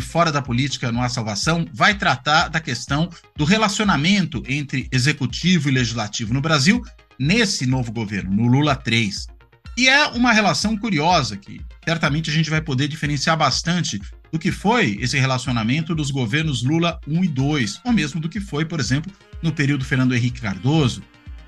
Fora 0.00 0.30
da 0.32 0.42
Política 0.42 0.92
Não 0.92 1.02
Há 1.02 1.08
Salvação 1.08 1.66
vai 1.72 1.94
tratar 1.94 2.48
da 2.48 2.60
questão 2.60 3.08
do 3.36 3.44
relacionamento 3.44 4.42
entre 4.46 4.88
executivo 4.92 5.68
e 5.68 5.72
legislativo 5.72 6.32
no 6.32 6.40
Brasil 6.40 6.82
nesse 7.18 7.66
novo 7.66 7.92
governo, 7.92 8.32
no 8.32 8.46
Lula 8.46 8.74
3. 8.74 9.28
E 9.76 9.88
é 9.88 10.06
uma 10.08 10.32
relação 10.32 10.76
curiosa 10.76 11.36
que 11.36 11.60
certamente 11.84 12.30
a 12.30 12.32
gente 12.32 12.48
vai 12.48 12.60
poder 12.60 12.86
diferenciar 12.86 13.36
bastante 13.36 14.00
do 14.30 14.38
que 14.38 14.52
foi 14.52 14.98
esse 15.00 15.18
relacionamento 15.18 15.94
dos 15.94 16.10
governos 16.10 16.62
Lula 16.62 17.00
1 17.06 17.24
e 17.24 17.28
2, 17.28 17.80
ou 17.84 17.92
mesmo 17.92 18.20
do 18.20 18.28
que 18.28 18.40
foi, 18.40 18.64
por 18.64 18.78
exemplo, 18.78 19.12
no 19.42 19.52
período 19.52 19.84
Fernando 19.84 20.14
Henrique 20.14 20.40
Cardoso. 20.40 21.02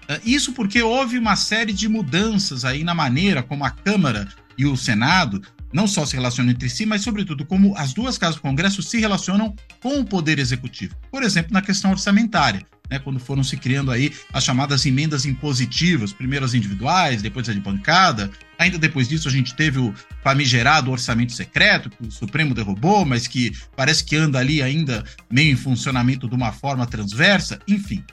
Eh, 0.08 0.20
isso 0.24 0.52
porque 0.52 0.82
houve 0.82 1.18
uma 1.18 1.36
série 1.36 1.72
de 1.72 1.88
mudanças 1.88 2.64
aí 2.64 2.84
na 2.84 2.94
maneira 2.94 3.42
como 3.42 3.64
a 3.64 3.70
Câmara 3.70 4.28
e 4.58 4.66
o 4.66 4.76
Senado 4.76 5.40
não 5.72 5.86
só 5.86 6.06
se 6.06 6.14
relacionam 6.14 6.52
entre 6.52 6.68
si, 6.68 6.86
mas, 6.86 7.02
sobretudo, 7.02 7.44
como 7.44 7.76
as 7.76 7.92
duas 7.92 8.16
casas 8.16 8.36
do 8.36 8.42
Congresso 8.42 8.82
se 8.82 8.98
relacionam 8.98 9.54
com 9.80 10.00
o 10.00 10.04
Poder 10.04 10.38
Executivo. 10.38 10.94
Por 11.10 11.22
exemplo, 11.22 11.52
na 11.52 11.62
questão 11.62 11.90
orçamentária. 11.90 12.64
Né, 12.88 13.00
quando 13.00 13.18
foram 13.18 13.42
se 13.42 13.56
criando 13.56 13.90
aí 13.90 14.12
as 14.32 14.44
chamadas 14.44 14.86
emendas 14.86 15.26
impositivas, 15.26 16.12
primeiro 16.12 16.44
as 16.44 16.54
individuais, 16.54 17.20
depois 17.20 17.48
a 17.48 17.52
de 17.52 17.58
bancada. 17.58 18.30
Ainda 18.56 18.78
depois 18.78 19.08
disso, 19.08 19.26
a 19.26 19.30
gente 19.30 19.56
teve 19.56 19.80
o 19.80 19.92
famigerado 20.22 20.92
orçamento 20.92 21.32
secreto, 21.32 21.90
que 21.90 22.06
o 22.06 22.12
Supremo 22.12 22.54
derrubou, 22.54 23.04
mas 23.04 23.26
que 23.26 23.52
parece 23.74 24.04
que 24.04 24.14
anda 24.14 24.38
ali 24.38 24.62
ainda 24.62 25.02
meio 25.28 25.50
em 25.52 25.56
funcionamento 25.56 26.28
de 26.28 26.36
uma 26.36 26.52
forma 26.52 26.86
transversa. 26.86 27.58
Enfim, 27.66 28.04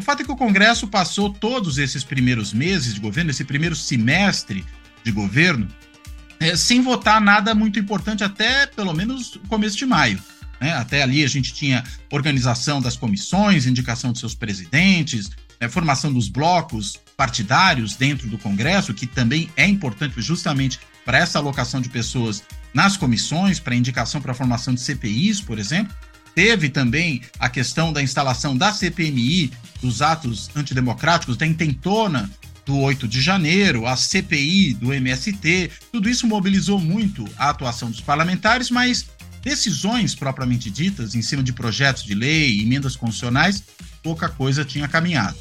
o 0.00 0.02
fato 0.02 0.22
é 0.22 0.24
que 0.24 0.32
o 0.32 0.36
Congresso 0.36 0.86
passou 0.86 1.30
todos 1.30 1.76
esses 1.76 2.02
primeiros 2.02 2.54
meses 2.54 2.94
de 2.94 3.00
governo, 3.00 3.32
esse 3.32 3.44
primeiro 3.44 3.76
semestre 3.76 4.64
de 5.04 5.12
governo, 5.12 5.68
é, 6.40 6.56
sem 6.56 6.80
votar 6.80 7.20
nada 7.20 7.54
muito 7.54 7.78
importante 7.78 8.24
até 8.24 8.66
pelo 8.66 8.94
menos 8.94 9.38
começo 9.46 9.76
de 9.76 9.84
maio. 9.84 10.18
Né? 10.58 10.72
Até 10.72 11.02
ali 11.02 11.22
a 11.22 11.28
gente 11.28 11.52
tinha 11.52 11.84
organização 12.10 12.80
das 12.80 12.96
comissões, 12.96 13.66
indicação 13.66 14.12
de 14.12 14.18
seus 14.18 14.34
presidentes, 14.34 15.30
né? 15.60 15.68
formação 15.68 16.12
dos 16.12 16.28
blocos 16.28 16.98
partidários 17.16 17.94
dentro 17.94 18.26
do 18.28 18.38
Congresso, 18.38 18.94
que 18.94 19.06
também 19.06 19.50
é 19.54 19.66
importante 19.66 20.20
justamente 20.22 20.80
para 21.04 21.18
essa 21.18 21.38
alocação 21.38 21.80
de 21.80 21.90
pessoas 21.90 22.42
nas 22.72 22.96
comissões, 22.96 23.60
para 23.60 23.74
indicação 23.74 24.20
para 24.20 24.32
a 24.32 24.34
formação 24.34 24.74
de 24.74 24.80
CPIs, 24.80 25.40
por 25.40 25.58
exemplo. 25.58 25.94
Teve 26.34 26.70
também 26.70 27.20
a 27.38 27.48
questão 27.48 27.92
da 27.92 28.00
instalação 28.00 28.56
da 28.56 28.72
CPMI, 28.72 29.50
dos 29.82 30.00
atos 30.00 30.48
antidemocráticos, 30.54 31.36
da 31.36 31.46
intentona 31.46 32.30
do 32.70 32.78
8 32.78 33.08
de 33.08 33.20
janeiro, 33.20 33.84
a 33.84 33.96
CPI 33.96 34.74
do 34.74 34.94
MST, 34.94 35.72
tudo 35.90 36.08
isso 36.08 36.24
mobilizou 36.24 36.78
muito 36.78 37.28
a 37.36 37.50
atuação 37.50 37.90
dos 37.90 38.00
parlamentares, 38.00 38.70
mas 38.70 39.06
decisões 39.42 40.14
propriamente 40.14 40.70
ditas, 40.70 41.16
em 41.16 41.22
cima 41.22 41.42
de 41.42 41.52
projetos 41.52 42.04
de 42.04 42.14
lei, 42.14 42.60
emendas 42.60 42.94
constitucionais, 42.94 43.64
pouca 44.04 44.28
coisa 44.28 44.64
tinha 44.64 44.86
caminhado. 44.86 45.36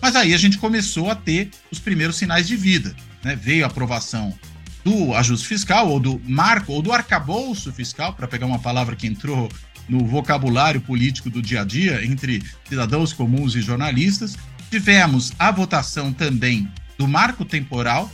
Mas 0.00 0.16
aí 0.16 0.32
a 0.32 0.38
gente 0.38 0.56
começou 0.56 1.10
a 1.10 1.14
ter 1.14 1.50
os 1.70 1.78
primeiros 1.78 2.16
sinais 2.16 2.48
de 2.48 2.56
vida. 2.56 2.96
Né? 3.22 3.36
Veio 3.36 3.64
a 3.64 3.66
aprovação 3.66 4.34
do 4.82 5.14
ajuste 5.14 5.46
fiscal, 5.46 5.86
ou 5.86 6.00
do 6.00 6.18
marco, 6.24 6.72
ou 6.72 6.80
do 6.80 6.94
arcabouço 6.94 7.70
fiscal, 7.74 8.14
para 8.14 8.26
pegar 8.26 8.46
uma 8.46 8.58
palavra 8.58 8.96
que 8.96 9.06
entrou 9.06 9.50
no 9.86 10.06
vocabulário 10.06 10.80
político 10.80 11.28
do 11.28 11.42
dia 11.42 11.60
a 11.60 11.64
dia 11.64 12.02
entre 12.06 12.42
cidadãos 12.66 13.12
comuns 13.12 13.54
e 13.54 13.60
jornalistas, 13.60 14.38
Tivemos 14.70 15.32
a 15.36 15.50
votação 15.50 16.12
também 16.12 16.70
do 16.96 17.08
marco 17.08 17.44
temporal 17.44 18.10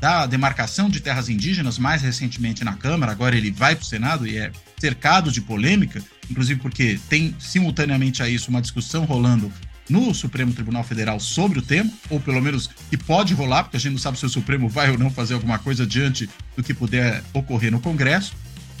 da 0.00 0.26
demarcação 0.26 0.90
de 0.90 1.00
terras 1.00 1.28
indígenas, 1.28 1.78
mais 1.78 2.02
recentemente 2.02 2.64
na 2.64 2.74
Câmara, 2.74 3.12
agora 3.12 3.36
ele 3.36 3.50
vai 3.50 3.76
para 3.76 3.84
o 3.84 3.86
Senado 3.86 4.26
e 4.26 4.36
é 4.36 4.50
cercado 4.78 5.30
de 5.30 5.40
polêmica, 5.40 6.02
inclusive 6.28 6.60
porque 6.60 6.98
tem 7.08 7.34
simultaneamente 7.38 8.22
a 8.22 8.28
isso 8.28 8.50
uma 8.50 8.60
discussão 8.60 9.04
rolando 9.04 9.50
no 9.88 10.12
Supremo 10.12 10.52
Tribunal 10.52 10.82
Federal 10.82 11.20
sobre 11.20 11.58
o 11.58 11.62
tema, 11.62 11.90
ou 12.10 12.18
pelo 12.18 12.42
menos 12.42 12.68
que 12.90 12.96
pode 12.96 13.32
rolar, 13.32 13.62
porque 13.62 13.76
a 13.76 13.80
gente 13.80 13.92
não 13.92 13.98
sabe 13.98 14.18
se 14.18 14.26
o 14.26 14.28
Supremo 14.28 14.68
vai 14.68 14.90
ou 14.90 14.98
não 14.98 15.10
fazer 15.10 15.34
alguma 15.34 15.58
coisa 15.58 15.86
diante 15.86 16.28
do 16.56 16.62
que 16.62 16.74
puder 16.74 17.22
ocorrer 17.32 17.70
no 17.70 17.80
Congresso. 17.80 18.34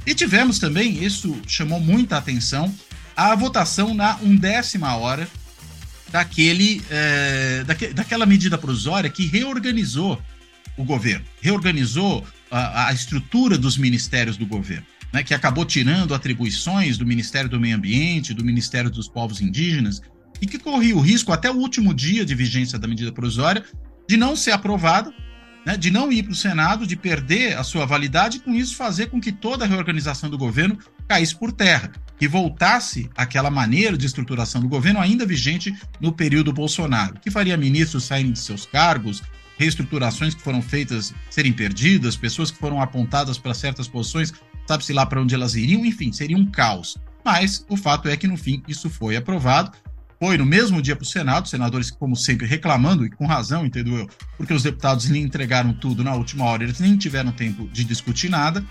E 0.04 0.14
tivemos 0.14 0.58
também, 0.58 1.02
isso 1.02 1.40
chamou 1.46 1.80
muita 1.80 2.18
atenção, 2.18 2.74
a 3.16 3.34
votação 3.34 3.94
na 3.94 4.16
undécima 4.16 4.96
hora 4.96 5.28
daquele, 6.14 6.80
é, 6.90 7.64
daque, 7.66 7.88
daquela 7.88 8.24
medida 8.24 8.56
provisória 8.56 9.10
que 9.10 9.26
reorganizou 9.26 10.22
o 10.76 10.84
governo, 10.84 11.26
reorganizou 11.40 12.24
a, 12.48 12.86
a 12.86 12.92
estrutura 12.92 13.58
dos 13.58 13.76
ministérios 13.76 14.36
do 14.36 14.46
governo. 14.46 14.86
Né, 15.12 15.24
que 15.24 15.34
acabou 15.34 15.64
tirando 15.64 16.14
atribuições 16.14 16.98
do 16.98 17.06
Ministério 17.06 17.48
do 17.48 17.58
Meio 17.58 17.76
Ambiente, 17.76 18.34
do 18.34 18.44
Ministério 18.44 18.90
dos 18.90 19.08
Povos 19.08 19.40
Indígenas, 19.40 20.02
e 20.40 20.46
que 20.46 20.58
corria 20.58 20.96
o 20.96 21.00
risco, 21.00 21.32
até 21.32 21.50
o 21.50 21.54
último 21.54 21.92
dia 21.94 22.24
de 22.24 22.34
vigência 22.34 22.78
da 22.78 22.88
medida 22.88 23.12
provisória, 23.12 23.64
de 24.08 24.16
não 24.16 24.34
ser 24.34 24.50
aprovada, 24.50 25.12
né, 25.64 25.76
de 25.76 25.90
não 25.90 26.12
ir 26.12 26.22
para 26.22 26.32
o 26.32 26.36
Senado, 26.36 26.86
de 26.86 26.96
perder 26.96 27.56
a 27.56 27.62
sua 27.62 27.86
validade, 27.86 28.38
e 28.38 28.40
com 28.40 28.54
isso 28.54 28.76
fazer 28.76 29.06
com 29.06 29.20
que 29.20 29.32
toda 29.32 29.64
a 29.64 29.68
reorganização 29.68 30.28
do 30.28 30.38
governo 30.38 30.78
caísse 31.08 31.34
por 31.34 31.52
terra 31.52 31.90
que 32.18 32.28
voltasse 32.28 33.10
aquela 33.16 33.50
maneira 33.50 33.96
de 33.96 34.06
estruturação 34.06 34.60
do 34.60 34.68
governo 34.68 35.00
ainda 35.00 35.26
vigente 35.26 35.74
no 36.00 36.12
período 36.12 36.52
Bolsonaro, 36.52 37.18
que 37.20 37.30
faria 37.30 37.56
ministros 37.56 38.04
saírem 38.04 38.32
de 38.32 38.38
seus 38.38 38.64
cargos, 38.64 39.22
reestruturações 39.58 40.34
que 40.34 40.42
foram 40.42 40.62
feitas 40.62 41.12
serem 41.30 41.52
perdidas, 41.52 42.16
pessoas 42.16 42.50
que 42.50 42.58
foram 42.58 42.80
apontadas 42.80 43.38
para 43.38 43.54
certas 43.54 43.88
posições, 43.88 44.32
sabe-se 44.66 44.92
lá 44.92 45.04
para 45.04 45.20
onde 45.20 45.34
elas 45.34 45.54
iriam, 45.54 45.84
enfim, 45.84 46.12
seria 46.12 46.36
um 46.36 46.46
caos. 46.46 46.96
Mas 47.24 47.64
o 47.68 47.76
fato 47.76 48.08
é 48.08 48.16
que, 48.16 48.26
no 48.26 48.36
fim, 48.36 48.62
isso 48.68 48.90
foi 48.90 49.16
aprovado. 49.16 49.72
Foi 50.18 50.38
no 50.38 50.46
mesmo 50.46 50.80
dia 50.80 50.96
para 50.96 51.02
o 51.02 51.06
Senado, 51.06 51.48
senadores, 51.48 51.90
como 51.90 52.16
sempre, 52.16 52.46
reclamando, 52.46 53.04
e 53.04 53.10
com 53.10 53.26
razão, 53.26 53.66
entendeu 53.66 53.96
eu, 53.96 54.10
porque 54.36 54.54
os 54.54 54.62
deputados 54.62 55.06
lhe 55.06 55.18
entregaram 55.18 55.72
tudo 55.72 56.02
na 56.02 56.14
última 56.14 56.44
hora, 56.44 56.64
eles 56.64 56.80
nem 56.80 56.96
tiveram 56.96 57.32
tempo 57.32 57.68
de 57.72 57.84
discutir 57.84 58.28
nada. 58.28 58.64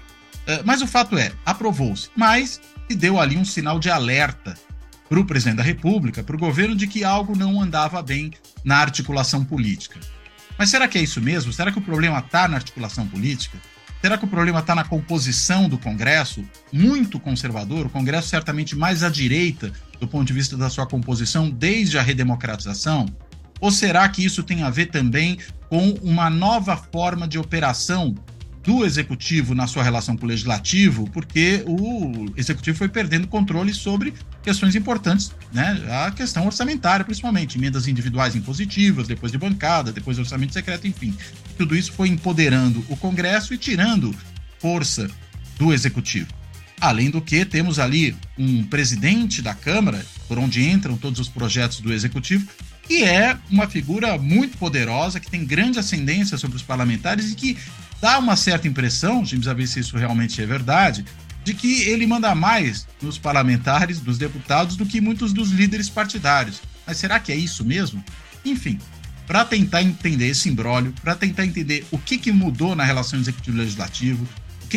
Eh, 0.48 0.62
mas 0.66 0.82
o 0.82 0.88
fato 0.88 1.18
é, 1.18 1.32
aprovou-se. 1.46 2.10
Mas 2.16 2.60
e 2.90 2.96
deu 2.96 3.20
ali 3.20 3.38
um 3.38 3.46
sinal 3.46 3.80
de 3.80 3.90
alerta 3.90 4.56
para 5.10 5.20
o 5.20 5.26
presidente 5.26 5.58
da 5.58 5.64
República, 5.64 6.24
para 6.24 6.36
o 6.36 6.40
governo, 6.40 6.76
de 6.76 6.88
que 6.88 7.04
algo 7.04 7.38
não 7.38 7.62
andava 7.62 8.02
bem 8.02 8.32
na 8.64 8.78
articulação 8.78 9.44
política. 9.44 10.00
Mas 10.58 10.70
será 10.70 10.88
que 10.88 10.98
é 10.98 11.02
isso 11.02 11.22
mesmo? 11.22 11.52
Será 11.54 11.72
que 11.72 11.80
o 11.80 11.82
problema 11.82 12.20
está 12.20 12.48
na 12.48 12.56
articulação 12.56 13.08
política? 13.08 13.58
Será 14.02 14.18
que 14.18 14.26
o 14.26 14.28
problema 14.28 14.60
está 14.60 14.76
na 14.76 14.84
composição 14.84 15.70
do 15.70 15.78
Congresso? 15.78 16.44
Muito 16.72 17.20
conservador, 17.20 17.86
o 17.86 17.90
Congresso 17.90 18.28
certamente 18.28 18.76
mais 18.76 19.02
à 19.02 19.10
direita 19.10 19.72
do 20.04 20.08
ponto 20.08 20.28
de 20.28 20.34
vista 20.34 20.58
da 20.58 20.70
sua 20.70 20.86
composição 20.86 21.50
desde 21.50 21.98
a 21.98 22.02
redemocratização? 22.02 23.06
Ou 23.62 23.72
será 23.72 24.08
que 24.10 24.24
isso 24.24 24.44
tem 24.44 24.62
a 24.62 24.70
ver 24.70 24.88
também 24.88 25.38
com 25.70 25.92
uma 26.04 26.30
nova 26.30 26.76
forma 26.76 27.26
de 27.26 27.40
operação 27.40 28.14
do 28.62 28.86
executivo 28.86 29.56
na 29.56 29.66
sua 29.68 29.84
relação 29.84 30.16
com 30.16 30.26
o 30.26 30.28
legislativo, 30.30 31.10
porque 31.12 31.64
o 31.66 32.32
executivo 32.38 32.78
foi 32.78 32.88
perdendo 32.88 33.28
controle 33.28 33.74
sobre 33.74 34.14
questões 34.42 34.76
importantes, 34.76 35.32
né? 35.52 35.82
A 36.06 36.12
questão 36.12 36.46
orçamentária, 36.46 37.04
principalmente, 37.04 37.58
emendas 37.58 37.88
individuais 37.88 38.36
impositivas, 38.36 39.08
depois 39.08 39.32
de 39.32 39.38
bancada, 39.38 39.92
depois 39.92 40.16
de 40.18 40.22
orçamento 40.22 40.54
secreto, 40.54 40.88
enfim. 40.88 41.16
Tudo 41.58 41.76
isso 41.76 41.92
foi 41.92 42.10
empoderando 42.10 42.86
o 42.90 42.96
Congresso 42.96 43.54
e 43.54 43.58
tirando 43.58 44.16
força 44.60 45.10
do 45.58 45.74
executivo. 45.74 46.43
Além 46.80 47.10
do 47.10 47.22
que, 47.22 47.46
temos 47.46 47.80
ali 47.80 48.16
um 48.38 48.64
presidente 48.64 49.42
da 49.42 49.54
Câmara, 49.54 50.06
por 50.28 50.38
onde 50.38 50.68
entram 50.68 50.98
todos 50.98 51.20
os 51.20 51.30
projetos 51.30 51.80
do 51.80 51.94
executivo, 51.94 52.48
que 52.88 53.04
é 53.04 53.38
uma 53.50 53.68
figura 53.68 54.18
muito 54.18 54.58
poderosa, 54.58 55.20
que 55.20 55.32
tem 55.32 55.46
grande 55.46 55.80
ascendência 55.80 56.38
sobre 56.38 56.58
os 56.58 56.64
parlamentares 56.64 57.32
e 57.32 57.36
que 57.36 57.58
dá 58.02 58.20
uma 58.20 58.36
certa 58.36 58.68
impressão, 58.68 59.20
gente 59.20 59.38
precisa 59.38 59.54
ver 59.54 59.68
se 59.68 59.80
isso 59.80 59.98
realmente 59.98 60.42
é 60.42 60.46
verdade, 60.46 61.06
de 61.44 61.54
que 61.54 61.84
ele 61.84 62.06
manda 62.06 62.34
mais 62.36 62.88
nos 63.02 63.18
parlamentares, 63.18 64.00
dos 64.00 64.18
deputados, 64.18 64.76
do 64.76 64.86
que 64.86 65.02
muitos 65.02 65.34
dos 65.34 65.52
líderes 65.52 65.90
partidários. 65.90 66.62
Mas 66.86 66.98
será 66.98 67.20
que 67.20 67.32
é 67.32 67.36
isso 67.36 67.64
mesmo? 67.64 68.04
Enfim, 68.44 68.80
para 69.26 69.46
tentar 69.46 69.82
entender 69.82 70.28
esse 70.28 70.50
imbróglio, 70.50 70.94
para 71.02 71.16
tentar 71.16 71.46
entender 71.46 71.86
o 71.92 71.98
que, 71.98 72.18
que 72.18 72.32
mudou 72.32 72.76
na 72.76 72.84
relação 72.84 73.20
executivo-legislativo, 73.20 74.28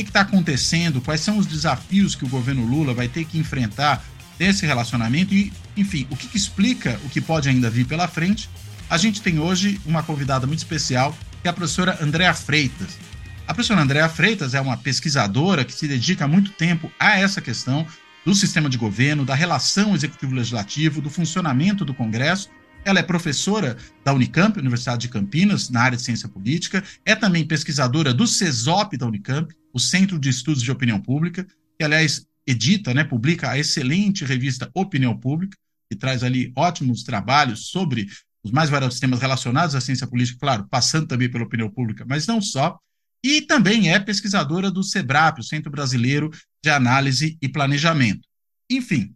que 0.02 0.10
está 0.10 0.20
acontecendo, 0.20 1.00
quais 1.00 1.20
são 1.20 1.38
os 1.38 1.46
desafios 1.46 2.14
que 2.14 2.24
o 2.24 2.28
governo 2.28 2.64
Lula 2.64 2.94
vai 2.94 3.08
ter 3.08 3.24
que 3.24 3.38
enfrentar 3.38 4.04
nesse 4.38 4.66
relacionamento 4.66 5.34
e, 5.34 5.52
enfim, 5.76 6.06
o 6.10 6.16
que, 6.16 6.28
que 6.28 6.36
explica 6.36 6.98
o 7.04 7.08
que 7.08 7.20
pode 7.20 7.48
ainda 7.48 7.70
vir 7.70 7.86
pela 7.86 8.08
frente. 8.08 8.48
A 8.88 8.98
gente 8.98 9.22
tem 9.22 9.38
hoje 9.38 9.80
uma 9.84 10.02
convidada 10.02 10.46
muito 10.46 10.60
especial, 10.60 11.16
que 11.42 11.48
é 11.48 11.50
a 11.50 11.52
professora 11.52 11.98
Andréa 12.00 12.34
Freitas. 12.34 12.98
A 13.46 13.54
professora 13.54 13.80
Andréa 13.80 14.08
Freitas 14.08 14.54
é 14.54 14.60
uma 14.60 14.76
pesquisadora 14.76 15.64
que 15.64 15.72
se 15.72 15.86
dedica 15.86 16.24
há 16.24 16.28
muito 16.28 16.50
tempo 16.52 16.90
a 16.98 17.18
essa 17.18 17.40
questão 17.40 17.86
do 18.24 18.34
sistema 18.34 18.68
de 18.68 18.76
governo, 18.76 19.24
da 19.24 19.34
relação 19.34 19.94
executivo-legislativo, 19.94 21.00
do 21.00 21.08
funcionamento 21.08 21.84
do 21.84 21.94
Congresso. 21.94 22.50
Ela 22.84 22.98
é 22.98 23.02
professora 23.02 23.76
da 24.04 24.12
Unicamp, 24.12 24.58
Universidade 24.58 25.02
de 25.02 25.08
Campinas, 25.08 25.70
na 25.70 25.80
área 25.80 25.96
de 25.96 26.02
ciência 26.02 26.28
política, 26.28 26.82
é 27.04 27.14
também 27.14 27.46
pesquisadora 27.46 28.12
do 28.12 28.26
CESOP 28.26 28.96
da 28.96 29.06
Unicamp, 29.06 29.54
o 29.76 29.78
Centro 29.78 30.18
de 30.18 30.30
Estudos 30.30 30.62
de 30.62 30.72
Opinião 30.72 30.98
Pública, 30.98 31.46
que, 31.78 31.84
aliás, 31.84 32.26
edita, 32.46 32.94
né, 32.94 33.04
publica 33.04 33.50
a 33.50 33.58
excelente 33.58 34.24
revista 34.24 34.70
Opinião 34.72 35.14
Pública, 35.14 35.54
que 35.90 35.94
traz 35.94 36.24
ali 36.24 36.50
ótimos 36.56 37.02
trabalhos 37.02 37.66
sobre 37.66 38.06
os 38.42 38.50
mais 38.50 38.70
variados 38.70 38.98
temas 38.98 39.20
relacionados 39.20 39.74
à 39.74 39.80
ciência 39.82 40.06
política, 40.06 40.38
claro, 40.40 40.66
passando 40.70 41.06
também 41.06 41.30
pela 41.30 41.44
opinião 41.44 41.68
pública, 41.68 42.06
mas 42.08 42.26
não 42.26 42.40
só. 42.40 42.78
E 43.22 43.42
também 43.42 43.92
é 43.92 43.98
pesquisadora 43.98 44.70
do 44.70 44.82
SEBRAP, 44.82 45.40
o 45.40 45.44
Centro 45.44 45.70
Brasileiro 45.70 46.30
de 46.64 46.70
Análise 46.70 47.36
e 47.42 47.46
Planejamento. 47.46 48.26
Enfim, 48.70 49.12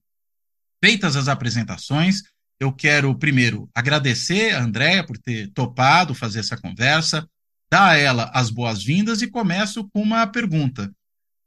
feitas 0.84 1.16
as 1.16 1.26
apresentações, 1.26 2.22
eu 2.60 2.70
quero 2.70 3.18
primeiro 3.18 3.66
agradecer 3.74 4.54
a 4.54 4.62
Andréia 4.62 5.06
por 5.06 5.16
ter 5.16 5.50
topado 5.54 6.14
fazer 6.14 6.40
essa 6.40 6.58
conversa, 6.58 7.26
dar 7.70 7.90
a 7.90 7.96
ela 7.96 8.30
as 8.34 8.50
boas-vindas 8.50 9.22
e 9.22 9.30
começo 9.30 9.88
com 9.90 10.02
uma 10.02 10.26
pergunta. 10.26 10.92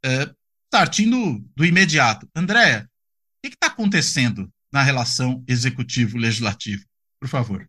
É, 0.06 0.34
partindo 0.72 1.40
do 1.56 1.66
imediato. 1.66 2.28
Andréia, 2.36 2.90
o 3.38 3.48
que 3.48 3.54
está 3.54 3.68
acontecendo 3.68 4.50
na 4.72 4.82
relação 4.82 5.44
executivo-legislativo? 5.48 6.84
Por 7.20 7.30
favor. 7.30 7.68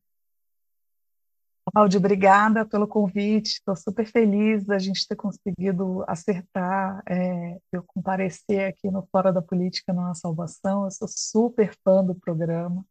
Cláudio, 1.73 1.99
obrigada 1.99 2.65
pelo 2.65 2.87
convite. 2.87 3.55
Estou 3.55 3.75
super 3.75 4.07
feliz 4.07 4.65
da 4.65 4.79
gente 4.79 5.07
ter 5.09 5.17
conseguido 5.17 6.05
acertar, 6.07 7.03
é, 7.09 7.59
eu 7.73 7.83
comparecer 7.83 8.69
aqui 8.69 8.91
no 8.91 9.07
Fora 9.11 9.33
da 9.33 9.43
Política 9.43 9.93
Não 9.93 10.07
Há 10.07 10.15
Salvação. 10.15 10.85
Eu 10.85 10.91
sou 10.91 11.09
super 11.09 11.75
fã 11.83 12.05
do 12.05 12.15
programa. 12.15 12.85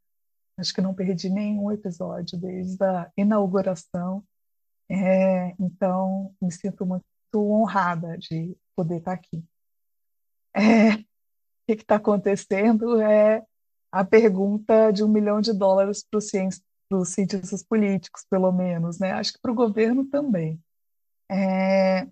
Acho 0.57 0.73
que 0.73 0.81
não 0.81 0.93
perdi 0.93 1.29
nenhum 1.29 1.71
episódio 1.71 2.37
desde 2.37 2.83
a 2.83 3.11
inauguração. 3.17 4.23
É, 4.93 5.55
então, 5.59 6.35
me 6.39 6.51
sinto 6.51 6.85
muito 6.85 7.03
honrada 7.35 8.15
de 8.15 8.55
poder 8.75 8.97
estar 8.97 9.13
aqui. 9.13 9.43
É, 10.55 10.93
o 10.93 11.05
que 11.65 11.73
está 11.73 11.95
acontecendo 11.95 13.01
é 13.01 13.43
a 13.91 14.05
pergunta 14.05 14.91
de 14.91 15.03
um 15.03 15.07
milhão 15.07 15.41
de 15.41 15.51
dólares 15.51 16.03
para 16.03 16.19
os 16.19 17.09
cientistas 17.09 17.63
políticos, 17.63 18.23
pelo 18.29 18.51
menos, 18.51 18.99
né? 18.99 19.13
Acho 19.13 19.33
que 19.33 19.39
para 19.41 19.51
o 19.51 19.55
governo 19.55 20.05
também. 20.05 20.61
É, 21.31 22.07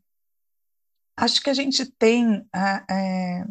acho 1.15 1.39
que 1.43 1.51
a 1.51 1.53
gente 1.53 1.85
tem 1.85 2.43
é, 2.55 3.45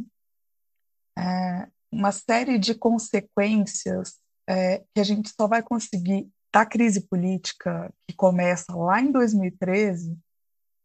é, 1.17 1.69
uma 1.93 2.11
série 2.11 2.59
de 2.59 2.75
consequências 2.75 4.19
é, 4.49 4.79
que 4.93 5.01
a 5.01 5.05
gente 5.05 5.31
só 5.31 5.47
vai 5.47 5.63
conseguir 5.63 6.29
da 6.53 6.67
crise 6.67 7.03
política 7.03 7.93
que 8.07 8.15
começa 8.15 8.75
lá 8.75 9.01
em 9.01 9.13
2013, 9.13 10.17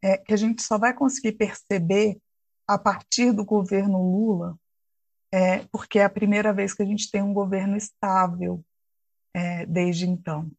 é, 0.04 0.18
que 0.18 0.34
a 0.34 0.38
gente 0.38 0.62
só 0.62 0.78
vai 0.78 0.94
conseguir 0.94 1.34
perceber 1.34 2.18
a 2.68 2.78
partir 2.78 3.32
do 3.32 3.44
governo 3.44 4.02
Lula, 4.02 4.58
é, 5.32 5.60
porque 5.72 6.00
é 6.00 6.06
a 6.06 6.10
primeira 6.10 6.54
vez 6.54 6.74
que 6.74 6.84
a 6.84 6.86
gente 6.86 7.10
tem 7.10 7.22
um 7.22 7.34
governo 7.34 7.76
estável 7.76 8.64
é, 9.34 9.66
desde 9.66 10.08
então. 10.08 10.50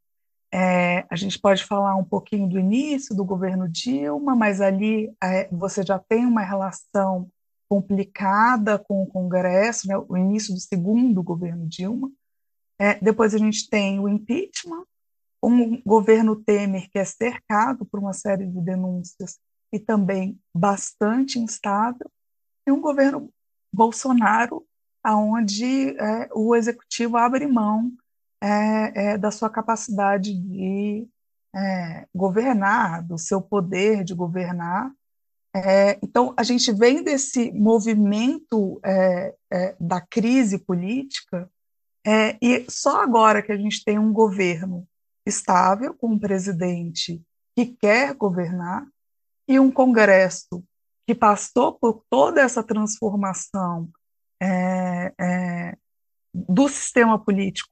É, 0.53 1.05
a 1.11 1.17
gente 1.17 1.39
pode 1.39 1.65
falar 1.65 1.97
um 1.97 2.05
pouquinho 2.05 2.49
do 2.49 2.59
início 2.59 3.15
do 3.15 3.25
governo 3.25 3.69
Dilma, 3.69 4.35
mas 4.35 4.61
ali 4.61 5.13
é, 5.23 5.49
você 5.49 5.83
já 5.83 5.99
tem 5.99 6.25
uma 6.25 6.43
relação 6.43 7.29
complicada 7.69 8.79
com 8.79 9.03
o 9.03 9.07
Congresso, 9.07 9.89
né, 9.89 9.97
o 9.97 10.17
início 10.17 10.55
do 10.55 10.61
segundo 10.61 11.23
governo 11.23 11.67
Dilma. 11.67 12.11
É, 12.79 12.95
depois 13.01 13.35
a 13.35 13.39
gente 13.39 13.69
tem 13.69 13.99
o 13.99 14.09
impeachment, 14.09 14.85
um 15.47 15.81
governo 15.83 16.35
Temer 16.35 16.91
que 16.91 16.99
é 16.99 17.05
cercado 17.05 17.87
por 17.87 18.01
uma 18.01 18.13
série 18.13 18.45
de 18.45 18.61
denúncias 18.61 19.39
e 19.73 19.79
também 19.79 20.41
bastante 20.55 21.39
instável, 21.39 22.11
e 22.67 22.73
um 22.73 22.81
governo 22.81 23.31
Bolsonaro, 23.73 24.67
aonde 25.05 25.91
é, 25.91 26.29
o 26.35 26.57
executivo 26.57 27.17
abre 27.17 27.47
mão 27.47 27.93
é, 28.43 29.13
é, 29.13 29.19
da 29.19 29.31
sua 29.31 29.49
capacidade 29.49 30.35
de 30.35 31.07
é, 31.55 32.09
governar, 32.15 33.05
do 33.05 33.17
seu 33.17 33.41
poder 33.41 34.03
de 34.03 34.15
governar. 34.15 34.91
É, 35.55 35.97
então, 36.03 36.35
a 36.37 36.43
gente 36.43 36.73
vem 36.73 37.05
desse 37.05 37.53
movimento 37.53 38.81
é, 38.85 39.35
da 39.79 40.01
crise 40.01 40.59
política, 40.59 41.49
e 42.41 42.65
só 42.69 43.03
agora 43.03 43.43
que 43.43 43.51
a 43.51 43.57
gente 43.57 43.85
tem 43.85 43.99
um 43.99 44.13
governo 44.13 44.87
estável, 45.27 45.93
com 45.95 46.13
um 46.13 46.19
presidente 46.19 47.23
que 47.55 47.67
quer 47.67 48.15
governar, 48.15 48.87
e 49.49 49.61
um 49.61 49.71
Congresso 49.71 50.63
que 51.07 51.15
passou 51.15 51.73
por 51.73 52.05
toda 52.11 52.41
essa 52.41 52.63
transformação 52.63 53.89
do 56.35 56.69
sistema 56.69 57.19
político 57.19 57.71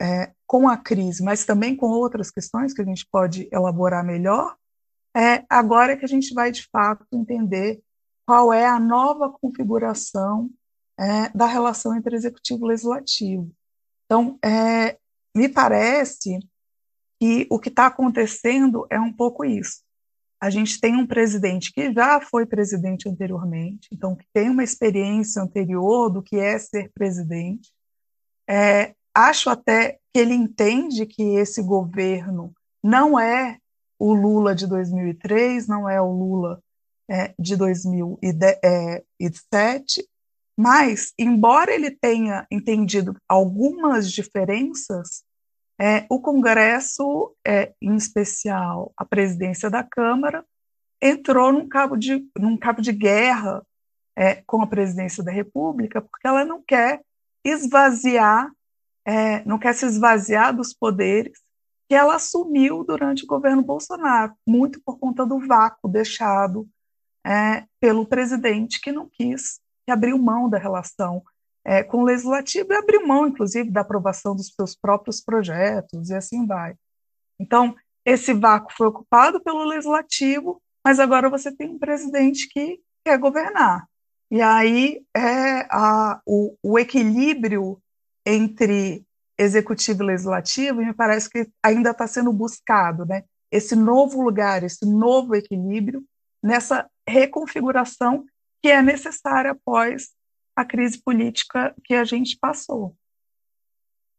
é, 0.00 0.32
com 0.46 0.68
a 0.68 0.76
crise, 0.76 1.22
mas 1.22 1.44
também 1.44 1.76
com 1.76 1.86
outras 1.86 2.30
questões 2.30 2.72
que 2.72 2.80
a 2.80 2.84
gente 2.84 3.06
pode 3.10 3.48
elaborar 3.52 4.04
melhor, 4.04 4.56
é 5.14 5.44
agora 5.48 5.96
que 5.96 6.04
a 6.04 6.08
gente 6.08 6.32
vai 6.32 6.50
de 6.50 6.66
fato 6.72 7.06
entender 7.12 7.82
qual 8.26 8.52
é 8.52 8.66
a 8.66 8.80
nova 8.80 9.30
configuração 9.30 10.50
é, 10.98 11.28
da 11.30 11.46
relação 11.46 11.94
entre 11.94 12.16
executivo 12.16 12.64
e 12.64 12.68
legislativo. 12.68 13.50
Então, 14.06 14.38
é, 14.42 14.98
me 15.34 15.48
parece 15.48 16.38
que 17.18 17.46
o 17.50 17.58
que 17.58 17.68
está 17.68 17.86
acontecendo 17.86 18.86
é 18.90 18.98
um 18.98 19.12
pouco 19.12 19.44
isso. 19.44 19.82
A 20.40 20.48
gente 20.48 20.80
tem 20.80 20.96
um 20.96 21.06
presidente 21.06 21.70
que 21.70 21.92
já 21.92 22.18
foi 22.20 22.46
presidente 22.46 23.08
anteriormente, 23.08 23.88
então 23.92 24.16
que 24.16 24.24
tem 24.32 24.48
uma 24.48 24.64
experiência 24.64 25.42
anterior 25.42 26.08
do 26.08 26.22
que 26.22 26.36
é 26.36 26.58
ser 26.58 26.90
presidente, 26.94 27.70
é, 28.48 28.94
acho 29.14 29.50
até 29.50 29.98
que 30.12 30.18
ele 30.18 30.34
entende 30.34 31.04
que 31.04 31.22
esse 31.22 31.62
governo 31.62 32.54
não 32.82 33.20
é 33.20 33.58
o 33.98 34.14
Lula 34.14 34.54
de 34.54 34.66
2003, 34.66 35.68
não 35.68 35.86
é 35.86 36.00
o 36.00 36.10
Lula 36.10 36.62
é, 37.06 37.34
de 37.38 37.54
2007, 37.54 40.08
mas, 40.56 41.12
embora 41.18 41.70
ele 41.72 41.90
tenha 41.90 42.46
entendido 42.50 43.14
algumas 43.28 44.10
diferenças, 44.10 45.22
é, 45.80 46.06
o 46.10 46.20
Congresso, 46.20 47.34
é, 47.46 47.72
em 47.80 47.96
especial 47.96 48.92
a 48.96 49.04
presidência 49.04 49.70
da 49.70 49.82
Câmara, 49.82 50.44
entrou 51.00 51.52
num 51.52 51.66
cabo 51.68 51.96
de, 51.96 52.28
num 52.38 52.56
cabo 52.56 52.82
de 52.82 52.92
guerra 52.92 53.64
é, 54.14 54.42
com 54.46 54.62
a 54.62 54.66
presidência 54.66 55.24
da 55.24 55.32
República, 55.32 56.02
porque 56.02 56.26
ela 56.26 56.44
não 56.44 56.62
quer 56.62 57.00
esvaziar 57.42 58.50
é, 59.04 59.44
não 59.44 59.58
quer 59.58 59.74
se 59.74 59.86
esvaziar 59.86 60.54
dos 60.54 60.74
poderes 60.74 61.40
que 61.88 61.94
ela 61.94 62.14
assumiu 62.14 62.84
durante 62.84 63.24
o 63.24 63.26
governo 63.26 63.62
Bolsonaro, 63.62 64.34
muito 64.46 64.80
por 64.80 64.98
conta 64.98 65.26
do 65.26 65.40
vácuo 65.40 65.88
deixado 65.90 66.68
é, 67.26 67.64
pelo 67.80 68.06
presidente 68.06 68.80
que 68.80 68.92
não 68.92 69.08
quis, 69.08 69.60
que 69.84 69.90
abriu 69.90 70.16
mão 70.16 70.48
da 70.48 70.58
relação 70.58 71.22
é, 71.64 71.82
com 71.82 71.98
o 71.98 72.04
legislativo 72.04 72.72
e 72.72 72.76
abriu 72.76 73.06
mão, 73.06 73.26
inclusive, 73.26 73.70
da 73.70 73.82
aprovação 73.82 74.34
dos 74.34 74.52
seus 74.54 74.74
próprios 74.74 75.20
projetos 75.20 76.10
e 76.10 76.14
assim 76.14 76.46
vai. 76.46 76.74
Então, 77.38 77.74
esse 78.04 78.32
vácuo 78.32 78.72
foi 78.76 78.86
ocupado 78.86 79.40
pelo 79.40 79.64
legislativo, 79.64 80.60
mas 80.84 80.98
agora 80.98 81.28
você 81.28 81.54
tem 81.54 81.68
um 81.70 81.78
presidente 81.78 82.48
que 82.48 82.80
quer 83.04 83.18
governar. 83.18 83.86
E 84.30 84.40
aí 84.40 85.02
é 85.14 85.66
a, 85.70 86.20
o, 86.24 86.56
o 86.62 86.78
equilíbrio 86.78 87.80
entre 88.24 89.04
executivo 89.36 90.02
e 90.02 90.06
legislativo, 90.06 90.82
e 90.82 90.86
me 90.86 90.94
parece 90.94 91.28
que 91.28 91.48
ainda 91.62 91.90
está 91.90 92.06
sendo 92.06 92.32
buscado, 92.32 93.06
né? 93.06 93.24
Esse 93.50 93.74
novo 93.74 94.22
lugar, 94.22 94.62
esse 94.62 94.86
novo 94.86 95.34
equilíbrio 95.34 96.04
nessa 96.42 96.88
reconfiguração 97.08 98.24
que 98.62 98.68
é 98.68 98.82
necessária 98.82 99.52
após 99.52 100.10
a 100.60 100.64
crise 100.64 100.98
política 101.02 101.74
que 101.84 101.94
a 101.94 102.04
gente 102.04 102.36
passou. 102.38 102.96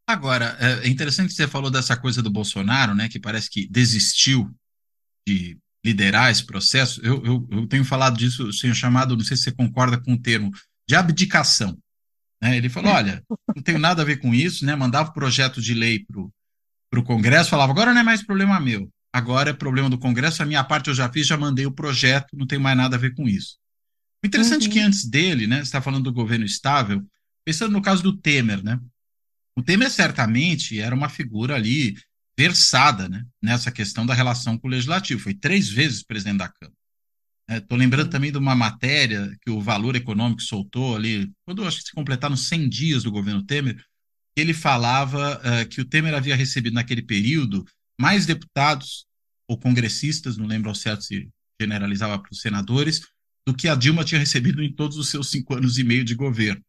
Agora, 0.06 0.56
é 0.60 0.88
interessante 0.88 1.28
que 1.28 1.34
você 1.34 1.46
falou 1.46 1.70
dessa 1.70 1.96
coisa 1.96 2.20
do 2.22 2.30
Bolsonaro, 2.30 2.94
né, 2.94 3.08
que 3.08 3.20
parece 3.20 3.48
que 3.48 3.66
desistiu 3.68 4.50
de 5.26 5.56
liderar 5.84 6.30
esse 6.30 6.44
processo, 6.44 7.00
eu, 7.04 7.24
eu, 7.24 7.48
eu 7.50 7.66
tenho 7.66 7.84
falado 7.84 8.16
disso, 8.16 8.42
eu 8.42 8.50
tenho 8.60 8.74
chamado, 8.74 9.16
não 9.16 9.24
sei 9.24 9.36
se 9.36 9.44
você 9.44 9.52
concorda 9.52 10.00
com 10.00 10.14
o 10.14 10.20
termo, 10.20 10.50
de 10.88 10.94
abdicação. 10.94 11.76
Né? 12.40 12.56
Ele 12.56 12.68
falou: 12.68 12.92
olha, 12.92 13.22
não 13.54 13.62
tenho 13.62 13.78
nada 13.78 14.02
a 14.02 14.04
ver 14.04 14.18
com 14.18 14.34
isso, 14.34 14.64
né? 14.64 14.74
mandava 14.74 15.10
o 15.10 15.14
projeto 15.14 15.60
de 15.60 15.74
lei 15.74 16.04
para 16.90 17.00
o 17.00 17.04
Congresso, 17.04 17.50
falava: 17.50 17.72
agora 17.72 17.92
não 17.92 18.00
é 18.00 18.04
mais 18.04 18.22
problema 18.24 18.60
meu, 18.60 18.88
agora 19.12 19.50
é 19.50 19.54
problema 19.54 19.88
do 19.88 19.98
Congresso, 19.98 20.42
a 20.42 20.46
minha 20.46 20.62
parte 20.62 20.88
eu 20.88 20.94
já 20.94 21.10
fiz, 21.10 21.26
já 21.26 21.36
mandei 21.36 21.66
o 21.66 21.72
projeto, 21.72 22.36
não 22.36 22.46
tem 22.46 22.58
mais 22.58 22.76
nada 22.76 22.96
a 22.96 22.98
ver 22.98 23.14
com 23.14 23.28
isso. 23.28 23.56
O 24.22 24.26
interessante 24.26 24.66
uhum. 24.66 24.70
é 24.70 24.72
que 24.72 24.80
antes 24.80 25.04
dele, 25.04 25.46
né, 25.46 25.56
você 25.56 25.62
está 25.62 25.82
falando 25.82 26.04
do 26.04 26.12
governo 26.12 26.44
estável, 26.44 27.04
pensando 27.44 27.72
no 27.72 27.82
caso 27.82 28.02
do 28.02 28.16
Temer, 28.16 28.62
né? 28.62 28.78
O 29.56 29.62
Temer 29.62 29.90
certamente 29.90 30.80
era 30.80 30.94
uma 30.94 31.08
figura 31.08 31.56
ali 31.56 31.96
versada 32.38 33.08
né, 33.08 33.24
nessa 33.42 33.70
questão 33.70 34.06
da 34.06 34.14
relação 34.14 34.56
com 34.56 34.66
o 34.66 34.70
legislativo. 34.70 35.20
Foi 35.20 35.34
três 35.34 35.68
vezes 35.68 36.02
presidente 36.02 36.38
da 36.38 36.48
Câmara. 36.48 36.76
Estou 37.50 37.76
é, 37.76 37.80
lembrando 37.80 38.08
também 38.08 38.32
de 38.32 38.38
uma 38.38 38.54
matéria 38.54 39.36
que 39.42 39.50
o 39.50 39.60
Valor 39.60 39.96
Econômico 39.96 40.40
soltou 40.40 40.96
ali, 40.96 41.30
quando 41.44 41.66
acho 41.66 41.78
que 41.78 41.88
se 41.88 41.92
completaram 41.92 42.36
100 42.36 42.68
dias 42.68 43.02
do 43.02 43.10
governo 43.10 43.44
Temer, 43.44 43.84
ele 44.36 44.54
falava 44.54 45.38
uh, 45.38 45.68
que 45.68 45.80
o 45.80 45.84
Temer 45.84 46.14
havia 46.14 46.36
recebido 46.36 46.72
naquele 46.72 47.02
período 47.02 47.64
mais 48.00 48.24
deputados 48.24 49.04
ou 49.46 49.58
congressistas, 49.58 50.38
não 50.38 50.46
lembro 50.46 50.70
ao 50.70 50.74
certo 50.74 51.04
se 51.04 51.28
generalizava 51.60 52.18
para 52.18 52.32
os 52.32 52.40
senadores, 52.40 53.02
do 53.46 53.54
que 53.54 53.68
a 53.68 53.74
Dilma 53.74 54.04
tinha 54.04 54.18
recebido 54.18 54.62
em 54.62 54.72
todos 54.72 54.96
os 54.96 55.08
seus 55.08 55.30
cinco 55.30 55.54
anos 55.54 55.78
e 55.78 55.84
meio 55.84 56.04
de 56.04 56.14
governo. 56.14 56.62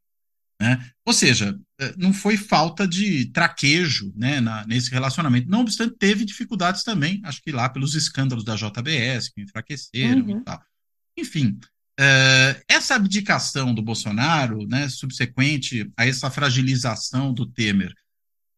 Né? 0.62 0.92
Ou 1.06 1.13
seja, 1.13 1.60
eh, 1.80 1.94
não 1.98 2.13
foi 2.13 2.38
falta 2.38 2.88
de 2.88 3.25
traquejo 3.25 4.13
né, 4.15 4.39
na, 4.39 4.65
nesse 4.65 4.89
relacionamento. 4.89 5.50
Não 5.50 5.62
obstante, 5.62 5.96
teve 5.98 6.24
dificuldades 6.25 6.84
também, 6.84 7.22
acho 7.25 7.42
que 7.42 7.51
lá 7.51 7.68
pelos 7.68 7.96
escândalos 7.96 8.44
da 8.44 8.56
JBS, 8.56 9.30
que 9.30 9.42
enfraqueceram 9.42 10.22
uhum. 10.22 10.39
e 10.39 10.44
tal. 10.44 10.62
Enfim, 11.18 11.60
uh, 12.00 12.63
essa 12.68 12.96
abdicação 12.96 13.74
do 13.74 13.82
Bolsonaro, 13.82 14.65
né, 14.68 14.88
subsequente 14.89 15.92
a 15.98 16.08
essa 16.08 16.32
fragilização 16.32 17.34
do 17.34 17.46
Temer, 17.46 17.94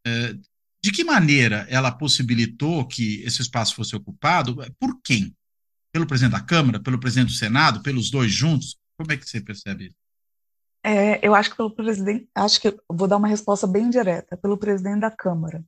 uh, 0.08 0.40
de 0.84 0.92
que 0.92 1.04
maneira 1.04 1.66
ela 1.70 1.92
possibilitou 1.92 2.86
que 2.86 3.22
esse 3.24 3.42
espaço 3.42 3.74
fosse 3.74 3.96
ocupado? 3.96 4.58
Por 4.80 5.02
quem? 5.02 5.34
Pelo 5.96 6.06
presidente 6.06 6.34
da 6.34 6.42
Câmara, 6.42 6.78
pelo 6.78 7.00
presidente 7.00 7.28
do 7.30 7.38
Senado, 7.38 7.82
pelos 7.82 8.12
dois 8.12 8.30
juntos? 8.30 8.78
Como 8.98 9.10
é 9.14 9.16
que 9.16 9.26
você 9.26 9.40
percebe 9.40 9.86
isso? 9.86 9.96
É, 10.84 11.26
eu 11.26 11.34
acho 11.34 11.52
que 11.52 11.56
pelo 11.56 11.74
presidente, 11.74 12.28
acho 12.36 12.60
que 12.60 12.78
vou 12.92 13.08
dar 13.08 13.16
uma 13.16 13.30
resposta 13.30 13.66
bem 13.66 13.90
direta, 13.90 14.36
pelo 14.36 14.58
presidente 14.58 15.00
da 15.00 15.10
Câmara. 15.10 15.64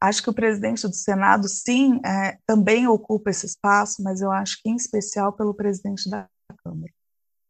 Acho 0.00 0.20
que 0.20 0.30
o 0.30 0.34
presidente 0.34 0.82
do 0.82 0.92
Senado, 0.92 1.48
sim, 1.48 2.00
é, 2.04 2.40
também 2.44 2.88
ocupa 2.88 3.30
esse 3.30 3.46
espaço, 3.46 4.02
mas 4.02 4.20
eu 4.20 4.32
acho 4.32 4.60
que 4.60 4.68
em 4.68 4.74
especial 4.74 5.32
pelo 5.32 5.54
presidente 5.54 6.10
da 6.10 6.28
Câmara. 6.64 6.92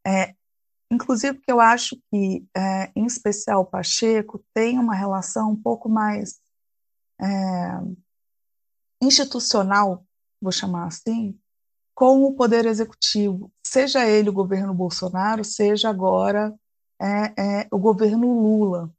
É, 0.05 0.35
inclusive 0.91 1.33
porque 1.33 1.51
eu 1.51 1.59
acho 1.59 1.97
que, 2.11 2.45
é, 2.55 2.91
em 2.95 3.07
especial, 3.07 3.61
o 3.61 3.65
Pacheco 3.65 4.45
tem 4.53 4.77
uma 4.77 4.93
relação 4.93 5.49
um 5.49 5.59
pouco 5.59 5.89
mais 5.89 6.39
é, 7.19 7.25
institucional, 9.01 10.05
vou 10.39 10.51
chamar 10.51 10.85
assim, 10.85 11.35
com 11.99 12.23
o 12.23 12.33
Poder 12.33 12.65
Executivo, 12.65 13.51
seja 13.61 14.07
ele 14.07 14.29
o 14.29 14.33
governo 14.33 14.73
Bolsonaro, 14.73 15.43
seja 15.43 15.89
agora 15.89 16.55
é, 16.97 17.33
é 17.37 17.67
o 17.69 17.77
governo 17.77 18.41
Lula. 18.41 18.89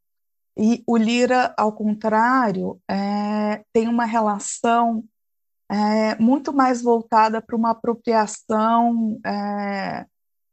E 0.54 0.84
o 0.86 0.98
Lira, 0.98 1.54
ao 1.56 1.72
contrário, 1.72 2.78
é, 2.86 3.64
tem 3.72 3.88
uma 3.88 4.04
relação 4.04 5.02
é, 5.66 6.14
muito 6.16 6.52
mais 6.52 6.82
voltada 6.82 7.40
para 7.40 7.56
uma 7.56 7.70
apropriação 7.70 9.18
é, 9.24 10.04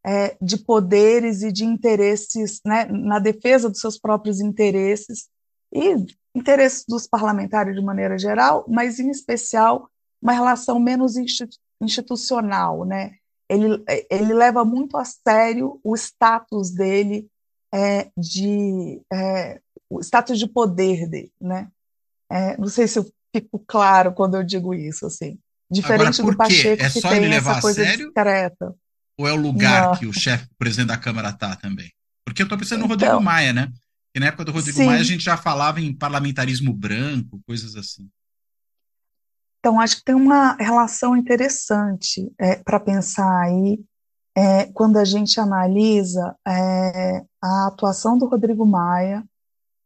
é, 0.05 0.37
de 0.41 0.57
poderes 0.57 1.41
e 1.41 1.51
de 1.51 1.65
interesses, 1.65 2.61
né, 2.65 2.85
na 2.85 3.19
defesa 3.19 3.69
dos 3.69 3.81
seus 3.81 3.99
próprios 3.99 4.39
interesses 4.39 5.27
e 5.69 5.97
interesses 6.33 6.85
dos 6.87 7.05
parlamentares 7.07 7.75
de 7.75 7.81
maneira 7.81 8.17
geral, 8.17 8.63
mas 8.69 9.01
em 9.01 9.09
especial 9.09 9.89
uma 10.21 10.31
relação 10.31 10.79
menos 10.79 11.17
institucional, 11.81 12.85
né? 12.85 13.15
Ele, 13.49 13.83
ele 14.09 14.33
leva 14.33 14.65
muito 14.65 14.97
a 14.97 15.05
sério 15.05 15.79
o 15.83 15.95
status 15.95 16.71
dele 16.71 17.29
é, 17.73 18.09
de 18.17 19.01
é, 19.11 19.61
o 19.89 19.99
status 20.01 20.37
de 20.37 20.47
poder 20.47 21.07
dele, 21.07 21.31
né? 21.39 21.69
É, 22.29 22.57
não 22.57 22.67
sei 22.67 22.87
se 22.87 22.99
eu 22.99 23.09
fico 23.33 23.59
claro 23.65 24.13
quando 24.13 24.35
eu 24.35 24.43
digo 24.43 24.73
isso, 24.73 25.05
assim. 25.05 25.37
Diferente 25.69 26.21
Agora, 26.21 26.35
do 26.35 26.37
Pacheco 26.37 26.83
é 26.83 26.89
que 26.89 27.01
tem 27.01 27.23
ele 27.23 27.35
essa 27.35 27.61
coisa 27.61 27.83
sério, 27.83 28.05
discreta. 28.05 28.75
Ou 29.17 29.27
é 29.27 29.33
o 29.33 29.35
lugar 29.35 29.89
não. 29.89 29.95
que 29.97 30.05
o 30.05 30.13
chefe, 30.13 30.45
o 30.45 30.57
presidente 30.57 30.87
da 30.87 30.97
Câmara 30.97 31.29
está 31.29 31.55
também? 31.55 31.91
Porque 32.25 32.41
eu 32.41 32.45
estou 32.45 32.57
pensando 32.57 32.81
no 32.81 32.87
Rodrigo 32.87 33.13
então, 33.13 33.23
Maia, 33.23 33.51
né? 33.51 33.71
Que 34.13 34.19
na 34.19 34.27
época 34.27 34.45
do 34.45 34.51
Rodrigo 34.51 34.77
sim. 34.77 34.85
Maia 34.85 34.99
a 34.99 35.03
gente 35.03 35.23
já 35.23 35.35
falava 35.35 35.81
em 35.81 35.93
parlamentarismo 35.93 36.73
branco, 36.73 37.41
coisas 37.45 37.75
assim. 37.75 38.07
Então, 39.59 39.79
acho 39.79 39.97
que 39.97 40.05
tem 40.05 40.15
uma 40.15 40.53
relação 40.53 41.15
interessante 41.15 42.31
é, 42.39 42.55
para 42.55 42.79
pensar 42.79 43.41
aí 43.41 43.79
é, 44.35 44.65
quando 44.67 44.97
a 44.97 45.03
gente 45.03 45.39
analisa 45.39 46.35
é, 46.47 47.25
a 47.41 47.67
atuação 47.67 48.17
do 48.17 48.27
Rodrigo 48.27 48.65
Maia, 48.65 49.23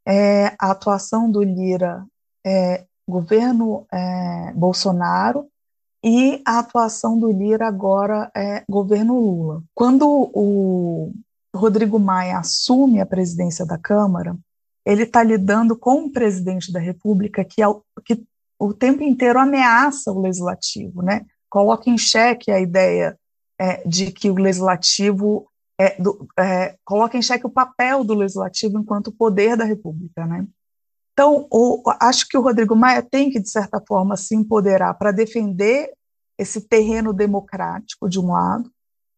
é, 0.06 0.48
a 0.60 0.72
atuação 0.72 1.32
do 1.32 1.42
Lira, 1.42 2.06
é, 2.46 2.86
governo 3.08 3.86
é, 3.92 4.51
Bolsonaro, 4.54 5.48
e 6.04 6.42
a 6.46 6.60
atuação 6.60 7.18
do 7.18 7.32
Lira 7.32 7.68
agora, 7.68 8.30
é, 8.36 8.63
governo 8.68 9.20
Lula. 9.20 9.63
Quando 9.74 10.06
o 10.34 11.13
Rodrigo 11.56 12.00
Maia 12.00 12.40
assume 12.40 13.00
a 13.00 13.06
presidência 13.06 13.66
da 13.66 13.78
Câmara, 13.78 14.36
ele 14.86 15.04
está 15.04 15.24
lidando 15.24 15.78
com 15.78 16.06
um 16.06 16.12
presidente 16.12 16.74
da 16.74 16.80
República 16.80 17.46
que, 17.46 17.62
que 18.04 18.24
o 18.65 18.74
tempo 18.74 19.03
inteiro 19.03 19.39
ameaça 19.39 20.12
o 20.12 20.22
legislativo, 20.22 21.01
né? 21.01 21.25
coloca 21.51 21.89
em 21.89 21.98
xeque 21.98 22.50
a 22.50 22.60
ideia 22.60 23.20
é, 23.60 23.86
de 23.86 24.10
que 24.10 24.32
o 24.32 24.36
legislativo 24.36 25.51
é, 25.77 26.01
do, 26.01 26.25
é, 26.39 26.77
coloca 26.86 27.18
em 27.18 27.22
xeque 27.22 27.46
o 27.46 27.51
papel 27.51 28.06
do 28.06 28.13
legislativo 28.13 28.80
enquanto 28.80 29.12
poder 29.12 29.58
da 29.58 29.65
República, 29.65 30.25
né? 30.25 30.48
Então, 31.12 31.46
o, 31.51 31.84
acho 32.00 32.25
que 32.27 32.38
o 32.38 32.41
Rodrigo 32.41 32.74
Maia 32.74 33.03
tem 33.03 33.30
que, 33.30 33.39
de 33.39 33.50
certa 33.50 33.84
forma, 33.86 34.15
se 34.15 34.34
empoderar 34.34 34.94
para 34.94 35.12
defender 35.12 35.91
esse 36.38 36.62
terreno 36.62 37.12
democrático, 37.12 38.10
de 38.10 38.18
um 38.18 38.32
lado, 38.32 38.72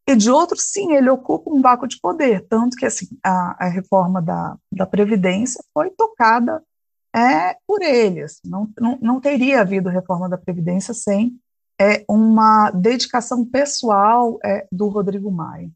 e 0.07 0.15
de 0.15 0.29
outro, 0.29 0.57
sim, 0.57 0.93
ele 0.93 1.09
ocupa 1.09 1.51
um 1.51 1.61
vácuo 1.61 1.87
de 1.87 1.99
poder, 2.01 2.45
tanto 2.49 2.75
que 2.75 2.85
assim, 2.85 3.07
a, 3.23 3.65
a 3.65 3.69
reforma 3.69 4.21
da, 4.21 4.57
da 4.71 4.85
Previdência 4.85 5.63
foi 5.73 5.91
tocada 5.91 6.61
é, 7.15 7.55
por 7.67 7.81
ele. 7.81 8.23
Assim, 8.23 8.41
não, 8.45 8.69
não, 8.79 8.97
não 9.01 9.19
teria 9.19 9.61
havido 9.61 9.89
reforma 9.89 10.27
da 10.27 10.37
Previdência 10.37 10.93
sem 10.93 11.37
é 11.79 12.05
uma 12.07 12.71
dedicação 12.71 13.45
pessoal 13.45 14.39
é, 14.43 14.65
do 14.71 14.87
Rodrigo 14.87 15.31
Maia. 15.31 15.69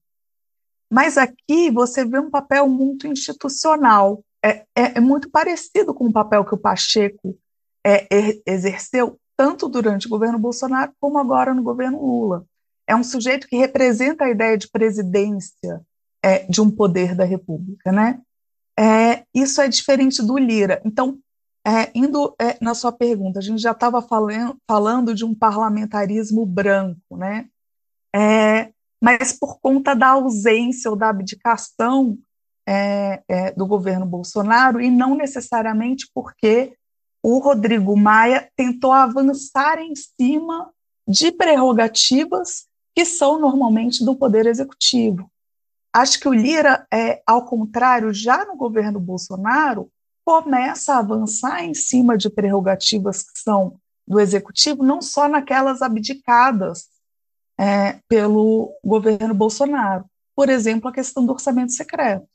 Mas 0.90 1.18
aqui 1.18 1.70
você 1.70 2.06
vê 2.06 2.20
um 2.20 2.30
papel 2.30 2.68
muito 2.68 3.08
institucional, 3.08 4.24
é, 4.44 4.66
é, 4.76 4.98
é 4.98 5.00
muito 5.00 5.30
parecido 5.30 5.94
com 5.94 6.06
o 6.06 6.14
papel 6.14 6.46
que 6.46 6.54
o 6.54 6.58
Pacheco 6.58 7.38
é, 7.86 8.08
exerceu 8.46 9.20
tanto 9.36 9.68
durante 9.68 10.08
o 10.08 10.10
governo 10.10 10.40
Bolsonaro 10.40 10.94
como 11.00 11.18
agora 11.18 11.54
no 11.54 11.62
governo 11.62 12.00
Lula. 12.00 12.46
É 12.88 12.96
um 12.96 13.04
sujeito 13.04 13.48
que 13.48 13.58
representa 13.58 14.26
a 14.26 14.30
ideia 14.30 14.58
de 14.58 14.70
presidência 14.70 15.82
é, 16.24 16.40
de 16.46 16.62
um 16.62 16.72
poder 16.72 17.16
da 17.16 17.26
República, 17.26 17.92
né? 17.92 18.22
É, 18.80 19.26
isso 19.34 19.60
é 19.60 19.68
diferente 19.68 20.22
do 20.22 20.38
Lira. 20.38 20.82
Então, 20.86 21.20
é, 21.68 21.92
indo 21.94 22.34
é, 22.40 22.58
na 22.62 22.74
sua 22.74 22.94
pergunta, 22.94 23.40
a 23.40 23.42
gente 23.42 23.62
já 23.62 23.72
estava 23.72 24.02
falando, 24.02 24.58
falando 24.66 25.14
de 25.14 25.26
um 25.26 25.36
parlamentarismo 25.36 26.46
branco, 26.46 27.18
né? 27.18 27.50
É, 28.16 28.72
mas 29.02 29.34
por 29.34 29.60
conta 29.60 29.94
da 29.94 30.12
ausência 30.12 30.90
ou 30.90 30.96
da 30.96 31.10
abdicação 31.10 32.18
é, 32.66 33.22
é, 33.28 33.52
do 33.52 33.68
governo 33.68 34.06
Bolsonaro, 34.06 34.80
e 34.80 34.90
não 34.90 35.14
necessariamente 35.14 36.10
porque 36.14 36.74
o 37.22 37.38
Rodrigo 37.40 37.98
Maia 37.98 38.50
tentou 38.56 38.94
avançar 38.94 39.78
em 39.80 39.94
cima 39.94 40.72
de 41.06 41.34
prerrogativas 41.34 42.66
que 42.96 43.04
são 43.04 43.40
normalmente 43.40 44.06
do 44.06 44.16
Poder 44.16 44.46
Executivo. 44.46 45.30
Acho 45.92 46.18
que 46.18 46.30
o 46.30 46.34
Lira, 46.34 46.88
é, 46.94 47.22
ao 47.28 47.44
contrário, 47.44 48.14
já 48.14 48.46
no 48.46 48.56
governo 48.56 49.02
Bolsonaro, 49.02 49.92
começa 50.28 50.94
a 50.94 51.00
avançar 51.00 51.64
em 51.64 51.74
cima 51.74 52.18
de 52.18 52.30
prerrogativas 52.30 53.24
que 53.24 53.40
são 53.40 53.80
do 54.06 54.20
executivo, 54.20 54.84
não 54.84 55.02
só 55.02 55.30
naquelas 55.30 55.82
abdicadas 55.82 56.90
é, 57.58 58.02
pelo 58.10 58.78
governo 58.84 59.34
Bolsonaro. 59.34 60.04
Por 60.36 60.50
exemplo, 60.50 60.90
a 60.90 60.94
questão 60.94 61.26
do 61.26 61.32
orçamento 61.32 61.72
secreto. 61.72 62.28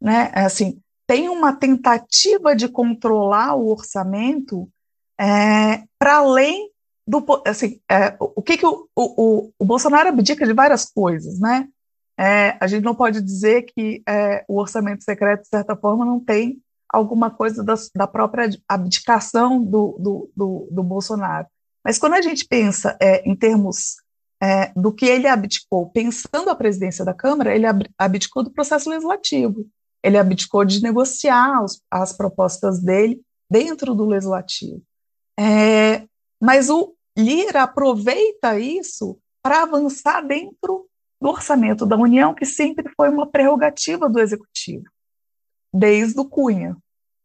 Né? 0.00 0.30
É 0.32 0.42
assim, 0.42 0.80
tem 1.04 1.28
uma 1.28 1.52
tentativa 1.52 2.54
de 2.54 2.68
controlar 2.68 3.56
o 3.56 3.66
orçamento 3.66 4.70
é, 5.18 5.82
para 5.98 6.18
além 6.18 6.70
do, 7.04 7.24
assim, 7.44 7.80
é, 7.90 8.14
o 8.20 8.40
que, 8.40 8.56
que 8.56 8.66
o, 8.66 8.86
o, 8.96 9.50
o, 9.58 9.64
Bolsonaro 9.64 10.10
abdica 10.10 10.46
de 10.46 10.52
várias 10.52 10.84
coisas, 10.84 11.40
né? 11.40 11.68
É, 12.16 12.56
a 12.60 12.68
gente 12.68 12.84
não 12.84 12.94
pode 12.94 13.20
dizer 13.20 13.62
que 13.62 14.00
é, 14.08 14.44
o 14.46 14.60
orçamento 14.60 15.02
secreto, 15.02 15.42
de 15.42 15.48
certa 15.48 15.74
forma, 15.74 16.04
não 16.04 16.20
tem 16.20 16.61
alguma 16.92 17.30
coisa 17.30 17.64
da, 17.64 17.74
da 17.96 18.06
própria 18.06 18.50
abdicação 18.68 19.62
do, 19.62 19.96
do, 19.98 20.30
do, 20.36 20.68
do, 20.70 20.82
Bolsonaro. 20.82 21.46
Mas 21.82 21.98
quando 21.98 22.14
a 22.14 22.22
gente 22.22 22.46
pensa 22.46 22.96
é, 23.00 23.26
em 23.28 23.34
termos 23.34 23.96
é, 24.40 24.72
do 24.76 24.92
que 24.92 25.06
ele 25.06 25.26
abdicou, 25.26 25.88
pensando 25.90 26.50
a 26.50 26.54
presidência 26.54 27.04
da 27.04 27.14
Câmara, 27.14 27.54
ele 27.54 27.64
abdicou 27.96 28.42
do 28.42 28.50
processo 28.50 28.90
legislativo, 28.90 29.66
ele 30.02 30.18
abdicou 30.18 30.64
de 30.64 30.82
negociar 30.82 31.64
os, 31.64 31.80
as 31.90 32.12
propostas 32.12 32.80
dele 32.80 33.22
dentro 33.50 33.94
do 33.94 34.04
legislativo. 34.04 34.82
É, 35.38 36.04
mas 36.40 36.68
o 36.68 36.94
Lira 37.16 37.62
aproveita 37.62 38.58
isso 38.58 39.18
para 39.42 39.62
avançar 39.62 40.20
dentro 40.22 40.86
do 41.20 41.28
orçamento 41.28 41.86
da 41.86 41.96
União, 41.96 42.34
que 42.34 42.44
sempre 42.44 42.90
foi 42.96 43.08
uma 43.08 43.26
prerrogativa 43.26 44.08
do 44.08 44.18
Executivo, 44.18 44.84
desde 45.72 46.20
o 46.20 46.24
Cunha, 46.24 46.76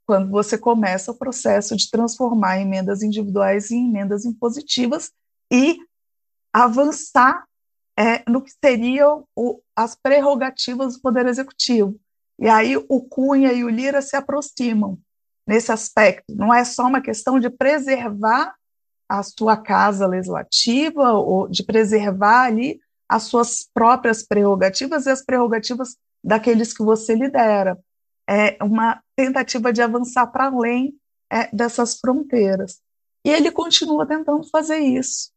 quando 0.06 0.30
você 0.30 0.58
começa 0.58 1.12
o 1.12 1.18
processo 1.18 1.76
de 1.76 1.90
transformar 1.92 2.60
emendas 2.60 3.04
individuais 3.04 3.72
em 3.72 3.90
emendas 3.90 4.26
impositivas 4.26 5.12
e 5.52 5.78
avançar 6.54 7.46
é, 7.98 8.24
no 8.30 8.42
que 8.42 8.52
seriam 8.64 9.26
o, 9.36 9.60
as 9.76 9.96
prerrogativas 9.96 10.96
do 10.96 11.02
Poder 11.02 11.26
Executivo. 11.26 12.00
E 12.40 12.48
aí 12.48 12.78
o 12.78 13.02
Cunha 13.02 13.52
e 13.52 13.64
o 13.64 13.70
Lira 13.70 14.02
se 14.02 14.16
aproximam 14.16 14.98
nesse 15.46 15.72
aspecto. 15.72 16.36
Não 16.36 16.54
é 16.54 16.64
só 16.64 16.88
uma 16.88 17.02
questão 17.02 17.40
de 17.40 17.50
preservar 17.50 18.56
a 19.10 19.24
sua 19.24 19.58
casa 19.58 20.06
legislativa 20.06 21.14
ou 21.14 21.48
de 21.48 21.64
preservar 21.64 22.44
ali 22.44 22.80
as 23.10 23.24
suas 23.24 23.68
próprias 23.74 24.22
prerrogativas 24.22 25.06
e 25.06 25.10
as 25.10 25.24
prerrogativas 25.24 25.96
daqueles 26.24 26.74
que 26.74 26.84
você 26.84 27.16
lidera. 27.16 27.80
É 28.30 28.58
uma 28.64 29.02
tentativa 29.16 29.72
de 29.72 29.82
avançar 29.82 30.28
para 30.28 30.46
além 30.46 30.96
é, 31.32 31.54
dessas 31.56 31.98
fronteiras. 32.00 32.82
E 33.24 33.30
ele 33.30 33.52
continua 33.52 34.06
tentando 34.06 34.44
fazer 34.50 34.78
isso. 34.78 35.32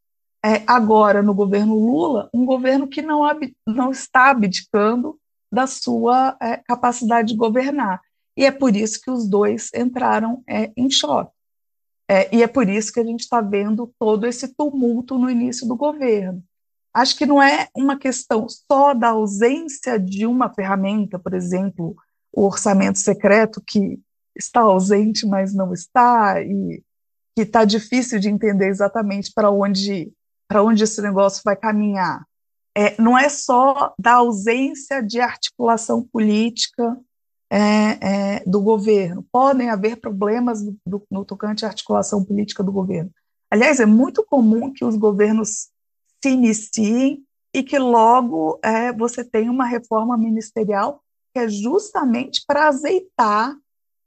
É, 0.44 0.62
agora, 0.66 1.22
no 1.22 1.34
governo 1.34 1.74
Lula, 1.74 2.30
um 2.32 2.46
governo 2.46 2.88
que 2.88 3.02
não, 3.02 3.22
não 3.66 3.90
está 3.90 4.30
abdicando 4.30 5.18
da 5.52 5.66
sua 5.66 6.36
é, 6.40 6.56
capacidade 6.58 7.32
de 7.32 7.36
governar. 7.36 8.00
E 8.36 8.44
é 8.44 8.50
por 8.50 8.74
isso 8.74 9.00
que 9.00 9.10
os 9.10 9.28
dois 9.28 9.70
entraram 9.74 10.42
é, 10.48 10.72
em 10.76 10.88
choque. 10.88 11.32
É, 12.08 12.34
e 12.34 12.42
é 12.42 12.46
por 12.46 12.68
isso 12.68 12.92
que 12.92 13.00
a 13.00 13.04
gente 13.04 13.20
está 13.20 13.40
vendo 13.40 13.92
todo 13.98 14.26
esse 14.26 14.48
tumulto 14.54 15.18
no 15.18 15.30
início 15.30 15.66
do 15.66 15.76
governo. 15.76 16.42
Acho 16.92 17.16
que 17.16 17.26
não 17.26 17.40
é 17.40 17.68
uma 17.74 17.96
questão 17.96 18.46
só 18.48 18.94
da 18.94 19.10
ausência 19.10 19.98
de 19.98 20.26
uma 20.26 20.52
ferramenta, 20.52 21.18
por 21.18 21.34
exemplo, 21.34 21.94
o 22.32 22.44
orçamento 22.44 22.98
secreto, 22.98 23.62
que 23.66 23.98
está 24.36 24.60
ausente, 24.60 25.26
mas 25.26 25.54
não 25.54 25.72
está, 25.72 26.40
e 26.42 26.82
que 27.34 27.42
está 27.42 27.64
difícil 27.64 28.18
de 28.18 28.28
entender 28.28 28.68
exatamente 28.68 29.32
para 29.34 29.50
onde, 29.50 30.12
onde 30.54 30.84
esse 30.84 31.00
negócio 31.02 31.42
vai 31.44 31.56
caminhar. 31.56 32.24
É, 32.76 33.00
não 33.00 33.18
é 33.18 33.28
só 33.28 33.94
da 33.98 34.14
ausência 34.14 35.02
de 35.02 35.20
articulação 35.20 36.02
política 36.02 36.96
é, 37.50 37.58
é, 38.36 38.44
do 38.46 38.60
governo. 38.60 39.26
Podem 39.32 39.70
haver 39.70 39.96
problemas 39.96 40.62
do, 40.86 41.04
no 41.10 41.24
tocante 41.24 41.64
à 41.64 41.68
articulação 41.68 42.24
política 42.24 42.62
do 42.62 42.70
governo. 42.70 43.10
Aliás, 43.50 43.80
é 43.80 43.86
muito 43.86 44.24
comum 44.24 44.72
que 44.72 44.84
os 44.84 44.96
governos 44.96 45.68
se 46.22 46.30
iniciem 46.30 47.24
e 47.52 47.64
que 47.64 47.78
logo 47.78 48.60
é, 48.62 48.92
você 48.92 49.24
tenha 49.24 49.50
uma 49.50 49.66
reforma 49.66 50.16
ministerial 50.16 51.02
é 51.34 51.48
justamente 51.48 52.42
para 52.46 52.68
azeitar 52.68 53.56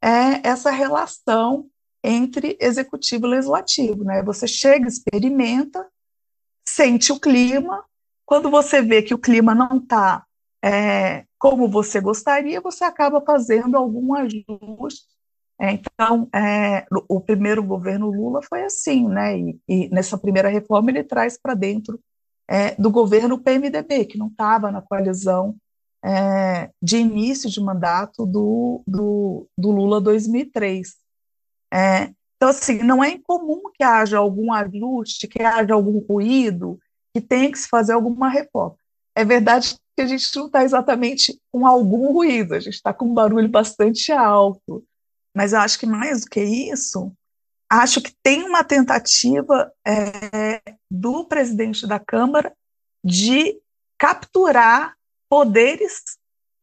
é, 0.02 0.48
essa 0.48 0.72
relação 0.72 1.70
entre 2.04 2.58
executivo 2.60 3.26
e 3.28 3.30
legislativo. 3.30 4.04
Né? 4.04 4.22
Você 4.24 4.48
chega, 4.48 4.88
experimenta, 4.88 5.88
sente 6.68 7.12
o 7.12 7.20
clima, 7.20 7.84
quando 8.26 8.50
você 8.50 8.82
vê 8.82 9.02
que 9.02 9.14
o 9.14 9.20
clima 9.20 9.56
não 9.56 9.78
está 9.78 10.26
é, 10.64 11.26
como 11.38 11.68
você 11.68 12.00
gostaria, 12.00 12.62
você 12.62 12.86
acaba 12.86 13.22
fazendo 13.22 13.76
algum 13.76 14.14
ajuste. 14.16 15.08
É, 15.60 15.72
então, 15.72 16.28
é, 16.34 16.86
o 17.08 17.20
primeiro 17.20 17.62
governo 17.62 18.10
Lula 18.10 18.42
foi 18.42 18.64
assim, 18.64 19.08
né? 19.08 19.38
E, 19.38 19.60
e 19.68 19.90
nessa 19.90 20.18
primeira 20.18 20.50
reforma 20.50 20.90
ele 20.90 21.04
traz 21.04 21.38
para 21.38 21.54
dentro 21.54 22.00
é, 22.48 22.76
do 22.76 22.90
governo 22.90 23.38
PMDB, 23.38 24.06
que 24.06 24.18
não 24.18 24.28
estava 24.28 24.72
na 24.72 24.82
coalizão 24.82 25.56
é, 26.04 26.70
de 26.82 26.98
início 26.98 27.50
de 27.50 27.62
mandato 27.62 28.26
do, 28.26 28.84
do, 28.86 29.48
do 29.58 29.72
Lula 29.72 30.02
2003. 30.02 30.96
É, 31.74 32.12
então, 32.36 32.50
assim, 32.50 32.80
não 32.84 33.04
é 33.04 33.12
incomum 33.12 33.72
que 33.74 33.84
haja 33.84 34.18
algum 34.18 34.52
ajuste, 34.52 35.28
que 35.28 35.42
haja 35.42 35.74
algum 35.74 36.00
ruído, 36.00 36.78
que 37.14 37.22
tenha 37.22 37.50
que 37.50 37.58
se 37.58 37.70
fazer 37.70 37.94
alguma 37.94 38.30
reforma. 38.30 38.76
É 39.16 39.24
verdade 39.24 39.76
que 39.96 40.02
a 40.02 40.08
gente 40.08 40.36
não 40.36 40.48
está 40.48 40.64
exatamente 40.64 41.40
com 41.52 41.66
algum 41.66 42.12
ruído, 42.12 42.54
a 42.54 42.60
gente 42.60 42.74
está 42.74 42.94
com 42.94 43.06
um 43.06 43.14
barulho 43.14 43.48
bastante 43.48 44.12
alto. 44.12 44.84
Mas 45.34 45.54
eu 45.54 45.60
acho 45.60 45.80
que 45.80 45.86
mais 45.86 46.22
do 46.22 46.30
que 46.30 46.42
isso, 46.42 47.12
acho 47.70 48.02
que 48.02 48.14
tem 48.22 48.44
uma 48.44 48.64
tentativa 48.64 49.72
é, 49.88 50.62
do 50.92 51.26
presidente 51.26 51.88
da 51.88 52.00
Câmara 52.00 52.54
de 53.04 53.60
capturar 53.98 54.96
poderes 55.34 56.04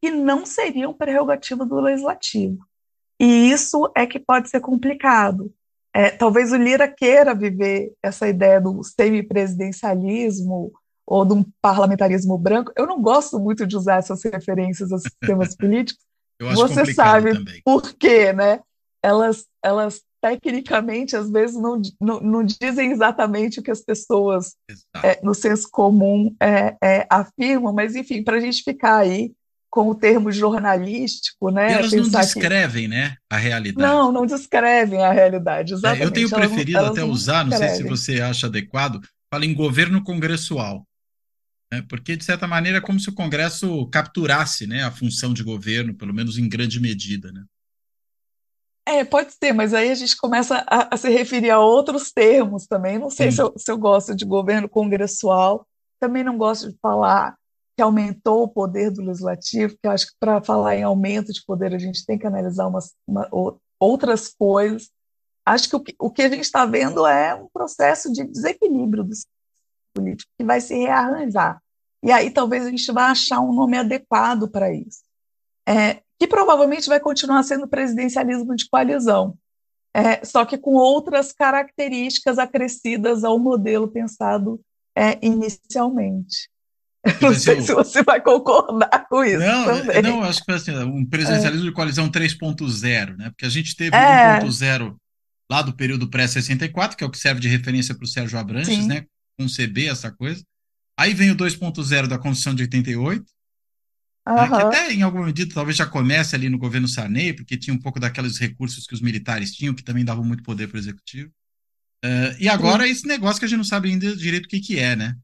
que 0.01 0.09
não 0.09 0.45
seriam 0.45 0.93
prerrogativa 0.93 1.65
do 1.65 1.81
legislativo. 1.81 2.57
E 3.19 3.51
isso 3.51 3.91
é 3.93 4.07
que 4.07 4.17
pode 4.17 4.49
ser 4.49 4.61
complicado. 4.61 5.53
É, 5.93 6.09
talvez 6.09 6.53
o 6.53 6.55
Lira 6.55 6.87
queira 6.87 7.35
viver 7.35 7.91
essa 8.01 8.29
ideia 8.29 8.61
do 8.61 8.81
semipresidencialismo 8.81 10.71
ou 11.05 11.25
de 11.25 11.33
um 11.33 11.45
parlamentarismo 11.61 12.37
branco. 12.37 12.71
Eu 12.77 12.87
não 12.87 13.01
gosto 13.01 13.37
muito 13.37 13.67
de 13.67 13.75
usar 13.75 13.97
essas 13.97 14.23
referências 14.23 14.89
aos 14.93 15.01
sistemas 15.01 15.53
políticos. 15.57 16.01
Você 16.39 16.93
sabe 16.93 17.33
também. 17.33 17.61
por 17.65 17.93
quê, 17.95 18.31
né? 18.31 18.61
Elas, 19.03 19.47
elas 19.61 20.01
tecnicamente, 20.21 21.15
às 21.15 21.29
vezes, 21.29 21.59
não, 21.59 21.81
não, 21.99 22.19
não 22.19 22.43
dizem 22.43 22.91
exatamente 22.91 23.59
o 23.59 23.63
que 23.63 23.71
as 23.71 23.81
pessoas, 23.81 24.55
é, 25.03 25.19
no 25.23 25.33
senso 25.33 25.67
comum, 25.71 26.33
é, 26.39 26.77
é, 26.81 27.07
afirmam, 27.09 27.73
mas, 27.73 27.95
enfim, 27.95 28.23
para 28.23 28.37
a 28.37 28.39
gente 28.39 28.63
ficar 28.63 28.97
aí 28.97 29.31
com 29.69 29.89
o 29.89 29.95
termo 29.95 30.31
jornalístico, 30.31 31.49
né? 31.49 31.71
E 31.71 31.73
elas 31.73 31.93
não 31.93 32.09
descrevem, 32.09 32.83
que... 32.83 32.87
né, 32.89 33.15
a 33.29 33.37
realidade. 33.37 33.87
Não, 33.87 34.11
não 34.11 34.25
descrevem 34.25 35.01
a 35.01 35.11
realidade, 35.11 35.73
exatamente. 35.73 36.03
É, 36.03 36.05
eu 36.05 36.11
tenho 36.11 36.29
preferido 36.29 36.77
elas 36.77 36.91
até 36.91 37.03
usar, 37.03 37.45
não 37.45 37.57
sei 37.57 37.69
se 37.69 37.83
você 37.83 38.21
acha 38.21 38.47
adequado, 38.47 39.01
fala 39.33 39.45
em 39.45 39.53
governo 39.53 40.03
congressual. 40.03 40.85
Né? 41.71 41.83
Porque, 41.87 42.17
de 42.17 42.25
certa 42.25 42.47
maneira, 42.47 42.79
é 42.79 42.81
como 42.81 42.99
se 42.99 43.09
o 43.09 43.13
Congresso 43.13 43.87
capturasse 43.87 44.67
né, 44.67 44.83
a 44.83 44.91
função 44.91 45.33
de 45.33 45.41
governo, 45.41 45.93
pelo 45.93 46.13
menos 46.13 46.37
em 46.37 46.49
grande 46.49 46.79
medida. 46.81 47.31
Né? 47.31 47.43
É, 48.91 49.05
pode 49.05 49.31
ser, 49.33 49.53
mas 49.53 49.73
aí 49.73 49.89
a 49.89 49.95
gente 49.95 50.17
começa 50.17 50.65
a, 50.67 50.93
a 50.93 50.97
se 50.97 51.09
referir 51.09 51.49
a 51.49 51.59
outros 51.59 52.11
termos 52.11 52.67
também. 52.67 52.99
Não 52.99 53.09
sei 53.09 53.31
se 53.31 53.41
eu, 53.41 53.53
se 53.57 53.71
eu, 53.71 53.77
gosto 53.77 54.13
de 54.13 54.25
governo 54.25 54.67
congressual, 54.67 55.65
também 55.97 56.25
não 56.25 56.37
gosto 56.37 56.69
de 56.69 56.77
falar 56.81 57.37
que 57.73 57.81
aumentou 57.81 58.43
o 58.43 58.49
poder 58.49 58.91
do 58.91 59.01
legislativo, 59.01 59.75
que 59.75 59.87
eu 59.87 59.91
acho 59.91 60.07
que 60.07 60.13
para 60.19 60.43
falar 60.43 60.75
em 60.75 60.83
aumento 60.83 61.31
de 61.31 61.41
poder 61.45 61.73
a 61.73 61.79
gente 61.79 62.05
tem 62.05 62.19
que 62.19 62.27
analisar 62.27 62.67
umas, 62.67 62.93
uma, 63.07 63.29
outras 63.79 64.27
coisas. 64.27 64.89
Acho 65.45 65.69
que 65.69 65.75
o, 65.77 65.79
que 65.79 65.95
o 65.97 66.11
que 66.11 66.21
a 66.23 66.29
gente 66.29 66.43
está 66.43 66.65
vendo 66.65 67.07
é 67.07 67.33
um 67.33 67.47
processo 67.47 68.11
de 68.11 68.25
desequilíbrio 68.25 69.05
do 69.05 69.13
político 69.93 70.29
que 70.37 70.45
vai 70.45 70.59
se 70.59 70.75
rearranjar. 70.75 71.61
E 72.03 72.11
aí 72.11 72.29
talvez 72.29 72.65
a 72.65 72.69
gente 72.69 72.91
vá 72.91 73.11
achar 73.11 73.39
um 73.39 73.53
nome 73.53 73.77
adequado 73.77 74.49
para 74.49 74.73
isso. 74.73 74.99
É, 75.65 76.01
que 76.21 76.27
provavelmente 76.27 76.87
vai 76.87 76.99
continuar 76.99 77.41
sendo 77.41 77.67
presidencialismo 77.67 78.55
de 78.55 78.69
coalizão, 78.69 79.35
é, 79.91 80.23
só 80.23 80.45
que 80.45 80.55
com 80.55 80.75
outras 80.75 81.33
características 81.33 82.37
acrescidas 82.37 83.23
ao 83.23 83.39
modelo 83.39 83.87
pensado 83.87 84.61
é, 84.95 85.17
inicialmente. 85.19 86.47
Não 87.19 87.33
sei 87.33 87.59
se 87.63 87.73
você 87.73 88.03
vai 88.03 88.21
concordar 88.21 89.07
com 89.09 89.25
isso. 89.25 89.39
Não, 89.39 89.65
também. 89.65 90.01
não 90.03 90.23
acho 90.23 90.45
que 90.45 90.51
assim, 90.51 90.77
um 90.77 91.03
presidencialismo 91.03 91.65
é. 91.65 91.69
de 91.69 91.75
coalizão 91.75 92.07
3.0, 92.07 93.17
né? 93.17 93.31
Porque 93.31 93.47
a 93.47 93.49
gente 93.49 93.75
teve 93.75 93.95
é. 93.95 94.39
1.0 94.41 94.95
lá 95.49 95.63
do 95.63 95.73
período 95.73 96.07
pré-64, 96.07 96.95
que 96.95 97.03
é 97.03 97.07
o 97.07 97.09
que 97.09 97.17
serve 97.17 97.41
de 97.41 97.47
referência 97.47 97.95
para 97.95 98.05
o 98.05 98.07
Sérgio 98.07 98.37
Abranches, 98.37 98.75
Sim. 98.75 98.87
né? 98.87 99.07
Conceber 99.39 99.89
essa 99.91 100.11
coisa. 100.11 100.43
Aí 100.95 101.15
vem 101.15 101.31
o 101.31 101.35
2.0 101.35 102.05
da 102.05 102.19
Constituição 102.19 102.53
de 102.53 102.61
88, 102.61 103.25
Uhum. 103.25 103.25
Né, 104.27 104.47
que 104.47 104.53
até 104.53 104.93
em 104.93 105.01
alguma 105.01 105.25
medida 105.25 105.53
talvez 105.53 105.75
já 105.75 105.85
comece 105.85 106.35
ali 106.35 106.47
no 106.47 106.57
governo 106.57 106.87
Sarney, 106.87 107.33
porque 107.33 107.57
tinha 107.57 107.73
um 107.73 107.79
pouco 107.79 107.99
daqueles 107.99 108.37
recursos 108.37 108.85
que 108.85 108.93
os 108.93 109.01
militares 109.01 109.51
tinham, 109.51 109.73
que 109.73 109.83
também 109.83 110.05
davam 110.05 110.23
muito 110.23 110.43
poder 110.43 110.67
para 110.67 110.77
o 110.77 110.79
executivo. 110.79 111.31
Uh, 112.03 112.33
e 112.39 112.47
agora 112.47 112.87
esse 112.87 113.07
negócio 113.07 113.39
que 113.39 113.45
a 113.45 113.47
gente 113.47 113.57
não 113.57 113.63
sabe 113.63 113.89
ainda 113.89 114.15
direito 114.15 114.45
o 114.45 114.49
que, 114.49 114.59
que 114.59 114.79
é, 114.79 114.95
né? 114.95 115.15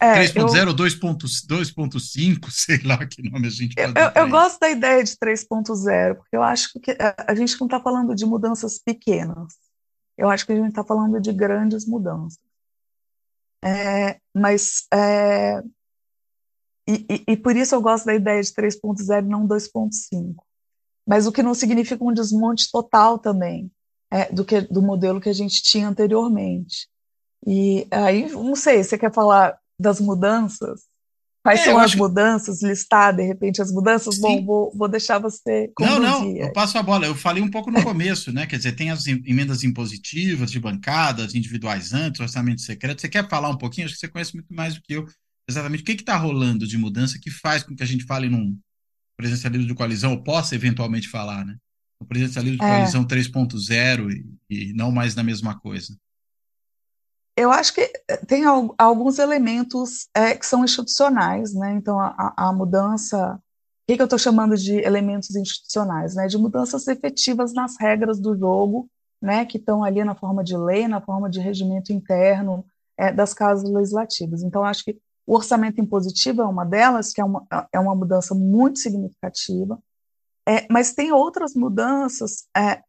É, 0.00 0.24
3.0 0.24 0.68
ou 0.68 0.74
2.5, 0.74 2.50
sei 2.50 2.80
lá 2.82 2.96
que 3.06 3.22
nome 3.22 3.46
a 3.46 3.50
gente 3.50 3.74
pode 3.74 3.92
Eu, 3.98 4.22
eu 4.22 4.30
gosto 4.30 4.58
da 4.58 4.70
ideia 4.70 5.04
de 5.04 5.12
3.0, 5.12 6.14
porque 6.16 6.34
eu 6.34 6.42
acho 6.42 6.72
que 6.80 6.96
a 7.26 7.34
gente 7.34 7.60
não 7.60 7.66
está 7.66 7.78
falando 7.80 8.14
de 8.14 8.24
mudanças 8.24 8.78
pequenas. 8.78 9.54
Eu 10.16 10.30
acho 10.30 10.46
que 10.46 10.52
a 10.52 10.56
gente 10.56 10.70
está 10.70 10.82
falando 10.82 11.20
de 11.20 11.30
grandes 11.30 11.86
mudanças. 11.86 12.38
É, 13.62 14.18
mas 14.34 14.86
é, 14.92 15.62
e, 16.88 17.06
e, 17.10 17.32
e, 17.32 17.36
por 17.36 17.56
isso 17.56 17.74
eu 17.74 17.80
gosto 17.80 18.04
da 18.04 18.14
ideia 18.14 18.40
de 18.40 18.52
3.0 18.52 19.24
e 19.24 19.28
não 19.28 19.46
2.5. 19.46 20.34
Mas 21.06 21.26
o 21.26 21.32
que 21.32 21.42
não 21.42 21.54
significa 21.54 22.04
um 22.04 22.12
desmonte 22.12 22.70
total 22.70 23.18
também 23.18 23.70
é, 24.10 24.32
do, 24.32 24.44
que, 24.44 24.60
do 24.60 24.82
modelo 24.82 25.20
que 25.20 25.28
a 25.28 25.32
gente 25.32 25.62
tinha 25.62 25.88
anteriormente. 25.88 26.88
E 27.46 27.86
aí, 27.90 28.30
não 28.30 28.56
sei, 28.56 28.82
você 28.82 28.98
quer 28.98 29.12
falar 29.12 29.56
das 29.78 30.00
mudanças? 30.00 30.82
Quais 31.46 31.60
é, 31.60 31.64
são 31.64 31.78
as 31.78 31.94
mudanças? 31.94 32.60
Listar, 32.60 33.14
de 33.14 33.22
repente, 33.22 33.62
as 33.62 33.70
mudanças? 33.70 34.16
Sim. 34.16 34.20
Bom, 34.20 34.44
vou, 34.44 34.72
vou 34.74 34.88
deixar 34.88 35.20
você 35.20 35.70
conduzir. 35.76 36.00
Não, 36.00 36.24
não, 36.24 36.36
eu 36.36 36.52
passo 36.52 36.76
a 36.76 36.82
bola. 36.82 37.06
Eu 37.06 37.14
falei 37.14 37.40
um 37.40 37.50
pouco 37.50 37.70
no 37.70 37.80
começo, 37.84 38.32
né? 38.32 38.46
Quer 38.46 38.56
dizer, 38.56 38.72
tem 38.72 38.90
as 38.90 39.06
emendas 39.06 39.62
impositivas, 39.62 40.50
de 40.50 40.58
bancadas, 40.58 41.36
individuais 41.36 41.92
antes, 41.92 42.20
orçamento 42.20 42.62
secreto. 42.62 43.00
Você 43.00 43.08
quer 43.08 43.28
falar 43.28 43.48
um 43.48 43.56
pouquinho? 43.56 43.86
Acho 43.86 43.94
que 43.94 44.00
você 44.00 44.08
conhece 44.08 44.34
muito 44.34 44.52
mais 44.52 44.74
do 44.74 44.82
que 44.82 44.94
eu. 44.94 45.06
Exatamente 45.48 45.82
o 45.82 45.86
que 45.86 45.92
está 45.92 46.16
rolando 46.16 46.66
de 46.66 46.76
mudança 46.76 47.18
que 47.20 47.30
faz 47.30 47.62
com 47.62 47.74
que 47.74 47.82
a 47.82 47.86
gente 47.86 48.04
fale 48.04 48.28
num 48.28 48.58
presencialismo 49.16 49.66
de 49.66 49.74
coalizão, 49.74 50.12
ou 50.12 50.22
possa 50.22 50.54
eventualmente 50.54 51.08
falar, 51.08 51.44
né? 51.44 51.56
O 52.00 52.04
presencialismo 52.04 52.58
de 52.58 52.64
é. 52.64 52.68
coalizão 52.68 53.06
3.0 53.06 54.10
e, 54.10 54.26
e 54.50 54.72
não 54.74 54.92
mais 54.92 55.14
na 55.14 55.22
mesma 55.22 55.58
coisa 55.58 55.96
eu 57.36 57.52
acho 57.52 57.74
que 57.74 57.82
eh, 58.08 58.16
tem 58.26 58.44
alguns 58.78 59.18
elementos 59.18 60.08
é, 60.14 60.34
que 60.34 60.46
são 60.46 60.64
institucionais, 60.64 61.54
né? 61.54 61.74
Então, 61.74 62.00
a, 62.00 62.32
a 62.34 62.52
mudança, 62.52 63.34
o 63.34 63.40
que, 63.86 63.96
que 63.96 64.02
eu 64.02 64.06
estou 64.06 64.18
chamando 64.18 64.56
de 64.56 64.76
elementos 64.78 65.36
institucionais, 65.36 66.14
né? 66.14 66.26
De 66.26 66.38
mudanças 66.38 66.88
efetivas 66.88 67.52
nas 67.52 67.76
regras 67.78 68.18
do 68.18 68.34
jogo, 68.36 68.88
né? 69.20 69.44
Que 69.44 69.58
estão 69.58 69.84
ali 69.84 70.02
na 70.02 70.14
forma 70.14 70.42
de 70.42 70.56
lei, 70.56 70.88
na 70.88 71.00
forma 71.00 71.28
de 71.28 71.38
regimento 71.38 71.92
interno 71.92 72.64
é, 72.96 73.12
das 73.12 73.34
casas 73.34 73.70
legislativas. 73.70 74.42
Então, 74.42 74.64
acho 74.64 74.82
que 74.82 74.98
o 75.26 75.34
orçamento 75.34 75.80
impositivo 75.80 76.42
é 76.42 76.46
uma 76.46 76.64
delas, 76.64 77.12
que 77.12 77.20
é 77.20 77.24
uma, 77.24 77.46
é 77.72 77.80
uma 77.80 77.94
mudança 77.94 78.34
muito 78.34 78.78
significativa. 78.78 79.78
É, 80.48 80.66
mas 80.70 80.94
tem 80.94 81.10
outras 81.10 81.54
mudanças 81.54 82.46
é, 82.56 82.82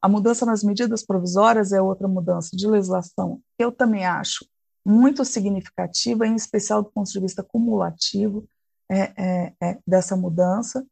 a, 0.00 0.08
mudança 0.08 0.46
nas 0.46 0.62
medidas 0.62 1.04
provisórias 1.04 1.72
é 1.72 1.80
outra 1.80 2.08
mudança 2.08 2.56
de 2.56 2.66
legislação 2.66 3.40
que 3.56 3.64
eu 3.64 3.70
também 3.70 4.06
acho 4.06 4.46
muito 4.84 5.24
significativa, 5.24 6.26
em 6.26 6.34
especial 6.34 6.82
do 6.82 6.90
ponto 6.90 7.10
de 7.10 7.20
vista 7.20 7.42
cumulativo 7.42 8.46
é, 8.90 9.12
é, 9.16 9.52
é, 9.60 9.78
dessa 9.86 10.16
mudança. 10.16 10.86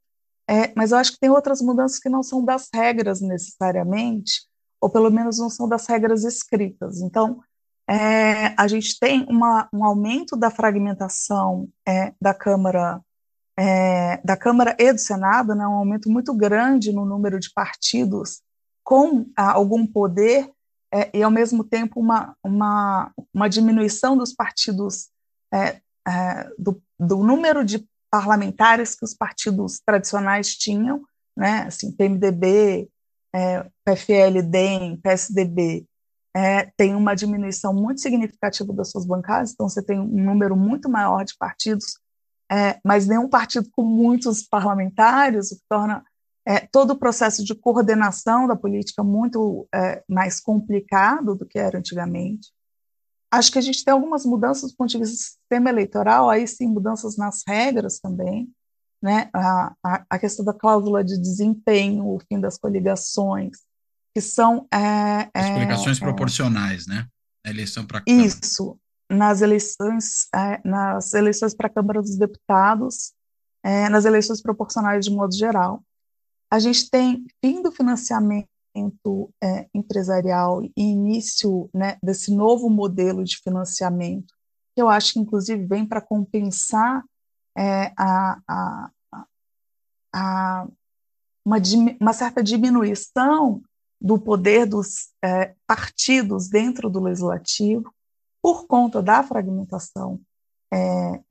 É, 0.48 0.72
mas 0.74 0.92
eu 0.92 0.98
acho 0.98 1.12
que 1.12 1.20
tem 1.20 1.30
outras 1.30 1.60
mudanças 1.60 1.98
que 1.98 2.08
não 2.08 2.22
são 2.22 2.44
das 2.44 2.68
regras 2.74 3.20
necessariamente, 3.20 4.46
ou 4.80 4.90
pelo 4.90 5.10
menos 5.10 5.38
não 5.38 5.48
são 5.48 5.68
das 5.68 5.86
regras 5.86 6.24
escritas. 6.24 7.00
Então, 7.00 7.40
é, 7.88 8.54
a 8.56 8.68
gente 8.68 8.98
tem 8.98 9.26
uma, 9.28 9.68
um 9.72 9.84
aumento 9.84 10.36
da 10.36 10.50
fragmentação 10.50 11.68
é, 11.86 12.12
da 12.20 12.32
Câmara 12.34 13.00
da 14.24 14.36
Câmara 14.36 14.74
e 14.78 14.92
do 14.92 14.98
Senado, 14.98 15.54
né, 15.54 15.64
um 15.68 15.74
aumento 15.74 16.10
muito 16.10 16.34
grande 16.34 16.90
no 16.90 17.04
número 17.04 17.38
de 17.38 17.52
partidos 17.52 18.40
com 18.82 19.26
ah, 19.36 19.52
algum 19.52 19.86
poder 19.86 20.50
é, 20.92 21.10
e, 21.16 21.22
ao 21.22 21.30
mesmo 21.30 21.64
tempo, 21.64 21.98
uma, 21.98 22.36
uma, 22.44 23.10
uma 23.32 23.48
diminuição 23.48 24.16
dos 24.16 24.34
partidos, 24.34 25.08
é, 25.52 25.80
é, 26.06 26.50
do, 26.58 26.82
do, 27.00 27.24
número 27.24 27.64
de 27.64 27.88
parlamentares 28.10 28.94
que 28.94 29.04
os 29.04 29.14
partidos 29.14 29.80
tradicionais 29.84 30.54
tinham, 30.54 31.02
né, 31.34 31.64
assim, 31.66 31.90
PMDB, 31.92 32.90
é, 33.34 33.66
PFL, 33.84 34.42
DEM, 34.42 34.98
PSDB, 34.98 35.86
é, 36.34 36.70
tem 36.76 36.94
uma 36.94 37.14
diminuição 37.14 37.74
muito 37.74 38.00
significativa 38.00 38.72
das 38.72 38.90
suas 38.90 39.04
bancadas, 39.04 39.52
então 39.52 39.68
você 39.68 39.82
tem 39.82 40.00
um 40.00 40.06
número 40.06 40.56
muito 40.56 40.88
maior 40.88 41.24
de 41.24 41.36
partidos, 41.36 41.98
é, 42.50 42.80
mas 42.84 43.06
nenhum 43.06 43.28
partido 43.28 43.68
com 43.72 43.82
muitos 43.82 44.42
parlamentares, 44.42 45.52
o 45.52 45.56
que 45.56 45.62
torna 45.68 46.04
é, 46.46 46.60
todo 46.60 46.92
o 46.92 46.98
processo 46.98 47.44
de 47.44 47.54
coordenação 47.54 48.46
da 48.46 48.56
política 48.56 49.02
muito 49.02 49.68
é, 49.74 50.02
mais 50.08 50.40
complicado 50.40 51.34
do 51.34 51.46
que 51.46 51.58
era 51.58 51.78
antigamente. 51.78 52.50
Acho 53.30 53.52
que 53.52 53.58
a 53.58 53.62
gente 53.62 53.84
tem 53.84 53.92
algumas 53.92 54.26
mudanças 54.26 54.72
do 54.72 54.76
ponto 54.76 54.90
de 54.90 54.98
vista 54.98 55.14
do 55.14 55.18
sistema 55.18 55.70
eleitoral, 55.70 56.28
aí 56.28 56.46
sim, 56.46 56.66
mudanças 56.66 57.16
nas 57.16 57.42
regras 57.46 57.98
também, 57.98 58.50
né? 59.00 59.30
a, 59.32 59.74
a, 59.82 60.04
a 60.10 60.18
questão 60.18 60.44
da 60.44 60.52
cláusula 60.52 61.02
de 61.02 61.18
desempenho, 61.18 62.06
o 62.06 62.20
fim 62.28 62.40
das 62.40 62.58
coligações, 62.58 63.58
que 64.14 64.20
são... 64.20 64.66
É, 64.72 65.30
é, 65.34 65.54
coligações 65.54 65.98
é, 65.98 66.00
proporcionais, 66.00 66.86
né? 66.86 67.06
A 67.44 67.50
eleição 67.50 67.84
para 67.86 68.02
Isso, 68.06 68.78
nas 69.10 69.40
eleições, 69.42 70.28
é, 70.34 70.60
nas 70.66 71.14
eleições 71.14 71.54
para 71.54 71.66
a 71.66 71.70
Câmara 71.70 72.00
dos 72.00 72.16
Deputados, 72.16 73.12
nas 73.90 74.04
eleições 74.04 74.42
proporcionais 74.42 75.04
de 75.04 75.10
modo 75.12 75.32
geral. 75.32 75.84
A 76.50 76.58
gente 76.58 76.90
tem 76.90 77.24
fim 77.42 77.62
do 77.62 77.70
financiamento 77.70 78.48
é, 79.42 79.68
empresarial 79.74 80.62
e 80.62 80.72
início 80.76 81.70
né, 81.72 81.96
desse 82.02 82.34
novo 82.34 82.68
modelo 82.68 83.24
de 83.24 83.38
financiamento, 83.38 84.34
que 84.74 84.82
eu 84.82 84.88
acho 84.88 85.14
que, 85.14 85.18
inclusive, 85.18 85.64
vem 85.66 85.86
para 85.86 86.00
compensar 86.00 87.02
é, 87.56 87.92
a, 87.96 88.38
a, 88.48 88.90
a, 90.14 90.66
uma, 91.44 91.56
uma, 92.00 92.12
certa 92.12 92.42
diminuição 92.42 93.62
do 94.02 94.18
poder 94.18 94.66
dos 94.66 95.12
é, 95.24 95.54
partidos 95.64 96.48
dentro 96.48 96.90
do 96.90 96.98
legislativo 96.98 97.94
por 98.42 98.66
conta 98.66 99.00
da 99.00 99.22
fragmentação, 99.22 100.20
é, 100.72 100.76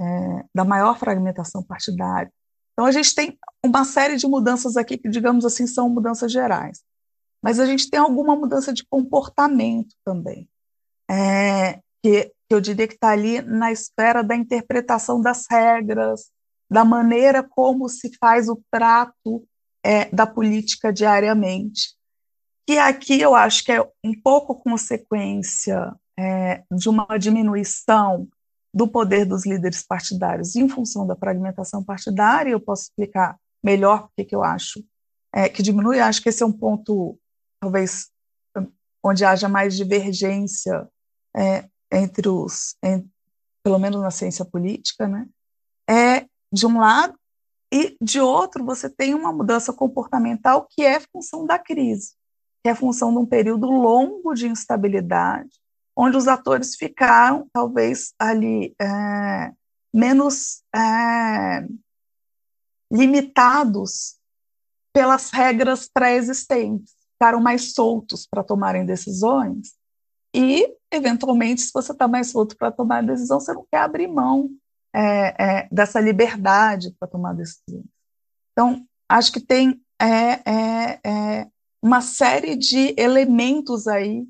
é, 0.02 0.46
da 0.56 0.64
maior 0.64 0.98
fragmentação 0.98 1.62
partidária. 1.62 2.32
Então, 2.72 2.86
a 2.86 2.92
gente 2.92 3.14
tem 3.14 3.38
uma 3.64 3.84
série 3.84 4.16
de 4.16 4.26
mudanças 4.26 4.78
aqui 4.78 4.98
que, 4.98 5.10
digamos 5.10 5.44
assim, 5.44 5.68
são 5.68 5.90
mudanças 5.90 6.32
gerais. 6.32 6.82
Mas 7.44 7.60
a 7.60 7.66
gente 7.66 7.90
tem 7.90 8.00
alguma 8.00 8.38
mudança 8.38 8.72
de 8.72 8.86
comportamento 8.86 9.94
também, 10.06 10.48
que, 12.02 12.32
que 12.48 12.54
eu 12.54 12.62
diria 12.62 12.88
que 12.88 12.94
está 12.94 13.10
ali 13.10 13.42
na 13.42 13.72
esfera 13.72 14.24
da 14.24 14.36
interpretação 14.36 15.20
das 15.20 15.48
regras, 15.50 16.32
da 16.70 16.86
maneira 16.86 17.44
como 17.44 17.90
se 17.90 18.16
faz 18.20 18.48
o 18.48 18.62
trato 18.72 19.44
da 20.14 20.28
política 20.28 20.94
diariamente. 20.94 21.96
Que 22.68 22.78
aqui 22.78 23.20
eu 23.20 23.36
acho 23.36 23.64
que 23.64 23.72
é 23.72 23.82
um 24.04 24.14
pouco 24.22 24.56
consequência 24.56 25.94
é, 26.18 26.64
de 26.72 26.90
uma 26.90 27.18
diminuição 27.18 28.28
do 28.74 28.88
poder 28.88 29.26
dos 29.26 29.46
líderes 29.46 29.84
partidários 29.84 30.56
em 30.56 30.70
função 30.70 31.06
da 31.06 31.16
fragmentação 31.16 31.84
partidária, 31.84 32.52
eu 32.52 32.60
posso 32.60 32.84
explicar 32.84 33.38
melhor 33.62 34.08
porque 34.08 34.26
que 34.26 34.36
eu 34.36 34.44
acho 34.44 34.84
é, 35.34 35.50
que 35.50 35.62
diminui. 35.62 36.00
Acho 36.00 36.22
que 36.22 36.30
esse 36.30 36.44
é 36.44 36.46
um 36.46 36.52
ponto, 36.52 37.18
talvez, 37.60 38.10
onde 39.04 39.26
haja 39.26 39.50
mais 39.50 39.76
divergência 39.76 40.88
é, 41.36 41.68
entre 41.92 42.30
os, 42.30 42.76
em, 42.84 43.10
pelo 43.64 43.80
menos 43.80 44.02
na 44.02 44.12
ciência 44.12 44.46
política, 44.46 45.08
né? 45.08 45.28
É 45.90 46.26
de 46.52 46.66
um 46.66 46.80
lado 46.80 47.18
e 47.74 47.96
de 48.02 48.20
outro 48.20 48.66
você 48.66 48.90
tem 48.90 49.14
uma 49.14 49.32
mudança 49.32 49.72
comportamental 49.72 50.68
que 50.70 50.84
é 50.84 51.00
função 51.00 51.46
da 51.46 51.58
crise, 51.58 52.14
que 52.64 52.70
é 52.70 52.76
função 52.76 53.12
de 53.12 53.18
um 53.18 53.26
período 53.26 53.68
longo 53.68 54.34
de 54.34 54.48
instabilidade 54.48 55.50
onde 55.96 56.18
os 56.18 56.28
atores 56.28 56.76
ficaram, 56.76 57.48
talvez, 57.52 58.14
ali 58.18 58.74
é, 58.82 59.54
menos 59.94 60.64
é, 60.76 61.68
limitados 62.92 64.18
pelas 64.94 65.32
regras 65.32 65.90
pré-existentes, 65.92 66.96
ficaram 67.14 67.40
mais 67.40 67.74
soltos 67.74 68.28
para 68.28 68.44
tomarem 68.44 68.86
decisões 68.86 69.74
e, 70.34 70.76
eventualmente, 70.90 71.62
se 71.62 71.72
você 71.74 71.92
está 71.92 72.08
mais 72.08 72.32
solto 72.32 72.56
para 72.58 72.72
tomar 72.72 73.04
decisão, 73.04 73.40
você 73.40 73.54
não 73.54 73.66
quer 73.70 73.80
abrir 73.80 74.08
mão 74.08 74.50
é, 74.94 75.62
é 75.62 75.68
dessa 75.72 76.00
liberdade 76.00 76.96
para 77.00 77.08
tomar 77.08 77.34
decisões. 77.34 77.86
Então, 78.52 78.86
acho 79.08 79.32
que 79.32 79.40
tem 79.40 79.82
é, 80.02 80.42
é, 80.50 81.48
uma 81.82 82.02
série 82.02 82.56
de 82.56 82.94
elementos 82.98 83.88
aí 83.88 84.28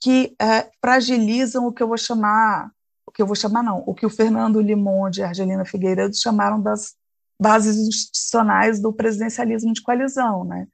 que 0.00 0.34
é, 0.40 0.70
fragilizam 0.80 1.66
o 1.66 1.72
que 1.72 1.82
eu 1.82 1.88
vou 1.88 1.98
chamar, 1.98 2.70
o 3.06 3.10
que 3.10 3.22
eu 3.22 3.26
vou 3.26 3.36
chamar 3.36 3.62
não, 3.62 3.82
o 3.86 3.94
que 3.94 4.06
o 4.06 4.10
Fernando 4.10 4.60
Limonde 4.60 5.20
e 5.20 5.22
a 5.24 5.28
Argelina 5.28 5.64
Figueiredo 5.64 6.16
chamaram 6.16 6.60
das 6.60 6.94
bases 7.40 7.76
institucionais 7.76 8.80
do 8.80 8.92
presidencialismo 8.92 9.72
de 9.72 9.82
coalizão, 9.82 10.44
né? 10.44 10.66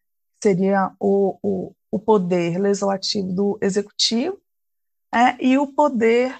Seria 0.43 0.93
o, 0.99 1.38
o, 1.43 1.73
o 1.90 1.99
poder 1.99 2.59
legislativo 2.59 3.33
do 3.33 3.59
executivo, 3.61 4.38
é, 5.12 5.45
e 5.45 5.59
o 5.59 5.66
poder 5.66 6.38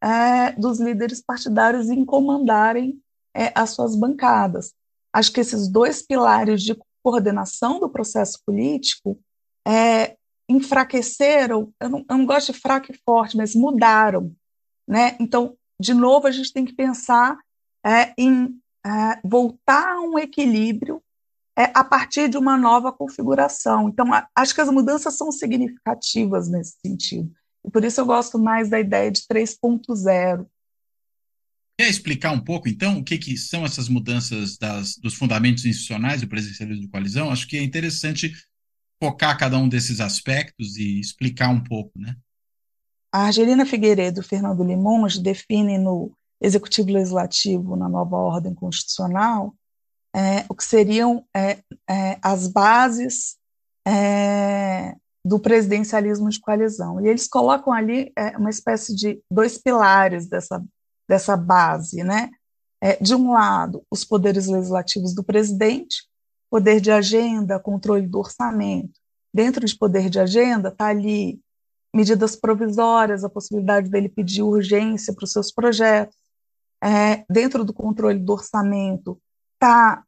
é, 0.00 0.52
dos 0.52 0.78
líderes 0.80 1.20
partidários 1.20 1.90
em 1.90 2.04
comandarem 2.04 3.00
é, 3.34 3.52
as 3.54 3.70
suas 3.70 3.96
bancadas. 3.96 4.72
Acho 5.12 5.32
que 5.32 5.40
esses 5.40 5.68
dois 5.68 6.02
pilares 6.02 6.62
de 6.62 6.76
coordenação 7.02 7.80
do 7.80 7.88
processo 7.88 8.40
político 8.46 9.18
é, 9.66 10.16
enfraqueceram, 10.48 11.72
eu 11.80 11.88
não, 11.88 11.98
eu 12.08 12.18
não, 12.18 12.26
gosto 12.26 12.52
de 12.52 12.58
fraco 12.58 12.92
e 12.92 12.98
forte, 13.04 13.36
mas 13.36 13.54
mudaram. 13.54 14.34
Né? 14.86 15.16
Então, 15.20 15.56
de 15.78 15.94
novo, 15.94 16.26
a 16.26 16.30
gente 16.30 16.52
tem 16.52 16.64
que 16.64 16.74
pensar 16.74 17.38
é, 17.84 18.12
em 18.18 18.54
é, 18.84 19.20
voltar 19.24 19.96
a 19.96 20.00
um 20.00 20.18
equilíbrio 20.18 21.02
é, 21.56 21.64
a 21.74 21.84
partir 21.84 22.28
de 22.28 22.36
uma 22.36 22.56
nova 22.56 22.92
configuração. 22.92 23.88
Então, 23.88 24.12
a, 24.12 24.26
acho 24.36 24.54
que 24.54 24.60
as 24.60 24.70
mudanças 24.70 25.16
são 25.16 25.30
significativas 25.30 26.48
nesse 26.48 26.76
sentido. 26.84 27.30
E 27.64 27.70
por 27.70 27.84
isso 27.84 28.00
eu 28.00 28.06
gosto 28.06 28.38
mais 28.38 28.68
da 28.68 28.80
ideia 28.80 29.10
de 29.10 29.22
3.0. 29.22 30.46
Quer 31.78 31.88
explicar 31.88 32.32
um 32.32 32.40
pouco, 32.40 32.68
então, 32.68 32.98
o 32.98 33.04
que, 33.04 33.16
que 33.16 33.36
são 33.36 33.64
essas 33.64 33.88
mudanças 33.88 34.58
das, 34.58 34.96
dos 34.96 35.14
fundamentos 35.14 35.64
institucionais 35.64 36.20
do 36.20 36.28
presidencialismo 36.28 36.82
de 36.82 36.88
coalizão? 36.88 37.30
Acho 37.30 37.48
que 37.48 37.56
é 37.56 37.62
interessante 37.62 38.32
focar 39.02 39.36
cada 39.36 39.58
um 39.58 39.68
desses 39.68 39.98
aspectos 39.98 40.76
e 40.76 41.00
explicar 41.00 41.48
um 41.48 41.60
pouco, 41.60 41.98
né? 41.98 42.14
A 43.10 43.24
Argelina 43.24 43.66
Figueiredo 43.66 44.20
e 44.20 44.24
Fernando 44.24 44.62
Limonge 44.62 45.20
definem 45.20 45.76
no 45.76 46.12
Executivo 46.40 46.92
Legislativo, 46.92 47.74
na 47.74 47.88
nova 47.88 48.16
ordem 48.16 48.54
constitucional, 48.54 49.56
é, 50.14 50.44
o 50.48 50.54
que 50.54 50.62
seriam 50.62 51.24
é, 51.34 51.58
é, 51.90 52.16
as 52.22 52.46
bases 52.46 53.38
é, 53.84 54.94
do 55.24 55.40
presidencialismo 55.40 56.28
de 56.28 56.38
coalizão. 56.38 57.00
E 57.00 57.08
eles 57.08 57.26
colocam 57.26 57.72
ali 57.72 58.12
é, 58.16 58.36
uma 58.38 58.50
espécie 58.50 58.94
de 58.94 59.20
dois 59.28 59.58
pilares 59.58 60.28
dessa, 60.28 60.64
dessa 61.08 61.36
base. 61.36 62.04
Né? 62.04 62.30
É, 62.80 63.02
de 63.02 63.16
um 63.16 63.32
lado, 63.32 63.84
os 63.90 64.04
poderes 64.04 64.46
legislativos 64.46 65.12
do 65.12 65.24
presidente, 65.24 66.04
poder 66.52 66.82
de 66.82 66.90
agenda, 66.90 67.58
controle 67.58 68.06
do 68.06 68.18
orçamento. 68.18 69.00
Dentro 69.32 69.64
de 69.64 69.74
poder 69.74 70.10
de 70.10 70.20
agenda 70.20 70.68
está 70.68 70.88
ali 70.88 71.40
medidas 71.94 72.36
provisórias, 72.36 73.24
a 73.24 73.30
possibilidade 73.30 73.88
dele 73.88 74.10
pedir 74.10 74.42
urgência 74.42 75.14
para 75.14 75.24
os 75.24 75.32
seus 75.32 75.50
projetos. 75.50 76.14
É, 76.84 77.24
dentro 77.30 77.64
do 77.64 77.72
controle 77.72 78.18
do 78.18 78.34
orçamento 78.34 79.18
tá 79.58 80.04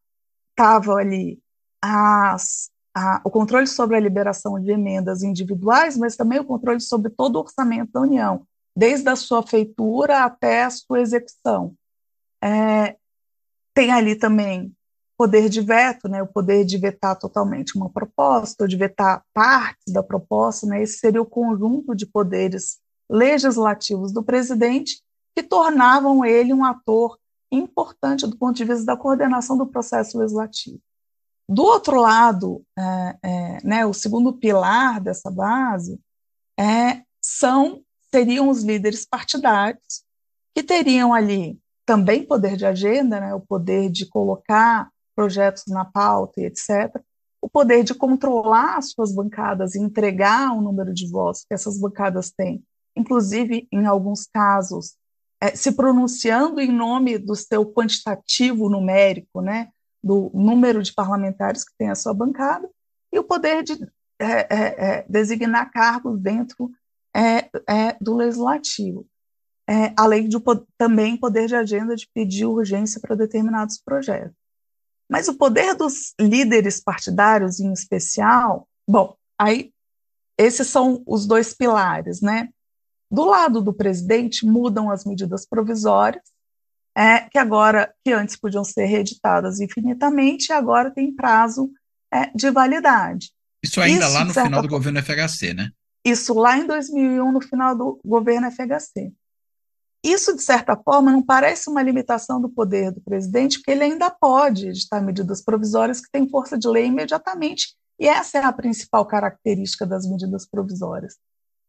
ali 0.98 1.40
as, 1.80 2.70
a, 2.94 3.22
o 3.24 3.30
controle 3.30 3.66
sobre 3.66 3.96
a 3.96 4.00
liberação 4.00 4.60
de 4.60 4.70
emendas 4.70 5.22
individuais, 5.22 5.96
mas 5.96 6.14
também 6.14 6.40
o 6.40 6.44
controle 6.44 6.80
sobre 6.80 7.10
todo 7.10 7.36
o 7.36 7.40
orçamento 7.40 7.90
da 7.90 8.02
União, 8.02 8.46
desde 8.76 9.08
a 9.08 9.16
sua 9.16 9.42
feitura 9.42 10.24
até 10.24 10.64
a 10.64 10.70
sua 10.70 11.00
execução. 11.00 11.74
É, 12.42 12.96
tem 13.72 13.90
ali 13.90 14.14
também 14.14 14.76
poder 15.16 15.48
de 15.48 15.60
veto, 15.60 16.08
né, 16.08 16.22
o 16.22 16.26
poder 16.26 16.64
de 16.64 16.76
vetar 16.76 17.18
totalmente 17.18 17.76
uma 17.76 17.88
proposta, 17.88 18.64
ou 18.64 18.68
de 18.68 18.76
vetar 18.76 19.22
partes 19.32 19.92
da 19.92 20.02
proposta, 20.02 20.66
né, 20.66 20.82
esse 20.82 20.98
seria 20.98 21.22
o 21.22 21.26
conjunto 21.26 21.94
de 21.94 22.06
poderes 22.06 22.78
legislativos 23.08 24.12
do 24.12 24.22
presidente 24.22 25.02
que 25.36 25.42
tornavam 25.42 26.24
ele 26.24 26.52
um 26.52 26.64
ator 26.64 27.18
importante 27.50 28.26
do 28.26 28.36
ponto 28.36 28.56
de 28.56 28.64
vista 28.64 28.84
da 28.84 28.96
coordenação 28.96 29.56
do 29.56 29.66
processo 29.66 30.18
legislativo. 30.18 30.80
Do 31.48 31.62
outro 31.62 32.00
lado, 32.00 32.64
é, 32.76 33.16
é, 33.22 33.58
né, 33.64 33.86
o 33.86 33.92
segundo 33.92 34.32
pilar 34.32 35.00
dessa 35.00 35.30
base 35.30 36.00
é, 36.58 37.02
são 37.20 37.82
seriam 38.10 38.48
os 38.48 38.62
líderes 38.62 39.04
partidários 39.04 40.04
que 40.54 40.62
teriam 40.62 41.12
ali 41.12 41.58
também 41.84 42.24
poder 42.24 42.56
de 42.56 42.64
agenda, 42.64 43.20
né, 43.20 43.34
o 43.34 43.40
poder 43.40 43.90
de 43.90 44.06
colocar 44.06 44.88
projetos 45.14 45.64
na 45.68 45.84
pauta 45.84 46.40
e 46.40 46.44
etc., 46.44 47.00
o 47.40 47.48
poder 47.48 47.84
de 47.84 47.94
controlar 47.94 48.78
as 48.78 48.90
suas 48.92 49.14
bancadas 49.14 49.74
e 49.74 49.78
entregar 49.78 50.52
o 50.52 50.62
número 50.62 50.94
de 50.94 51.06
votos 51.10 51.44
que 51.46 51.52
essas 51.52 51.78
bancadas 51.78 52.30
têm, 52.30 52.64
inclusive, 52.96 53.68
em 53.70 53.84
alguns 53.84 54.26
casos, 54.26 54.96
é, 55.40 55.54
se 55.54 55.72
pronunciando 55.72 56.58
em 56.58 56.72
nome 56.72 57.18
do 57.18 57.36
seu 57.36 57.66
quantitativo 57.66 58.70
numérico, 58.70 59.42
né, 59.42 59.68
do 60.02 60.30
número 60.32 60.82
de 60.82 60.94
parlamentares 60.94 61.64
que 61.64 61.76
tem 61.76 61.90
a 61.90 61.94
sua 61.94 62.14
bancada, 62.14 62.66
e 63.12 63.18
o 63.18 63.24
poder 63.24 63.62
de 63.62 63.74
é, 64.18 64.26
é, 64.26 64.84
é 64.98 65.06
designar 65.08 65.70
cargos 65.70 66.18
dentro 66.18 66.70
é, 67.14 67.50
é, 67.68 67.96
do 68.00 68.14
legislativo, 68.14 69.06
além 69.96 70.28
de 70.28 70.36
também 70.78 71.16
poder 71.16 71.46
de 71.46 71.56
agenda 71.56 71.96
de 71.96 72.08
pedir 72.14 72.46
urgência 72.46 73.00
para 73.00 73.14
determinados 73.14 73.78
projetos. 73.78 74.43
Mas 75.08 75.28
o 75.28 75.34
poder 75.34 75.74
dos 75.74 76.14
líderes 76.20 76.80
partidários, 76.80 77.60
em 77.60 77.72
especial, 77.72 78.66
bom, 78.88 79.14
aí 79.38 79.70
esses 80.38 80.66
são 80.66 81.02
os 81.06 81.26
dois 81.26 81.54
pilares, 81.54 82.20
né? 82.20 82.48
Do 83.10 83.24
lado 83.24 83.60
do 83.60 83.72
presidente, 83.72 84.46
mudam 84.46 84.90
as 84.90 85.04
medidas 85.04 85.46
provisórias, 85.46 86.22
é, 86.96 87.20
que 87.20 87.38
agora, 87.38 87.92
que 88.04 88.12
antes 88.12 88.36
podiam 88.36 88.64
ser 88.64 88.86
reeditadas 88.86 89.60
infinitamente, 89.60 90.52
agora 90.52 90.90
tem 90.90 91.14
prazo 91.14 91.70
é, 92.12 92.30
de 92.34 92.50
validade. 92.50 93.32
Isso 93.62 93.80
ainda 93.80 94.06
Isso, 94.06 94.14
lá 94.14 94.24
no 94.24 94.34
final 94.34 94.62
do 94.62 94.68
governo 94.68 95.02
FHC, 95.02 95.54
né? 95.54 95.70
Isso 96.04 96.34
lá 96.34 96.58
em 96.58 96.66
2001, 96.66 97.32
no 97.32 97.40
final 97.40 97.76
do 97.76 97.98
governo 98.04 98.50
FHC. 98.50 99.12
Isso, 100.04 100.36
de 100.36 100.42
certa 100.42 100.76
forma, 100.76 101.10
não 101.10 101.22
parece 101.22 101.70
uma 101.70 101.82
limitação 101.82 102.38
do 102.38 102.50
poder 102.50 102.92
do 102.92 103.00
presidente, 103.00 103.56
porque 103.56 103.70
ele 103.70 103.84
ainda 103.84 104.10
pode 104.10 104.68
editar 104.68 105.00
medidas 105.00 105.42
provisórias 105.42 105.98
que 105.98 106.10
têm 106.12 106.28
força 106.28 106.58
de 106.58 106.68
lei 106.68 106.84
imediatamente, 106.84 107.74
e 107.98 108.06
essa 108.06 108.36
é 108.36 108.44
a 108.44 108.52
principal 108.52 109.06
característica 109.06 109.86
das 109.86 110.06
medidas 110.06 110.44
provisórias. 110.44 111.16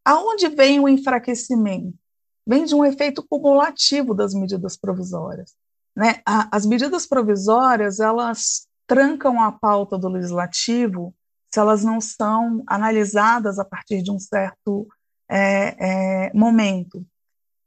Aonde 0.04 0.50
vem 0.50 0.82
o 0.82 0.90
enfraquecimento? 0.90 1.98
Vem 2.46 2.66
de 2.66 2.76
um 2.76 2.84
efeito 2.84 3.26
cumulativo 3.26 4.14
das 4.14 4.34
medidas 4.34 4.76
provisórias. 4.76 5.54
Né? 5.96 6.22
as 6.26 6.66
medidas 6.66 7.08
provisórias, 7.08 8.02
elas 8.02 8.68
trancam 8.86 9.42
a 9.42 9.50
pauta 9.50 9.98
do 9.98 10.10
legislativo 10.10 11.16
se 11.50 11.58
elas 11.58 11.86
não 11.86 12.02
são 12.02 12.62
analisadas 12.68 13.60
a 13.60 13.64
partir 13.64 14.02
de 14.02 14.12
um 14.12 14.20
certo 14.20 14.86
é, 15.30 16.26
é, 16.28 16.34
momento. 16.34 17.06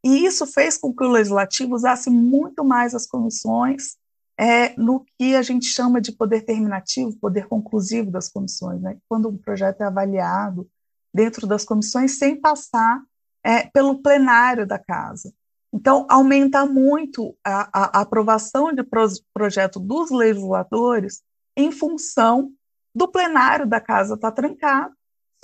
E 0.04 0.24
isso 0.24 0.46
fez 0.46 0.78
com 0.78 0.94
que 0.94 1.04
o 1.04 1.10
legislativo 1.10 1.74
usasse 1.74 2.08
muito 2.08 2.64
mais 2.64 2.94
as 2.94 3.06
comissões 3.06 3.96
é, 4.38 4.74
no 4.76 5.04
que 5.18 5.34
a 5.34 5.42
gente 5.42 5.66
chama 5.66 6.00
de 6.00 6.12
poder 6.12 6.42
terminativo, 6.42 7.18
poder 7.18 7.48
conclusivo 7.48 8.10
das 8.10 8.28
comissões. 8.28 8.80
Né? 8.80 8.96
Quando 9.08 9.28
um 9.28 9.36
projeto 9.36 9.80
é 9.80 9.84
avaliado 9.84 10.68
dentro 11.12 11.46
das 11.46 11.64
comissões 11.64 12.18
sem 12.18 12.40
passar 12.40 13.02
é, 13.42 13.66
pelo 13.66 14.00
plenário 14.00 14.66
da 14.66 14.78
casa. 14.78 15.32
Então, 15.72 16.06
aumenta 16.08 16.64
muito 16.64 17.36
a, 17.44 17.98
a, 17.98 18.00
aprovação 18.00 18.72
de 18.72 18.82
pro, 18.82 19.06
projeto 19.34 19.78
dos 19.78 20.10
legisladores 20.10 21.22
em 21.56 21.70
função 21.72 22.52
do 22.94 23.08
plenário 23.08 23.66
da 23.66 23.80
casa 23.80 24.14
estar 24.14 24.30
tá 24.30 24.34
trancado. 24.34 24.94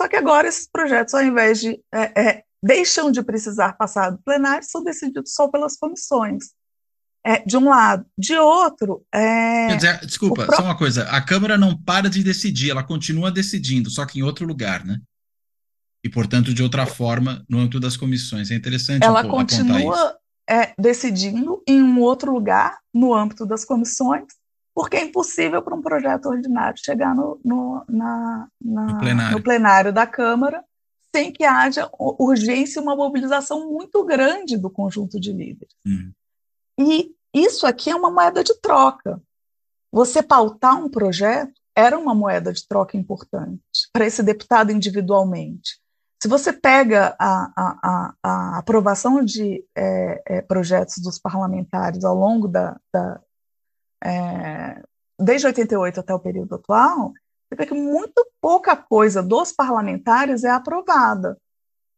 Só 0.01 0.07
que 0.07 0.15
agora 0.15 0.47
esses 0.47 0.67
projetos, 0.67 1.13
ao 1.13 1.21
invés 1.21 1.59
de 1.59 1.81
é, 1.93 2.21
é, 2.21 2.43
deixam 2.63 3.11
de 3.11 3.21
precisar 3.23 3.73
passar 3.73 4.11
do 4.11 4.19
plenário, 4.19 4.65
são 4.65 4.83
decididos 4.83 5.33
só 5.33 5.47
pelas 5.47 5.77
comissões. 5.77 6.51
É, 7.27 7.39
de 7.43 7.57
um 7.57 7.69
lado. 7.69 8.05
De 8.15 8.35
outro. 8.35 9.03
É, 9.11 9.67
Quer 9.69 9.75
dizer, 9.77 10.05
desculpa, 10.05 10.45
só 10.55 10.61
uma 10.61 10.77
coisa: 10.77 11.09
a 11.09 11.19
Câmara 11.19 11.57
não 11.57 11.75
para 11.75 12.07
de 12.07 12.23
decidir, 12.23 12.69
ela 12.69 12.83
continua 12.83 13.31
decidindo, 13.31 13.89
só 13.89 14.05
que 14.05 14.19
em 14.19 14.21
outro 14.21 14.45
lugar, 14.45 14.85
né? 14.85 14.99
e, 16.05 16.09
portanto, 16.09 16.53
de 16.53 16.61
outra 16.61 16.85
forma, 16.85 17.43
no 17.49 17.57
âmbito 17.57 17.79
das 17.79 17.97
comissões. 17.97 18.51
É 18.51 18.55
interessante 18.55 19.03
Ela 19.03 19.27
continua 19.27 20.15
é, 20.47 20.71
decidindo 20.77 21.63
em 21.67 21.81
um 21.81 21.99
outro 21.99 22.31
lugar, 22.31 22.77
no 22.93 23.11
âmbito 23.11 23.43
das 23.43 23.65
comissões, 23.65 24.25
porque 24.71 24.97
é 24.97 25.03
impossível 25.03 25.63
para 25.63 25.73
um 25.73 25.81
projeto 25.81 26.27
ordinário 26.27 26.77
chegar 26.77 27.15
no, 27.15 27.39
no, 27.43 27.83
na, 27.89 28.47
na, 28.63 28.85
no, 28.85 28.99
plenário. 28.99 29.37
no 29.37 29.43
plenário 29.43 29.91
da 29.91 30.05
Câmara 30.05 30.63
sem 31.15 31.31
que 31.31 31.45
haja 31.45 31.89
urgência 31.97 32.77
e 32.77 32.83
uma 32.83 32.93
mobilização 32.93 33.71
muito 33.71 34.03
grande 34.03 34.57
do 34.57 34.69
conjunto 34.69 35.17
de 35.17 35.31
líderes. 35.31 35.73
Hum. 35.87 36.11
E 36.77 37.15
isso 37.33 37.65
aqui 37.65 37.89
é 37.89 37.95
uma 37.95 38.11
moeda 38.11 38.43
de 38.43 38.53
troca. 38.59 39.21
Você 39.93 40.21
pautar 40.21 40.77
um 40.77 40.89
projeto 40.89 41.53
era 41.73 41.97
uma 41.97 42.13
moeda 42.13 42.51
de 42.51 42.67
troca 42.67 42.97
importante 42.97 43.61
para 43.93 44.05
esse 44.05 44.21
deputado 44.21 44.73
individualmente. 44.73 45.79
Se 46.21 46.27
você 46.27 46.51
pega 46.51 47.15
a, 47.17 47.51
a, 47.55 47.79
a, 47.83 48.13
a 48.21 48.57
aprovação 48.57 49.23
de 49.23 49.63
é, 49.73 50.21
é, 50.25 50.41
projetos 50.41 50.97
dos 50.97 51.17
parlamentares 51.17 52.03
ao 52.03 52.15
longo 52.15 52.45
da, 52.45 52.77
da 52.93 53.21
é, 54.03 54.83
desde 55.17 55.47
88 55.47 56.01
até 56.01 56.13
o 56.13 56.19
período 56.19 56.55
atual, 56.55 57.13
você 57.55 57.63
vê 57.63 57.65
que 57.65 57.73
muito 57.73 58.25
pouca 58.41 58.75
coisa 58.75 59.23
dos 59.23 59.51
parlamentares 59.51 60.43
é 60.43 60.49
aprovada. 60.49 61.37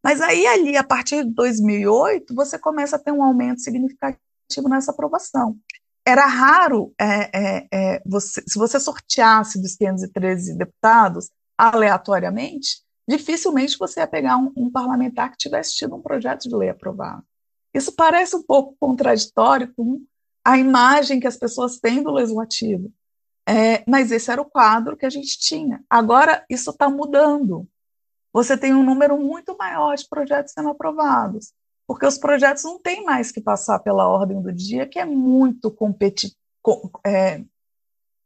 Mas 0.03 0.21
aí, 0.21 0.45
ali, 0.45 0.77
a 0.77 0.83
partir 0.83 1.25
de 1.25 1.33
2008, 1.33 2.33
você 2.35 2.59
começa 2.59 2.95
a 2.95 2.99
ter 2.99 3.11
um 3.11 3.23
aumento 3.23 3.61
significativo 3.61 4.69
nessa 4.69 4.91
aprovação. 4.91 5.57
Era 6.05 6.25
raro, 6.25 6.93
é, 6.99 7.29
é, 7.33 7.67
é, 7.73 8.01
você, 8.05 8.41
se 8.47 8.57
você 8.57 8.79
sorteasse 8.79 9.61
dos 9.61 9.75
513 9.75 10.57
deputados 10.57 11.29
aleatoriamente, 11.57 12.81
dificilmente 13.09 13.77
você 13.77 13.99
ia 13.99 14.07
pegar 14.07 14.37
um, 14.37 14.53
um 14.55 14.71
parlamentar 14.71 15.31
que 15.31 15.37
tivesse 15.37 15.75
tido 15.75 15.95
um 15.95 16.01
projeto 16.01 16.47
de 16.47 16.55
lei 16.55 16.69
aprovado. 16.69 17.23
Isso 17.73 17.91
parece 17.91 18.35
um 18.35 18.43
pouco 18.43 18.77
contraditório 18.79 19.73
com 19.75 20.01
a 20.45 20.57
imagem 20.57 21.19
que 21.19 21.27
as 21.27 21.35
pessoas 21.35 21.79
têm 21.79 22.01
do 22.01 22.11
legislativo. 22.11 22.89
É, 23.47 23.81
mas 23.87 24.11
esse 24.11 24.29
era 24.29 24.41
o 24.41 24.49
quadro 24.49 24.97
que 24.97 25.05
a 25.05 25.09
gente 25.09 25.39
tinha. 25.39 25.81
Agora, 25.89 26.43
isso 26.49 26.71
está 26.71 26.89
mudando. 26.89 27.65
Você 28.33 28.57
tem 28.57 28.73
um 28.73 28.83
número 28.83 29.17
muito 29.17 29.55
maior 29.57 29.95
de 29.95 30.07
projetos 30.09 30.51
sendo 30.51 30.69
aprovados, 30.69 31.53
porque 31.87 32.05
os 32.05 32.17
projetos 32.17 32.65
não 32.65 32.77
têm 32.77 33.05
mais 33.05 33.31
que 33.31 33.39
passar 33.39 33.79
pela 33.79 34.05
ordem 34.05 34.41
do 34.41 34.51
dia, 34.51 34.85
que 34.85 34.99
é 34.99 35.05
muito 35.05 35.71
competitivo. 35.71 36.35
É, 37.05 37.41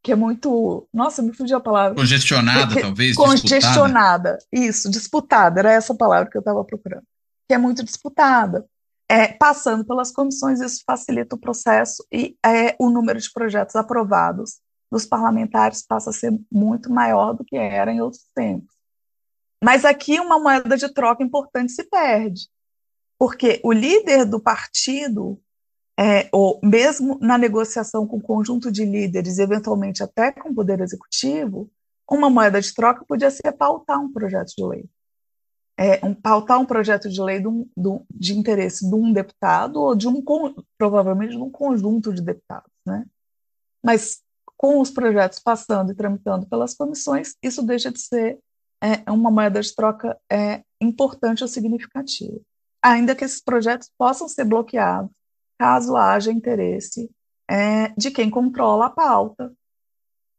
que 0.03 0.11
é 0.11 0.15
muito. 0.15 0.87
Nossa, 0.91 1.21
me 1.21 1.31
fugiu 1.31 1.57
a 1.57 1.61
palavra. 1.61 1.95
Congestionada, 1.95 2.81
talvez. 2.81 3.15
Congestionada. 3.15 4.37
Disputada. 4.37 4.39
Isso, 4.51 4.89
disputada, 4.89 5.59
era 5.59 5.71
essa 5.71 5.93
palavra 5.93 6.31
que 6.31 6.37
eu 6.37 6.41
estava 6.41 6.63
procurando. 6.63 7.05
Que 7.47 7.53
é 7.53 7.59
muito 7.59 7.83
disputada. 7.83 8.65
É, 9.07 9.27
passando 9.27 9.85
pelas 9.85 10.11
comissões, 10.11 10.61
isso 10.61 10.81
facilita 10.83 11.35
o 11.35 11.39
processo 11.39 12.03
e 12.11 12.35
é, 12.43 12.75
o 12.79 12.89
número 12.89 13.19
de 13.19 13.31
projetos 13.31 13.75
aprovados 13.75 14.59
dos 14.91 15.05
parlamentares 15.05 15.85
passa 15.85 16.09
a 16.09 16.13
ser 16.13 16.37
muito 16.51 16.91
maior 16.91 17.33
do 17.33 17.43
que 17.43 17.55
era 17.55 17.91
em 17.91 18.01
outros 18.01 18.25
tempos. 18.35 18.75
Mas 19.63 19.85
aqui 19.85 20.19
uma 20.19 20.39
moeda 20.39 20.75
de 20.75 20.91
troca 20.93 21.23
importante 21.23 21.71
se 21.71 21.83
perde, 21.83 22.49
porque 23.17 23.61
o 23.63 23.71
líder 23.71 24.25
do 24.25 24.39
partido, 24.39 25.39
é, 25.97 26.27
ou 26.31 26.59
mesmo 26.63 27.17
na 27.21 27.37
negociação 27.37 28.05
com 28.05 28.17
o 28.17 28.21
conjunto 28.21 28.71
de 28.71 28.83
líderes, 28.83 29.39
eventualmente 29.39 30.03
até 30.03 30.31
com 30.31 30.49
o 30.49 30.55
poder 30.55 30.81
executivo, 30.81 31.71
uma 32.09 32.29
moeda 32.29 32.59
de 32.59 32.73
troca 32.73 33.05
podia 33.05 33.31
ser 33.31 33.51
pautar 33.53 33.99
um 33.99 34.11
projeto 34.11 34.53
de 34.57 34.65
lei 34.65 34.89
é, 35.81 36.05
um, 36.05 36.13
pautar 36.13 36.59
um 36.59 36.65
projeto 36.65 37.09
de 37.09 37.19
lei 37.19 37.39
de, 37.39 37.47
um, 37.47 37.67
de, 38.11 38.37
interesse 38.37 38.87
de 38.87 38.93
um 38.93 39.11
deputado 39.11 39.81
ou 39.81 39.95
de 39.95 40.07
um, 40.07 40.23
provavelmente, 40.77 41.31
de 41.31 41.41
um 41.41 41.49
conjunto 41.49 42.13
de 42.13 42.21
deputados, 42.21 42.71
né? 42.85 43.03
Mas 43.83 44.21
com 44.61 44.79
os 44.79 44.91
projetos 44.91 45.39
passando 45.39 45.91
e 45.91 45.95
tramitando 45.95 46.45
pelas 46.45 46.75
comissões, 46.75 47.33
isso 47.41 47.63
deixa 47.63 47.91
de 47.91 47.99
ser 47.99 48.37
é, 48.79 49.09
uma 49.11 49.31
moeda 49.31 49.59
de 49.59 49.73
troca 49.73 50.15
é, 50.31 50.63
importante 50.79 51.41
ou 51.43 51.47
significativa. 51.47 52.39
Ainda 52.79 53.15
que 53.15 53.25
esses 53.25 53.41
projetos 53.41 53.89
possam 53.97 54.29
ser 54.29 54.45
bloqueados 54.45 55.09
caso 55.57 55.95
haja 55.95 56.31
interesse 56.31 57.09
é, 57.49 57.87
de 57.97 58.11
quem 58.11 58.29
controla 58.29 58.85
a 58.85 58.89
pauta, 58.91 59.51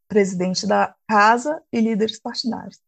presidente 0.06 0.68
da 0.68 0.94
casa 1.08 1.60
e 1.72 1.80
líderes 1.80 2.20
partidários. 2.20 2.78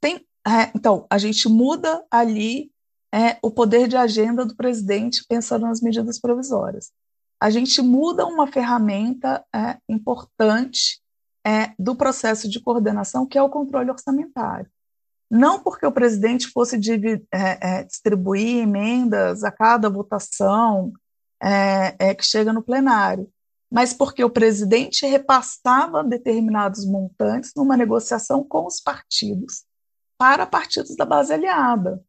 Tem 0.00 0.26
é, 0.44 0.72
então, 0.74 1.06
a 1.08 1.16
gente 1.16 1.48
muda 1.48 2.04
ali 2.10 2.72
é, 3.14 3.38
o 3.40 3.52
poder 3.52 3.86
de 3.86 3.96
agenda 3.96 4.44
do 4.44 4.56
presidente 4.56 5.24
pensando 5.28 5.64
nas 5.64 5.80
medidas 5.80 6.18
provisórias. 6.18 6.90
A 7.42 7.50
gente 7.50 7.82
muda 7.82 8.24
uma 8.24 8.46
ferramenta 8.46 9.44
é, 9.52 9.76
importante 9.88 11.02
é, 11.44 11.72
do 11.76 11.96
processo 11.96 12.48
de 12.48 12.60
coordenação, 12.60 13.26
que 13.26 13.36
é 13.36 13.42
o 13.42 13.50
controle 13.50 13.90
orçamentário. 13.90 14.70
Não 15.28 15.60
porque 15.60 15.84
o 15.84 15.90
presidente 15.90 16.46
fosse 16.46 16.76
é, 16.76 17.80
é, 17.80 17.82
distribuir 17.82 18.58
emendas 18.58 19.42
a 19.42 19.50
cada 19.50 19.90
votação 19.90 20.92
que 22.16 22.24
chega 22.24 22.52
no 22.52 22.62
plenário, 22.62 23.28
mas 23.68 23.92
porque 23.92 24.22
o 24.22 24.30
presidente 24.30 25.04
repassava 25.04 26.04
determinados 26.04 26.86
montantes 26.86 27.50
numa 27.56 27.76
negociação 27.76 28.44
com 28.44 28.64
os 28.64 28.80
partidos 28.80 29.64
para 30.16 30.46
partidos 30.46 30.94
da 30.94 31.04
base 31.04 31.34
aliada. 31.34 32.00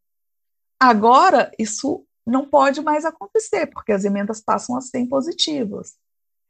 Agora, 0.79 1.51
isso 1.57 2.05
não 2.25 2.45
pode 2.45 2.81
mais 2.81 3.05
acontecer, 3.05 3.67
porque 3.67 3.91
as 3.91 4.05
emendas 4.05 4.41
passam 4.41 4.77
a 4.77 4.81
ser 4.81 4.99
impositivas. 4.99 5.95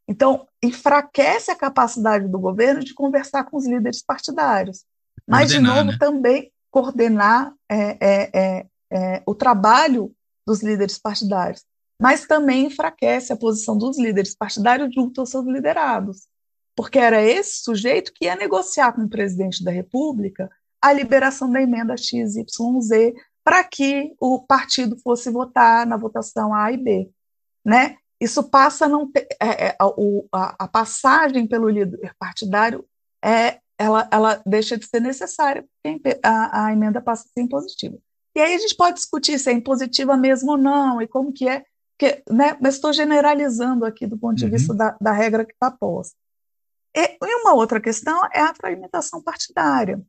Então, 0.08 0.48
enfraquece 0.62 1.50
a 1.50 1.56
capacidade 1.56 2.28
do 2.28 2.40
governo 2.40 2.84
de 2.84 2.94
conversar 2.94 3.46
com 3.46 3.58
os 3.58 3.66
líderes 3.66 4.04
partidários. 4.04 4.86
Mas, 5.28 5.50
de 5.50 5.60
novo, 5.60 5.92
né? 5.92 5.98
também 5.98 6.52
coordenar 6.70 7.54
é, 7.70 7.98
é, 8.00 8.30
é, 8.34 8.66
é, 8.92 9.24
o 9.26 9.34
trabalho 9.34 10.14
dos 10.46 10.62
líderes 10.62 10.98
partidários. 10.98 11.64
Mas 12.02 12.26
também 12.26 12.66
enfraquece 12.66 13.32
a 13.32 13.38
posição 13.38 13.78
dos 13.78 13.98
líderes 13.98 14.36
partidários 14.36 14.94
junto 14.94 15.22
aos 15.22 15.30
seus 15.30 15.46
liderados. 15.46 16.28
Porque 16.76 17.00
era 17.00 17.22
esse 17.22 17.64
sujeito 17.64 18.12
que 18.14 18.26
ia 18.26 18.36
negociar 18.36 18.92
com 18.92 19.04
o 19.04 19.10
presidente 19.10 19.64
da 19.64 19.72
República 19.72 20.50
a 20.82 20.92
liberação 20.92 21.50
da 21.50 21.62
emenda 21.62 21.96
XYZ 21.96 23.14
para 23.44 23.64
que 23.64 24.14
o 24.20 24.42
partido 24.42 24.98
fosse 25.00 25.30
votar 25.30 25.86
na 25.86 25.98
votação 25.98 26.54
A 26.54 26.72
e 26.72 26.78
B, 26.78 27.12
né? 27.64 27.98
Isso 28.20 28.44
passa 28.44 28.86
a 28.86 28.90
não 28.90 29.12
ter, 29.12 29.28
é, 29.40 29.68
é, 29.68 29.78
a, 30.32 30.64
a, 30.64 30.68
passagem 30.68 31.46
pelo 31.46 31.68
líder 31.68 32.16
partidário 32.18 32.86
é, 33.22 33.60
ela, 33.78 34.08
ela 34.12 34.42
deixa 34.46 34.78
de 34.78 34.86
ser 34.88 35.02
necessária 35.02 35.66
porque 35.84 36.20
a, 36.24 36.68
a 36.68 36.74
emenda 36.74 37.02
passa 37.02 37.26
a 37.28 37.32
ser 37.34 37.42
impositiva. 37.42 37.98
E 38.36 38.40
aí 38.40 38.56
a 38.56 38.58
gente 38.58 38.76
pode 38.76 38.96
discutir 38.96 39.38
se 39.38 39.50
é 39.50 39.54
impositiva 39.54 40.16
mesmo 40.16 40.52
ou 40.52 40.58
não 40.58 41.02
e 41.02 41.08
como 41.08 41.34
que 41.34 41.50
é, 41.50 41.66
que, 41.98 42.24
né? 42.30 42.58
Mas 42.62 42.76
estou 42.76 42.94
generalizando 42.94 43.86
aqui 43.86 44.08
do 44.08 44.18
ponto 44.18 44.36
de 44.36 44.46
uhum. 44.46 44.52
vista 44.52 44.74
da, 44.74 44.96
da 45.02 45.12
regra 45.12 45.46
que 45.46 45.54
está 45.54 45.70
posta. 45.70 46.16
E, 46.96 47.18
e 47.22 47.36
uma 47.42 47.54
outra 47.54 47.82
questão 47.82 48.26
é 48.34 48.40
a 48.40 48.56
fragmentação 48.56 49.22
partidária 49.22 50.02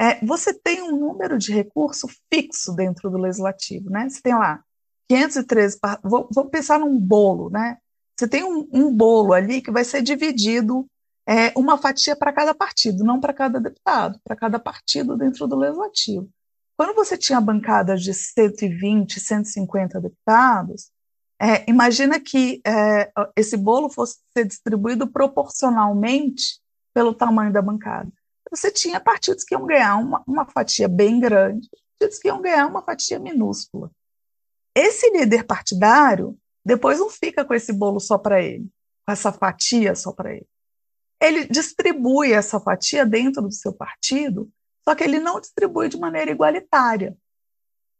é, 0.00 0.18
você 0.24 0.54
tem 0.54 0.80
um 0.80 0.96
número 0.96 1.36
de 1.36 1.52
recurso 1.52 2.08
fixo 2.32 2.72
dentro 2.72 3.10
do 3.10 3.18
legislativo, 3.18 3.90
né? 3.90 4.08
Você 4.08 4.22
tem 4.22 4.32
lá 4.32 4.64
513, 5.10 5.78
vou, 6.02 6.26
vou 6.32 6.46
pensar 6.46 6.78
num 6.78 6.98
bolo, 6.98 7.50
né? 7.50 7.76
Você 8.16 8.26
tem 8.26 8.42
um, 8.42 8.66
um 8.72 8.90
bolo 8.90 9.34
ali 9.34 9.60
que 9.60 9.70
vai 9.70 9.84
ser 9.84 10.00
dividido 10.00 10.86
é, 11.28 11.52
uma 11.54 11.76
fatia 11.76 12.16
para 12.16 12.32
cada 12.32 12.54
partido, 12.54 13.04
não 13.04 13.20
para 13.20 13.34
cada 13.34 13.60
deputado, 13.60 14.18
para 14.24 14.34
cada 14.34 14.58
partido 14.58 15.18
dentro 15.18 15.46
do 15.46 15.54
legislativo. 15.54 16.30
Quando 16.78 16.94
você 16.94 17.18
tinha 17.18 17.38
bancadas 17.38 18.02
de 18.02 18.14
120, 18.14 19.20
150 19.20 20.00
deputados, 20.00 20.90
é, 21.38 21.70
imagina 21.70 22.18
que 22.18 22.62
é, 22.66 23.12
esse 23.36 23.54
bolo 23.54 23.90
fosse 23.90 24.18
ser 24.32 24.46
distribuído 24.46 25.06
proporcionalmente 25.06 26.58
pelo 26.94 27.12
tamanho 27.12 27.52
da 27.52 27.60
bancada 27.60 28.10
você 28.50 28.70
tinha 28.70 29.00
partidos 29.00 29.44
que 29.44 29.54
iam 29.54 29.66
ganhar 29.66 29.96
uma, 29.96 30.22
uma 30.26 30.46
fatia 30.46 30.88
bem 30.88 31.20
grande, 31.20 31.68
partidos 31.98 32.18
que 32.18 32.28
iam 32.28 32.40
ganhar 32.40 32.66
uma 32.66 32.82
fatia 32.82 33.18
minúscula. 33.18 33.90
Esse 34.74 35.10
líder 35.10 35.44
partidário 35.44 36.36
depois 36.64 36.98
não 36.98 37.08
fica 37.08 37.44
com 37.44 37.54
esse 37.54 37.72
bolo 37.72 38.00
só 38.00 38.18
para 38.18 38.42
ele, 38.42 38.68
com 39.06 39.12
essa 39.12 39.32
fatia 39.32 39.94
só 39.94 40.12
para 40.12 40.34
ele. 40.34 40.46
Ele 41.20 41.44
distribui 41.46 42.32
essa 42.32 42.58
fatia 42.58 43.04
dentro 43.04 43.42
do 43.42 43.52
seu 43.52 43.72
partido, 43.72 44.50
só 44.82 44.94
que 44.94 45.04
ele 45.04 45.20
não 45.20 45.40
distribui 45.40 45.88
de 45.88 45.98
maneira 45.98 46.30
igualitária. 46.30 47.16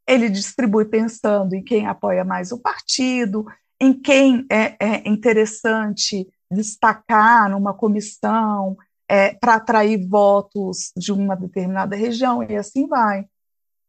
Ele 0.07 0.29
distribui 0.29 0.87
pensando 0.87 1.55
em 1.55 1.63
quem 1.63 1.87
apoia 1.87 2.25
mais 2.25 2.51
o 2.51 2.59
partido, 2.59 3.47
em 3.79 3.93
quem 3.93 4.47
é, 4.51 4.77
é 4.81 5.09
interessante 5.09 6.27
destacar 6.51 7.49
numa 7.51 7.73
comissão, 7.73 8.77
é, 9.11 9.35
para 9.35 9.57
atrair 9.57 10.07
votos 10.07 10.92
de 10.96 11.11
uma 11.11 11.35
determinada 11.35 11.96
região 11.96 12.44
e 12.44 12.55
assim 12.55 12.87
vai. 12.87 13.27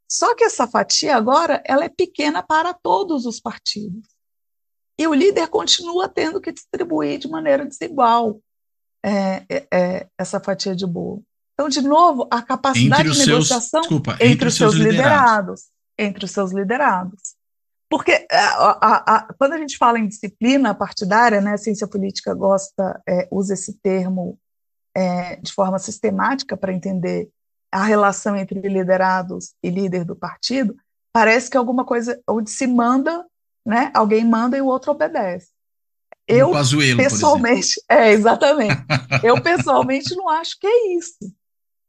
Só 0.09 0.33
que 0.33 0.43
essa 0.43 0.65
fatia 0.65 1.15
agora 1.15 1.61
ela 1.63 1.85
é 1.85 1.89
pequena 1.89 2.41
para 2.41 2.73
todos 2.73 3.27
os 3.27 3.39
partidos. 3.39 4.07
E 4.97 5.05
o 5.05 5.13
líder 5.13 5.47
continua 5.47 6.09
tendo 6.09 6.41
que 6.41 6.51
distribuir 6.51 7.19
de 7.19 7.29
maneira 7.29 7.63
desigual 7.65 8.41
é, 9.05 9.45
é, 9.47 9.67
é 9.71 10.07
essa 10.17 10.39
fatia 10.39 10.75
de 10.75 10.87
bolo. 10.87 11.23
Então, 11.53 11.69
de 11.69 11.81
novo, 11.81 12.27
a 12.31 12.41
capacidade 12.41 13.11
de 13.11 13.25
negociação 13.25 13.81
desculpa, 13.81 14.13
entre, 14.13 14.27
entre, 14.27 14.47
os 14.47 14.55
seus, 14.55 14.73
seus 14.73 14.83
liderados. 14.83 15.05
liderados. 15.05 15.65
Entre 15.99 16.25
os 16.25 16.31
seus 16.31 16.51
liderados. 16.51 17.35
Porque 17.87 18.25
a, 18.31 18.71
a, 18.71 19.15
a, 19.15 19.33
quando 19.35 19.53
a 19.53 19.57
gente 19.59 19.77
fala 19.77 19.99
em 19.99 20.07
disciplina 20.07 20.73
partidária, 20.73 21.41
né, 21.41 21.53
a 21.53 21.57
ciência 21.57 21.87
política 21.87 22.33
gosta, 22.33 22.99
é, 23.07 23.27
usa 23.31 23.53
esse 23.53 23.77
termo 23.83 24.39
é, 24.95 25.35
de 25.37 25.51
forma 25.53 25.79
sistemática 25.79 26.55
para 26.57 26.73
entender 26.73 27.29
a 27.71 27.83
relação 27.83 28.35
entre 28.35 28.59
liderados 28.59 29.53
e 29.63 29.69
líder 29.69 30.03
do 30.03 30.15
partido, 30.15 30.75
parece 31.13 31.49
que 31.49 31.57
alguma 31.57 31.85
coisa 31.85 32.21
onde 32.27 32.49
se 32.49 32.67
manda, 32.67 33.25
né? 33.65 33.91
Alguém 33.93 34.25
manda 34.25 34.57
e 34.57 34.61
o 34.61 34.67
outro 34.67 34.91
obedece. 34.91 35.47
Eu 36.27 36.51
pessoalmente, 36.97 37.81
é 37.89 38.11
exatamente. 38.11 38.75
eu 39.23 39.41
pessoalmente 39.41 40.15
não 40.15 40.29
acho 40.29 40.59
que 40.59 40.67
é 40.67 40.93
isso. 40.95 41.33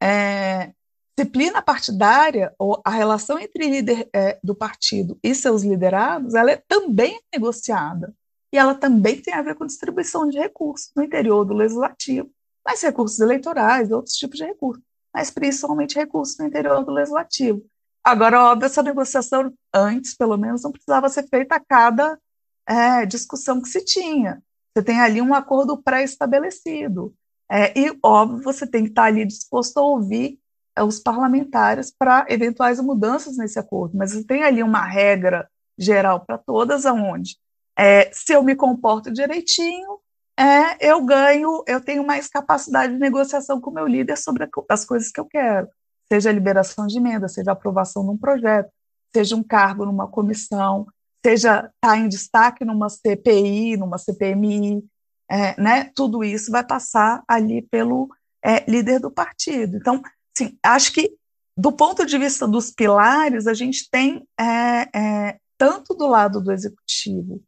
É, 0.03 0.73
disciplina 1.17 1.63
partidária, 1.63 2.55
ou 2.59 2.81
a 2.85 2.91
relação 2.91 3.39
entre 3.39 3.69
líder 3.69 4.09
é, 4.13 4.39
do 4.43 4.55
partido 4.55 5.19
e 5.23 5.35
seus 5.35 5.63
liderados, 5.63 6.35
ela 6.35 6.51
é 6.51 6.57
também 6.57 7.21
negociada. 7.33 8.15
E 8.53 8.59
ela 8.59 8.75
também 8.75 9.21
tem 9.21 9.33
a 9.33 9.43
ver 9.43 9.55
com 9.55 9.67
distribuição 9.67 10.29
de 10.29 10.39
recursos 10.39 10.91
no 10.95 11.03
interior 11.03 11.45
do 11.45 11.55
legislativo, 11.55 12.31
mais 12.65 12.81
recursos 12.83 13.19
eleitorais, 13.21 13.91
outros 13.91 14.15
tipos 14.15 14.39
de 14.39 14.45
recursos, 14.45 14.83
mas 15.13 15.31
principalmente 15.31 15.97
recursos 15.97 16.39
no 16.39 16.47
interior 16.47 16.85
do 16.85 16.93
legislativo. 16.93 17.65
Agora, 18.05 18.43
óbvio, 18.45 18.67
essa 18.67 18.83
negociação 18.83 19.53
antes, 19.73 20.15
pelo 20.15 20.37
menos, 20.37 20.63
não 20.63 20.73
precisava 20.73 21.09
ser 21.09 21.29
feita 21.29 21.57
a 21.57 21.61
cada 21.61 22.19
é, 22.67 23.07
discussão 23.07 23.61
que 23.61 23.69
se 23.69 23.85
tinha. 23.85 24.43
Você 24.75 24.83
tem 24.83 25.01
ali 25.01 25.21
um 25.21 25.35
acordo 25.35 25.81
pré-estabelecido. 25.81 27.15
É, 27.51 27.79
e, 27.79 27.97
óbvio, 28.03 28.43
você 28.43 28.67
tem 28.67 28.85
que 28.85 28.91
estar 28.91 29.05
ali 29.05 29.25
disposto 29.25 29.79
a 29.79 29.83
ouvir 29.83 30.41
é, 30.75 30.83
os 30.83 30.99
parlamentares 30.99 31.93
para 31.97 32.27
eventuais 32.29 32.81
mudanças 32.81 33.37
nesse 33.37 33.59
acordo. 33.59 33.97
Mas 33.97 34.13
você 34.13 34.25
tem 34.25 34.43
ali 34.43 34.63
uma 34.63 34.85
regra 34.85 35.49
geral 35.79 36.25
para 36.25 36.39
todas, 36.39 36.87
aonde 36.87 37.37
é, 37.77 38.11
se 38.13 38.33
eu 38.33 38.43
me 38.43 38.55
comporto 38.55 39.13
direitinho, 39.13 39.99
é, 40.39 40.77
eu 40.81 41.05
ganho, 41.05 41.63
eu 41.67 41.81
tenho 41.81 42.07
mais 42.07 42.29
capacidade 42.29 42.93
de 42.93 42.99
negociação 42.99 43.61
com 43.61 43.71
o 43.71 43.75
meu 43.75 43.87
líder 43.87 44.17
sobre 44.17 44.49
as 44.69 44.85
coisas 44.85 45.11
que 45.11 45.21
eu 45.21 45.27
quero, 45.27 45.69
seja 46.11 46.31
a 46.31 46.33
liberação 46.33 46.87
de 46.87 46.99
emenda, 46.99 47.29
seja 47.29 47.51
a 47.51 47.55
aprovação 47.55 48.05
de 48.05 48.11
um 48.11 48.19
projeto, 48.19 48.71
seja 49.15 49.37
um 49.37 49.43
cargo 49.43 49.85
numa 49.85 50.09
comissão, 50.09 50.87
seja 51.25 51.57
estar 51.59 51.73
tá 51.81 51.97
em 51.97 52.09
destaque 52.09 52.65
numa 52.65 52.89
CPI, 52.89 53.77
numa 53.77 53.99
CPMI, 53.99 54.83
é, 55.31 55.61
né, 55.61 55.91
tudo 55.95 56.25
isso 56.25 56.51
vai 56.51 56.65
passar 56.65 57.23
ali 57.29 57.63
pelo 57.63 58.09
é, 58.45 58.69
líder 58.71 58.99
do 59.01 59.11
partido. 59.11 59.77
Então, 59.77 60.03
sim, 60.37 60.59
acho 60.63 60.93
que 60.93 61.15
do 61.57 61.71
ponto 61.71 62.05
de 62.05 62.19
vista 62.19 62.49
dos 62.49 62.71
pilares, 62.71 63.47
a 63.47 63.55
gente 63.55 63.89
tem 63.91 64.27
é, 64.39 64.89
é 64.95 65.39
tanto 65.59 65.95
do 65.95 66.07
lado 66.07 66.41
do 66.41 66.51
executivo 66.51 67.41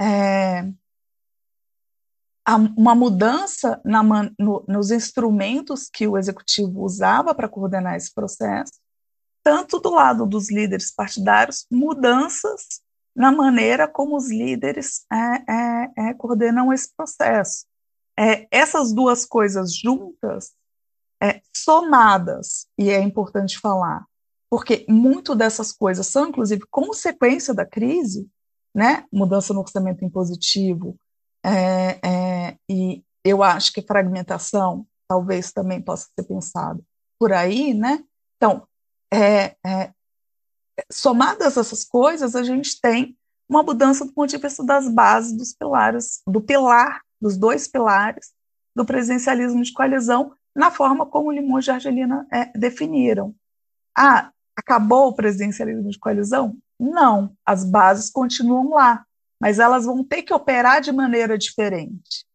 é, 0.00 0.66
uma 2.76 2.94
mudança 2.94 3.80
na, 3.84 4.02
no, 4.38 4.64
nos 4.66 4.90
instrumentos 4.90 5.88
que 5.88 6.06
o 6.06 6.16
executivo 6.16 6.82
usava 6.82 7.34
para 7.34 7.48
coordenar 7.48 7.96
esse 7.96 8.12
processo, 8.12 8.72
tanto 9.42 9.78
do 9.78 9.90
lado 9.90 10.26
dos 10.26 10.50
líderes 10.50 10.92
partidários, 10.92 11.66
mudanças 11.70 12.82
na 13.14 13.32
maneira 13.32 13.88
como 13.88 14.16
os 14.16 14.30
líderes 14.30 15.04
é, 15.12 15.52
é, 15.52 15.90
é, 15.96 16.14
coordenam 16.14 16.72
esse 16.72 16.94
processo. 16.94 17.66
É, 18.18 18.46
essas 18.50 18.92
duas 18.92 19.24
coisas 19.24 19.74
juntas, 19.74 20.52
é, 21.22 21.40
somadas, 21.54 22.66
e 22.78 22.90
é 22.90 23.00
importante 23.00 23.58
falar, 23.58 24.04
porque 24.48 24.84
muito 24.88 25.34
dessas 25.34 25.72
coisas 25.72 26.06
são, 26.06 26.28
inclusive, 26.28 26.62
consequência 26.70 27.54
da 27.54 27.64
crise, 27.64 28.28
né? 28.74 29.04
mudança 29.12 29.54
no 29.54 29.60
orçamento 29.60 30.04
impositivo, 30.04 30.96
é, 31.44 32.00
é, 32.06 32.56
e 32.68 33.02
eu 33.24 33.42
acho 33.42 33.72
que 33.72 33.82
fragmentação 33.82 34.86
talvez 35.08 35.52
também 35.52 35.80
possa 35.80 36.08
ser 36.18 36.24
pensado 36.24 36.84
por 37.18 37.32
aí, 37.32 37.74
né? 37.74 38.02
Então, 38.36 38.66
é, 39.12 39.56
é 39.66 39.92
somadas 40.90 41.56
essas 41.56 41.84
coisas, 41.84 42.34
a 42.34 42.42
gente 42.42 42.80
tem 42.80 43.16
uma 43.48 43.62
mudança 43.62 44.04
do 44.04 44.12
ponto 44.12 44.30
de 44.30 44.38
vista 44.38 44.64
das 44.64 44.88
bases 44.88 45.36
dos 45.36 45.52
pilares, 45.52 46.22
do 46.26 46.40
pilar, 46.40 47.02
dos 47.20 47.36
dois 47.36 47.66
pilares 47.66 48.32
do 48.74 48.84
presidencialismo 48.84 49.62
de 49.62 49.72
coalizão, 49.72 50.32
na 50.54 50.70
forma 50.70 51.04
como 51.04 51.32
Limões 51.32 51.66
e 51.66 51.70
Argelina 51.70 52.26
é, 52.32 52.46
definiram. 52.56 53.34
Ah, 53.96 54.30
acabou 54.56 55.08
o 55.08 55.12
presidencialismo 55.12 55.90
de 55.90 55.98
coalizão? 55.98 56.56
Não, 56.78 57.32
as 57.44 57.64
bases 57.64 58.10
continuam 58.10 58.70
lá, 58.70 59.04
mas 59.40 59.58
elas 59.58 59.86
vão 59.86 60.04
ter 60.04 60.22
que 60.22 60.34
operar 60.34 60.80
de 60.80 60.92
maneira 60.92 61.38
diferente. 61.38 62.26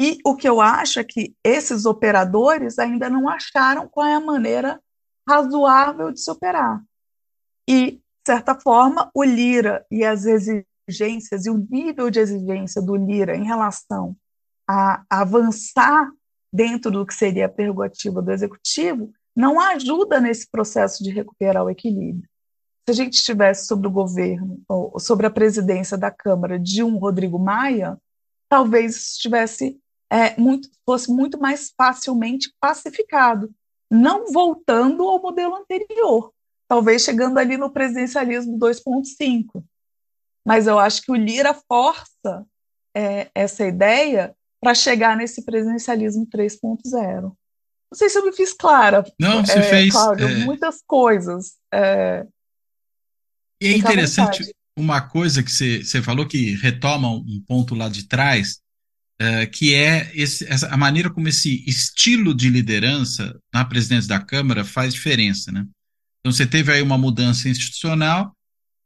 E 0.00 0.18
o 0.24 0.34
que 0.34 0.48
eu 0.48 0.60
acho 0.60 0.98
é 0.98 1.04
que 1.04 1.34
esses 1.44 1.84
operadores 1.84 2.78
ainda 2.78 3.08
não 3.08 3.28
acharam 3.28 3.86
qual 3.86 4.06
é 4.06 4.14
a 4.14 4.20
maneira 4.20 4.80
razoável 5.28 6.10
de 6.10 6.20
se 6.20 6.30
operar. 6.30 6.82
E, 7.68 7.92
de 7.92 8.00
certa 8.26 8.58
forma, 8.58 9.10
o 9.14 9.22
Lira 9.22 9.84
e 9.90 10.04
as 10.04 10.24
exigências 10.24 11.46
e 11.46 11.50
o 11.50 11.66
nível 11.70 12.10
de 12.10 12.18
exigência 12.18 12.82
do 12.82 12.96
Lira 12.96 13.36
em 13.36 13.44
relação 13.44 14.16
a 14.68 15.04
avançar 15.08 16.10
dentro 16.52 16.90
do 16.90 17.06
que 17.06 17.14
seria 17.14 17.46
a 17.46 17.48
prerrogativa 17.48 18.20
do 18.20 18.32
executivo 18.32 19.12
não 19.36 19.60
ajuda 19.60 20.20
nesse 20.20 20.50
processo 20.50 21.04
de 21.04 21.10
recuperar 21.10 21.64
o 21.64 21.70
equilíbrio. 21.70 22.28
Se 22.86 22.90
a 22.90 22.92
gente 22.92 23.14
estivesse 23.14 23.66
sobre 23.66 23.86
o 23.86 23.90
governo, 23.90 24.60
ou 24.68 24.98
sobre 24.98 25.26
a 25.26 25.30
presidência 25.30 25.96
da 25.96 26.10
Câmara 26.10 26.58
de 26.58 26.82
um 26.82 26.96
Rodrigo 26.98 27.38
Maia, 27.38 27.98
talvez 28.48 29.12
estivesse 29.12 29.78
é, 30.10 30.38
muito, 30.38 30.68
fosse 30.84 31.10
muito 31.10 31.38
mais 31.38 31.72
facilmente 31.76 32.52
pacificado, 32.60 33.50
não 33.90 34.32
voltando 34.32 35.08
ao 35.08 35.20
modelo 35.20 35.54
anterior, 35.54 36.32
talvez 36.68 37.02
chegando 37.02 37.38
ali 37.38 37.56
no 37.56 37.70
presidencialismo 37.70 38.58
2.5. 38.58 39.62
Mas 40.44 40.66
eu 40.66 40.78
acho 40.78 41.02
que 41.02 41.12
o 41.12 41.16
Lira 41.16 41.54
força 41.54 42.44
é, 42.96 43.30
essa 43.34 43.64
ideia 43.64 44.34
para 44.60 44.74
chegar 44.74 45.16
nesse 45.16 45.44
presidencialismo 45.44 46.26
3.0. 46.26 47.22
Não 47.22 47.34
sei 47.94 48.08
se 48.08 48.18
eu 48.18 48.24
me 48.24 48.32
fiz 48.32 48.52
clara. 48.52 49.04
Não, 49.18 49.44
você 49.44 49.58
é, 49.58 49.62
fez. 49.62 49.92
Cláudio, 49.92 50.28
é... 50.28 50.34
muitas 50.44 50.82
coisas. 50.86 51.56
É... 53.60 53.66
E 53.66 53.74
é 53.74 53.76
interessante 53.76 54.44
uma 54.76 55.00
coisa 55.00 55.42
que 55.42 55.50
você, 55.50 55.84
você 55.84 56.00
falou 56.02 56.26
que 56.26 56.54
retoma 56.56 57.10
um 57.10 57.42
ponto 57.46 57.74
lá 57.74 57.88
de 57.88 58.04
trás, 58.04 58.60
é, 59.20 59.46
que 59.46 59.74
é 59.74 60.10
esse, 60.14 60.50
essa, 60.50 60.68
a 60.68 60.76
maneira 60.76 61.10
como 61.10 61.28
esse 61.28 61.62
estilo 61.68 62.34
de 62.34 62.48
liderança 62.48 63.38
na 63.52 63.64
presidência 63.64 64.08
da 64.08 64.18
Câmara 64.18 64.64
faz 64.64 64.94
diferença, 64.94 65.52
né? 65.52 65.66
Então, 66.20 66.32
você 66.32 66.46
teve 66.46 66.72
aí 66.72 66.82
uma 66.82 66.98
mudança 66.98 67.48
institucional 67.48 68.32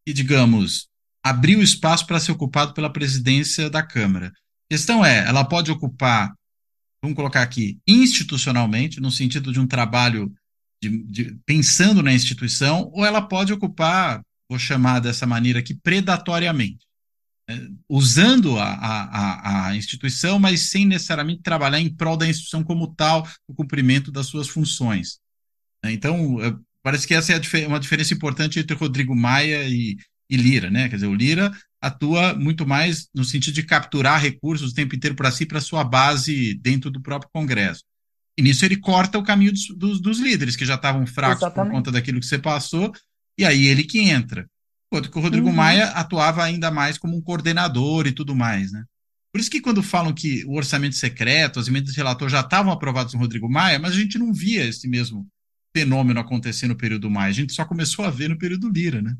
e, 0.07 0.12
digamos, 0.12 0.89
abriu 1.25 1.62
espaço 1.62 2.07
para 2.07 2.20
ser 2.20 2.33
ocupado 2.33 2.75
pela 2.75 2.93
presidência 2.93 3.70
da 3.70 3.83
Câmara. 3.83 4.29
A 4.29 4.75
questão 4.75 5.05
é, 5.05 5.27
ela 5.27 5.45
pode 5.45 5.70
ocupar, 5.70 6.33
vamos 7.03 7.16
colocar 7.16 7.43
aqui, 7.43 7.79
institucionalmente, 7.87 9.01
no 9.01 9.11
sentido 9.11 9.53
de 9.53 9.61
um 9.61 9.66
trabalho 9.66 10.33
de, 10.83 11.03
de, 11.05 11.39
pensando 11.47 12.03
na 12.03 12.12
instituição, 12.12 12.91
ou 12.93 13.05
ela 13.05 13.22
pode 13.22 13.53
ocupar, 13.53 14.20
vou 14.49 14.59
chamar 14.59 15.01
dessa 15.01 15.26
maneira 15.26 15.59
aqui, 15.59 15.74
predatoriamente. 15.74 16.84
Né? 17.47 17.68
usando 17.86 18.59
a, 18.59 18.64
a, 18.64 19.66
a 19.66 19.76
instituição, 19.76 20.38
mas 20.38 20.70
sem 20.70 20.86
necessariamente 20.86 21.42
trabalhar 21.42 21.78
em 21.78 21.95
prol 21.95 22.16
da 22.16 22.26
instituição 22.26 22.64
como 22.64 22.95
tal, 22.95 23.28
o 23.47 23.55
cumprimento 23.55 24.11
das 24.11 24.28
suas 24.28 24.49
funções. 24.49 25.18
Né? 25.84 25.92
Então, 25.92 26.38
Parece 26.84 27.07
que 27.07 27.14
essa 27.14 27.32
é 27.32 27.66
uma 27.66 27.80
diferença 27.80 28.12
importante 28.12 28.59
entre 28.59 28.76
Rodrigo 28.76 29.16
Maia 29.16 29.66
e, 29.66 29.97
e 30.28 30.36
Lira, 30.36 30.70
né? 30.70 30.86
Quer 30.86 30.97
dizer, 30.97 31.07
o 31.07 31.14
Lira 31.14 31.51
atua 31.80 32.34
muito 32.34 32.66
mais 32.66 33.09
no 33.14 33.24
sentido 33.24 33.55
de 33.55 33.62
capturar 33.62 34.20
recursos 34.20 34.70
o 34.70 34.74
tempo 34.74 34.95
inteiro 34.95 35.16
para 35.16 35.30
si, 35.30 35.47
para 35.47 35.62
sua 35.62 35.82
base 35.82 36.53
dentro 36.57 36.90
do 36.90 37.01
próprio 37.01 37.30
Congresso. 37.32 37.82
E 38.36 38.42
nisso 38.42 38.66
ele 38.66 38.76
corta 38.76 39.18
o 39.18 39.22
caminho 39.22 39.53
dos, 39.53 39.66
dos, 39.74 40.01
dos 40.01 40.18
líderes, 40.18 40.57
que 40.57 40.66
já 40.66 40.74
estavam 40.74 41.07
fracos 41.07 41.38
Exatamente. 41.38 41.70
por 41.70 41.76
conta 41.76 41.90
daquilo 41.90 42.20
que 42.20 42.26
você 42.26 42.38
passou, 42.38 42.92
e 43.39 43.45
aí 43.45 43.66
ele 43.66 43.85
que 43.85 44.01
entra. 44.01 44.49
Enquanto 44.87 45.11
que 45.11 45.18
o 45.18 45.20
Rodrigo 45.20 45.49
uhum. 45.49 45.55
Maia 45.55 45.87
atuava 45.89 46.45
ainda 46.45 46.70
mais 46.70 46.97
como 46.97 47.16
um 47.16 47.20
coordenador 47.20 48.07
e 48.07 48.12
tudo 48.12 48.35
mais, 48.35 48.72
né? 48.72 48.85
Por 49.32 49.41
isso 49.41 49.51
que 49.51 49.61
quando 49.61 49.82
falam 49.82 50.14
que 50.14 50.45
o 50.45 50.55
orçamento 50.55 50.95
secreto, 50.95 51.59
as 51.59 51.66
emendas 51.66 51.91
de 51.91 51.97
relator 51.97 52.28
já 52.28 52.41
estavam 52.41 52.72
aprovadas 52.72 53.12
no 53.14 53.18
Rodrigo 53.18 53.51
Maia, 53.51 53.80
mas 53.80 53.93
a 53.93 53.97
gente 53.97 54.16
não 54.16 54.32
via 54.32 54.64
esse 54.64 54.87
mesmo 54.87 55.26
fenômeno 55.76 56.20
acontecer 56.20 56.68
no 56.68 56.76
período 56.76 57.11
Maia. 57.11 57.30
A 57.30 57.35
gente 57.35 57.53
só 57.53 57.64
começou 57.64 58.05
a 58.05 58.11
ver 58.11 58.28
no 58.28 58.39
período 58.39 58.68
Lira, 58.68 59.03
né? 59.03 59.16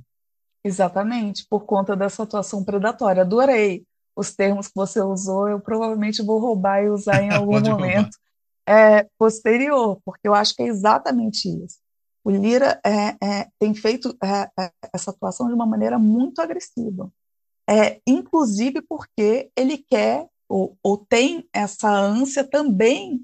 Exatamente, 0.65 1.45
por 1.51 1.67
conta 1.67 1.97
dessa 1.97 2.23
atuação 2.23 2.65
predatória. 2.65 3.23
Adorei 3.23 3.85
os 4.17 4.33
termos 4.33 4.69
que 4.69 4.75
você 4.77 5.01
usou, 5.01 5.49
eu 5.49 5.59
provavelmente 5.59 6.23
vou 6.23 6.39
roubar 6.39 6.85
e 6.85 6.89
usar 6.89 7.21
em 7.21 7.31
algum 7.35 7.61
momento 7.61 8.17
é, 8.67 9.07
posterior, 9.19 10.01
porque 10.05 10.29
eu 10.29 10.35
acho 10.35 10.55
que 10.55 10.63
é 10.63 10.67
exatamente 10.67 11.49
isso. 11.49 11.79
O 12.25 12.31
Lira 12.31 12.81
é, 12.83 13.17
é, 13.23 13.49
tem 13.59 13.75
feito 13.75 14.17
é, 14.23 14.51
é, 14.59 14.73
essa 14.95 15.11
atuação 15.11 15.47
de 15.47 15.53
uma 15.53 15.67
maneira 15.67 15.99
muito 15.99 16.41
agressiva, 16.41 17.13
é, 17.69 18.01
inclusive 18.07 18.81
porque 18.81 19.51
ele 19.55 19.77
quer 19.77 20.27
ou, 20.49 20.77
ou 20.83 20.97
tem 20.97 21.47
essa 21.53 21.91
ânsia 21.91 22.43
também 22.43 23.23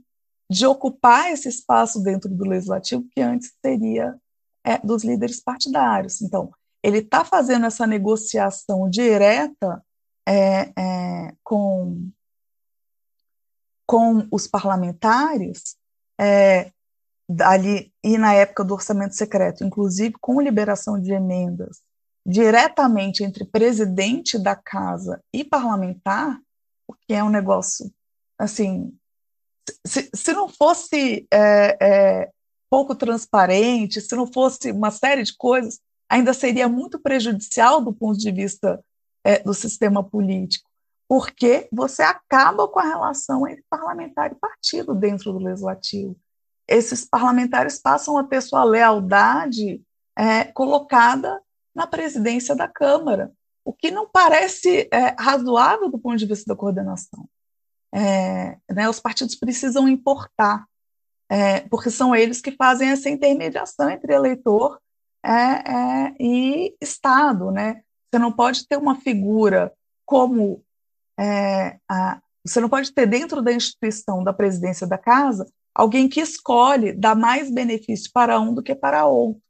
de 0.51 0.66
ocupar 0.66 1.32
esse 1.32 1.48
espaço 1.48 2.03
dentro 2.03 2.28
do 2.28 2.44
legislativo 2.44 3.07
que 3.14 3.22
antes 3.22 3.53
seria 3.64 4.14
é, 4.62 4.78
dos 4.78 5.03
líderes 5.03 5.40
partidários. 5.40 6.20
Então, 6.20 6.53
ele 6.82 6.98
está 6.98 7.24
fazendo 7.24 7.64
essa 7.66 7.86
negociação 7.86 8.88
direta 8.88 9.82
com, 11.42 12.09
com 13.86 14.28
os 14.30 14.46
parlamentares, 14.46 15.76
é, 16.18 16.70
ali 17.41 17.93
e 18.03 18.18
na 18.18 18.35
época 18.35 18.64
do 18.64 18.74
orçamento 18.74 19.14
secreto, 19.14 19.64
inclusive 19.64 20.14
com 20.20 20.41
liberação 20.41 21.01
de 21.01 21.12
emendas 21.12 21.81
diretamente 22.26 23.24
entre 23.24 23.45
presidente 23.45 24.39
da 24.39 24.55
casa 24.55 25.22
e 25.33 25.43
parlamentar, 25.45 26.39
o 26.87 26.93
que 26.93 27.14
é 27.14 27.24
um 27.24 27.31
negócio 27.31 27.91
assim, 28.39 28.93
se, 29.87 30.11
se 30.14 30.33
não 30.33 30.49
fosse 30.49 31.26
é, 31.31 31.76
é, 31.81 32.31
pouco 32.68 32.95
transparente, 32.95 34.01
se 34.01 34.14
não 34.16 34.26
fosse 34.26 34.70
uma 34.72 34.91
série 34.91 35.22
de 35.22 35.37
coisas, 35.37 35.81
ainda 36.09 36.33
seria 36.33 36.68
muito 36.68 36.99
prejudicial 36.99 37.81
do 37.81 37.93
ponto 37.93 38.18
de 38.18 38.31
vista 38.33 38.83
é, 39.24 39.39
do 39.41 39.55
sistema 39.55 40.03
político, 40.03 40.68
porque 41.09 41.68
você 41.70 42.03
acaba 42.03 42.66
com 42.66 42.81
a 42.81 42.89
relação 42.89 43.47
entre 43.47 43.64
parlamentar 43.68 44.33
e 44.33 44.37
partido 44.37 44.95
dentro 44.95 45.33
do 45.33 45.39
legislativo 45.39 46.16
esses 46.71 47.05
parlamentares 47.05 47.79
passam 47.79 48.16
a 48.16 48.23
ter 48.23 48.41
sua 48.41 48.62
lealdade 48.62 49.83
é, 50.16 50.45
colocada 50.45 51.43
na 51.75 51.87
presidência 51.87 52.55
da 52.55 52.68
Câmara, 52.68 53.33
o 53.64 53.73
que 53.73 53.91
não 53.91 54.09
parece 54.09 54.89
é, 54.93 55.16
razoável 55.18 55.91
do 55.91 55.99
ponto 55.99 56.16
de 56.16 56.27
vista 56.27 56.45
da 56.47 56.57
coordenação. 56.57 57.29
É, 57.93 58.57
né, 58.71 58.89
os 58.89 59.01
partidos 59.01 59.35
precisam 59.35 59.89
importar, 59.89 60.64
é, 61.29 61.61
porque 61.62 61.91
são 61.91 62.14
eles 62.14 62.41
que 62.41 62.53
fazem 62.53 62.91
essa 62.91 63.11
intermediação 63.11 63.91
entre 63.91 64.14
eleitor 64.14 64.81
é, 65.25 65.31
é, 65.33 66.14
e 66.21 66.77
Estado. 66.81 67.51
Né? 67.51 67.83
Você 68.11 68.18
não 68.18 68.33
pode 68.33 68.66
ter 68.66 68.77
uma 68.77 69.01
figura 69.01 69.73
como 70.07 70.62
a, 71.89 72.18
você 72.45 72.61
não 72.61 72.68
pode 72.68 72.93
ter 72.93 73.07
dentro 73.07 73.43
da 73.43 73.53
instituição 73.53 74.25
da 74.25 74.33
presidência 74.33 74.87
da 74.87 74.97
casa 74.97 75.47
alguém 75.75 76.09
que 76.09 76.21
escolhe 76.21 76.93
dar 76.93 77.14
mais 77.14 77.51
benefício 77.51 78.11
para 78.12 78.41
um 78.41 78.55
do 78.55 78.62
que 78.62 78.75
para 78.75 79.07
outro. 79.07 79.41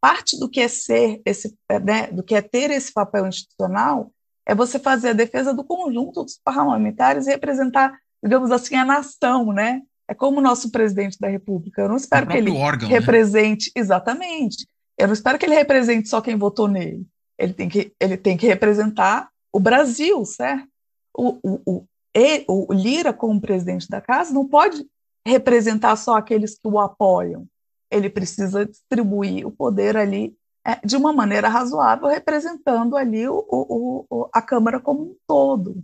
Parte 0.00 0.38
do 0.38 0.48
que 0.48 0.60
é 0.60 0.68
ser 0.68 1.20
esse, 1.24 1.56
né, 1.84 2.08
do 2.08 2.22
que 2.22 2.34
é 2.34 2.42
ter 2.42 2.70
esse 2.70 2.92
papel 2.92 3.26
institucional 3.26 4.12
é 4.46 4.54
você 4.54 4.78
fazer 4.78 5.10
a 5.10 5.14
defesa 5.14 5.52
do 5.52 5.64
conjunto 5.64 6.22
dos 6.22 6.38
parlamentares 6.42 7.26
e 7.26 7.30
representar, 7.30 7.98
digamos 8.22 8.52
assim, 8.52 8.76
a 8.76 8.84
nação, 8.84 9.52
né? 9.52 9.82
É 10.08 10.14
como 10.14 10.38
o 10.38 10.42
nosso 10.42 10.70
presidente 10.70 11.18
da 11.18 11.26
República. 11.26 11.82
Eu 11.82 11.88
não 11.88 11.96
espero 11.96 12.28
que 12.28 12.36
ele 12.36 12.52
órgão, 12.52 12.88
né? 12.88 12.96
represente 12.96 13.72
né? 13.74 13.82
exatamente. 13.82 14.68
Eu 14.96 15.08
não 15.08 15.14
espero 15.14 15.36
que 15.36 15.44
ele 15.44 15.56
represente 15.56 16.08
só 16.08 16.20
quem 16.20 16.36
votou 16.36 16.68
nele. 16.68 17.04
Ele 17.36 17.52
tem 17.52 17.68
que, 17.68 17.92
ele 18.00 18.16
tem 18.16 18.36
que 18.36 18.46
representar 18.46 19.28
o 19.52 19.58
Brasil, 19.58 20.24
certo? 20.24 20.68
O, 21.12 21.38
o, 21.42 21.60
o, 21.66 21.84
ele, 22.14 22.44
o 22.48 22.72
Lira, 22.72 23.12
como 23.12 23.40
presidente 23.40 23.88
da 23.88 24.00
casa, 24.00 24.32
não 24.32 24.46
pode 24.46 24.86
representar 25.26 25.96
só 25.96 26.16
aqueles 26.16 26.54
que 26.54 26.68
o 26.68 26.78
apoiam. 26.78 27.46
Ele 27.90 28.08
precisa 28.08 28.66
distribuir 28.66 29.46
o 29.46 29.50
poder 29.50 29.96
ali 29.96 30.36
é, 30.66 30.80
de 30.84 30.96
uma 30.96 31.12
maneira 31.12 31.48
razoável, 31.48 32.08
representando 32.08 32.96
ali 32.96 33.28
o, 33.28 33.44
o, 33.48 34.06
o, 34.10 34.30
a 34.32 34.42
Câmara 34.42 34.80
como 34.80 35.02
um 35.02 35.16
todo. 35.26 35.82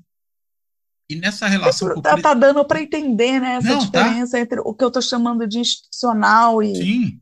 E 1.09 1.16
nessa 1.16 1.47
relação. 1.47 1.97
Está 1.97 2.16
tá 2.20 2.34
dando 2.34 2.64
para 2.64 2.82
entender 2.82 3.38
né, 3.38 3.57
essa 3.57 3.68
Não, 3.68 3.78
tá. 3.90 4.03
diferença 4.03 4.32
tá. 4.32 4.40
entre 4.40 4.61
o 4.61 4.74
que 4.74 4.82
eu 4.82 4.88
estou 4.88 5.03
chamando 5.03 5.47
de 5.47 5.59
institucional 5.59 6.62
e, 6.62 6.74
Sim. 6.74 7.20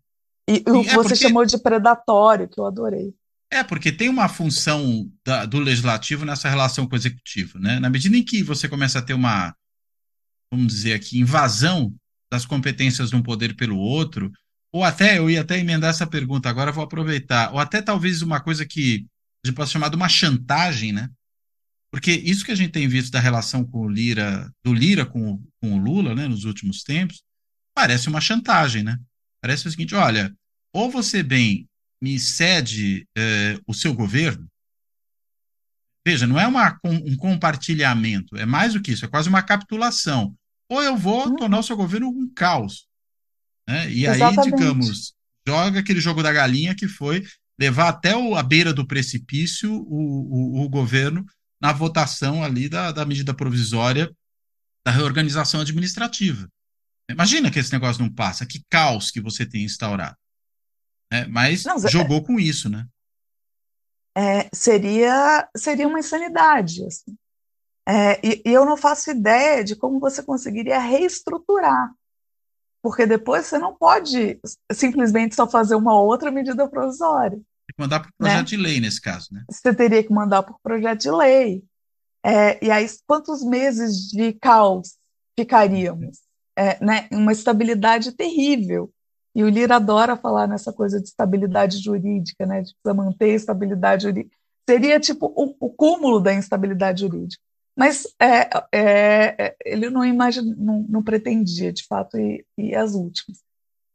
e 0.49 0.65
o 0.67 0.83
que 0.83 0.91
é 0.91 0.95
você 0.95 1.09
porque... 1.11 1.17
chamou 1.17 1.45
de 1.45 1.59
predatório, 1.59 2.49
que 2.49 2.59
eu 2.59 2.67
adorei. 2.67 3.15
É, 3.53 3.65
porque 3.65 3.91
tem 3.91 4.09
uma 4.09 4.29
função 4.29 5.11
da, 5.27 5.45
do 5.45 5.59
legislativo 5.59 6.25
nessa 6.25 6.49
relação 6.49 6.87
com 6.87 6.95
o 6.95 6.99
executivo. 6.99 7.59
Né? 7.59 7.81
Na 7.81 7.91
medida 7.91 8.17
em 8.17 8.23
que 8.23 8.45
você 8.45 8.69
começa 8.69 9.01
a 9.01 9.03
ter 9.03 9.13
uma, 9.13 9.55
vamos 10.53 10.73
dizer 10.73 10.95
aqui, 10.95 11.19
invasão 11.19 11.93
das 12.31 12.47
competências 12.47 13.11
de 13.11 13.17
um 13.17 13.23
poder 13.23 13.57
pelo 13.57 13.77
outro, 13.77 14.31
ou 14.73 14.85
até, 14.85 15.19
eu 15.19 15.29
ia 15.29 15.41
até 15.41 15.59
emendar 15.59 15.91
essa 15.91 16.07
pergunta, 16.07 16.49
agora 16.49 16.71
vou 16.71 16.85
aproveitar, 16.85 17.53
ou 17.53 17.59
até 17.59 17.83
talvez 17.83 18.23
uma 18.23 18.41
coisa 18.41 18.65
que 18.65 19.07
a 19.45 19.49
gente 19.49 19.57
possa 19.57 19.73
chamar 19.73 19.89
de 19.89 19.97
uma 19.97 20.09
chantagem, 20.09 20.93
né? 20.93 21.11
Porque 21.91 22.13
isso 22.13 22.45
que 22.45 22.53
a 22.53 22.55
gente 22.55 22.71
tem 22.71 22.87
visto 22.87 23.11
da 23.11 23.19
relação 23.19 23.65
com 23.65 23.81
o 23.81 23.89
Lira, 23.89 24.49
do 24.65 24.73
Lira 24.73 25.05
com, 25.05 25.43
com 25.61 25.75
o 25.75 25.79
Lula, 25.79 26.15
né, 26.15 26.29
nos 26.29 26.45
últimos 26.45 26.85
tempos, 26.85 27.23
parece 27.75 28.09
uma 28.09 28.21
chantagem, 28.21 28.85
né? 28.85 28.97
Parece 29.43 29.67
o 29.67 29.71
seguinte: 29.71 29.95
olha, 29.97 30.33
ou 30.73 30.89
você 30.89 31.23
bem 31.23 31.69
me 32.01 32.21
cede 32.21 33.07
eh, 33.17 33.59
o 33.67 33.75
seu 33.75 33.93
governo, 33.93 34.47
veja, 36.07 36.27
não 36.27 36.39
é 36.39 36.47
uma, 36.47 36.79
um 36.85 37.17
compartilhamento, 37.17 38.37
é 38.37 38.47
mais 38.47 38.73
do 38.73 38.81
que 38.81 38.93
isso, 38.93 39.05
é 39.05 39.09
quase 39.09 39.29
uma 39.29 39.43
capitulação 39.43 40.35
ou 40.71 40.83
eu 40.83 40.97
vou 40.97 41.29
uhum. 41.29 41.37
tornar 41.37 41.59
o 41.59 41.63
seu 41.63 41.77
governo 41.77 42.09
um 42.09 42.33
caos. 42.33 42.87
Né? 43.69 43.91
E 43.91 44.07
Exatamente. 44.07 44.41
aí, 44.41 44.45
digamos, 44.53 45.15
joga 45.47 45.81
aquele 45.81 46.01
jogo 46.01 46.23
da 46.23 46.33
galinha 46.33 46.75
que 46.75 46.87
foi 46.87 47.27
levar 47.59 47.89
até 47.89 48.17
o, 48.17 48.37
a 48.37 48.43
beira 48.43 48.73
do 48.73 48.87
precipício 48.87 49.71
o, 49.73 50.61
o, 50.61 50.65
o 50.65 50.69
governo 50.69 51.27
na 51.61 51.73
votação 51.73 52.43
ali 52.43 52.69
da, 52.69 52.93
da 52.93 53.05
medida 53.05 53.35
provisória 53.35 54.11
da 54.85 54.93
reorganização 54.93 55.61
administrativa. 55.61 56.49
Imagina 57.11 57.51
que 57.51 57.59
esse 57.59 57.73
negócio 57.73 58.03
não 58.03 58.13
passa, 58.13 58.47
que 58.47 58.65
caos 58.71 59.11
que 59.11 59.21
você 59.21 59.45
tem 59.45 59.65
instaurado. 59.65 60.17
É, 61.13 61.27
mas 61.27 61.65
não, 61.65 61.77
jogou 61.89 62.23
com 62.23 62.39
isso, 62.39 62.71
né? 62.71 62.87
É, 64.17 64.49
seria, 64.55 65.49
seria 65.57 65.89
uma 65.89 65.99
insanidade. 65.99 66.85
Assim. 66.85 67.17
É, 67.91 68.21
e, 68.25 68.41
e 68.47 68.53
eu 68.53 68.65
não 68.65 68.77
faço 68.77 69.11
ideia 69.11 69.65
de 69.65 69.75
como 69.75 69.99
você 69.99 70.23
conseguiria 70.23 70.79
reestruturar, 70.79 71.93
porque 72.81 73.05
depois 73.05 73.47
você 73.47 73.59
não 73.59 73.75
pode 73.75 74.39
simplesmente 74.71 75.35
só 75.35 75.45
fazer 75.45 75.75
uma 75.75 76.01
outra 76.01 76.31
medida 76.31 76.69
provisória. 76.69 77.37
Tem 77.37 77.75
que 77.77 77.83
mandar 77.83 77.99
por 77.99 78.13
projeto 78.17 78.37
né? 78.37 78.43
de 78.45 78.57
lei 78.57 78.81
nesse 78.81 79.01
caso, 79.01 79.27
né? 79.33 79.45
Você 79.51 79.75
teria 79.75 80.05
que 80.05 80.13
mandar 80.13 80.45
por 80.45 80.57
projeto 80.63 81.01
de 81.01 81.11
lei. 81.11 81.65
É, 82.25 82.65
e 82.65 82.71
aí, 82.71 82.87
quantos 83.09 83.43
meses 83.43 84.09
de 84.09 84.35
caos 84.35 84.97
ficaríamos? 85.37 86.21
É, 86.57 86.85
né? 86.85 87.09
Uma 87.11 87.33
estabilidade 87.33 88.13
terrível. 88.13 88.89
E 89.35 89.43
o 89.43 89.49
Lira 89.49 89.77
adora 89.77 90.17
falar 90.17 90.47
nessa 90.47 90.73
coisa 90.73 91.01
de 91.01 91.09
estabilidade 91.09 91.79
jurídica, 91.79 92.47
né? 92.47 92.63
De 92.63 92.73
precisa 92.73 92.95
manter 92.95 93.33
a 93.33 93.35
estabilidade 93.35 94.05
jurídica. 94.05 94.37
Seria 94.69 95.01
tipo 95.01 95.27
o, 95.35 95.57
o 95.59 95.71
cúmulo 95.71 96.21
da 96.21 96.33
instabilidade 96.33 97.01
jurídica. 97.01 97.43
Mas 97.81 98.07
é, 98.21 98.51
é, 98.71 99.37
é, 99.39 99.57
ele 99.65 99.89
não, 99.89 100.05
imagina, 100.05 100.55
não, 100.55 100.85
não, 100.87 101.03
pretendia, 101.03 101.73
de 101.73 101.87
fato, 101.87 102.19
ir, 102.19 102.45
ir 102.59 102.75
as 102.75 102.93
últimas, 102.93 103.39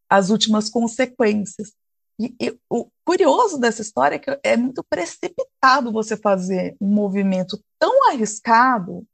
as 0.10 0.32
últimas 0.32 0.72
consequências. 0.72 1.72
E, 2.20 2.36
e, 2.42 2.58
o 2.68 2.90
curioso 3.06 3.60
dessa 3.60 3.84
história 3.84 4.16
é 4.16 4.20
que 4.20 4.40
é 4.42 4.58
muito 4.58 4.84
precipitado 4.90 5.92
você 5.92 6.18
fazer 6.18 6.76
um 6.82 6.88
movimento 6.88 7.64
tão 7.78 8.10
arriscado, 8.10 9.06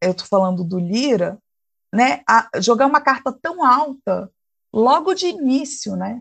eu 0.00 0.10
estou 0.10 0.26
falando 0.26 0.64
do 0.64 0.80
Lira, 0.80 1.38
né, 1.94 2.24
jogar 2.60 2.86
uma 2.86 3.00
carta 3.00 3.32
tão 3.40 3.64
alta 3.64 4.28
logo 4.74 5.14
de 5.14 5.28
início, 5.28 5.94
né? 5.94 6.20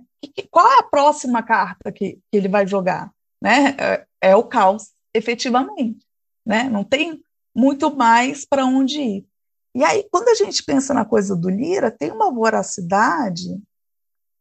qual 0.52 0.72
é 0.72 0.78
a 0.78 0.84
próxima 0.84 1.42
carta 1.42 1.92
que, 1.92 2.20
que 2.32 2.38
ele 2.38 2.50
vai 2.50 2.68
jogar? 2.68 3.12
Né? 3.42 3.76
É, 3.80 4.08
é 4.22 4.36
o 4.36 4.44
caos, 4.44 4.94
efetivamente. 5.12 6.06
Né? 6.46 6.66
Não 6.66 6.84
tem 6.84 7.26
muito 7.56 7.96
mais 7.96 8.46
para 8.46 8.66
onde 8.66 9.00
ir. 9.00 9.28
E 9.74 9.84
aí, 9.84 10.08
quando 10.12 10.30
a 10.30 10.36
gente 10.36 10.64
pensa 10.64 10.94
na 10.94 11.06
coisa 11.06 11.36
do 11.36 11.50
Lira, 11.50 11.90
tem 11.90 12.12
uma 12.12 12.32
voracidade 12.32 13.62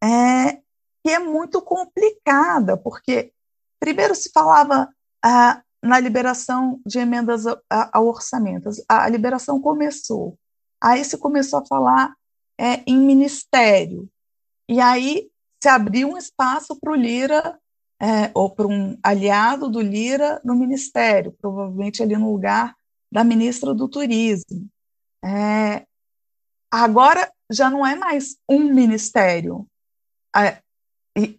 é, 0.03 0.61
que 1.03 1.11
é 1.11 1.19
muito 1.19 1.63
complicada, 1.63 2.77
porque 2.77 3.33
primeiro 3.81 4.15
se 4.15 4.31
falava 4.33 4.89
ah, 5.23 5.63
na 5.83 6.01
liberação 6.01 6.81
de 6.87 6.99
emendas 6.99 7.45
ao 7.69 8.07
orçamento, 8.07 8.71
a, 8.89 9.05
a 9.05 9.09
liberação 9.09 9.61
começou, 9.61 10.39
aí 10.81 11.05
se 11.05 11.19
começou 11.19 11.61
a 11.61 11.67
falar 11.67 12.15
é, 12.59 12.83
em 12.87 12.99
ministério, 12.99 14.09
e 14.69 14.81
aí 14.81 15.29
se 15.63 15.69
abriu 15.69 16.11
um 16.11 16.19
espaço 16.19 16.79
para 16.79 16.93
o 16.93 16.97
Lira, 16.97 17.59
é, 18.01 18.31
ou 18.35 18.51
para 18.51 18.67
um 18.67 18.99
aliado 19.03 19.69
do 19.69 19.81
Lira 19.81 20.41
no 20.45 20.55
ministério, 20.55 21.35
provavelmente 21.41 22.03
ali 22.03 22.17
no 22.17 22.31
lugar 22.31 22.75
da 23.15 23.23
ministra 23.23 23.73
do 23.73 23.89
Turismo. 23.89 24.69
É, 25.25 25.87
agora 26.69 27.33
já 27.49 27.71
não 27.71 27.87
é 27.87 27.95
mais 27.95 28.37
um 28.51 28.75
ministério. 28.75 29.69
É, 30.37 30.59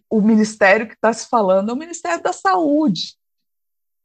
o 0.08 0.22
ministério 0.22 0.88
que 0.88 0.94
está 0.94 1.12
se 1.12 1.28
falando 1.28 1.68
é 1.68 1.74
o 1.74 1.76
Ministério 1.76 2.22
da 2.22 2.32
Saúde. 2.32 3.14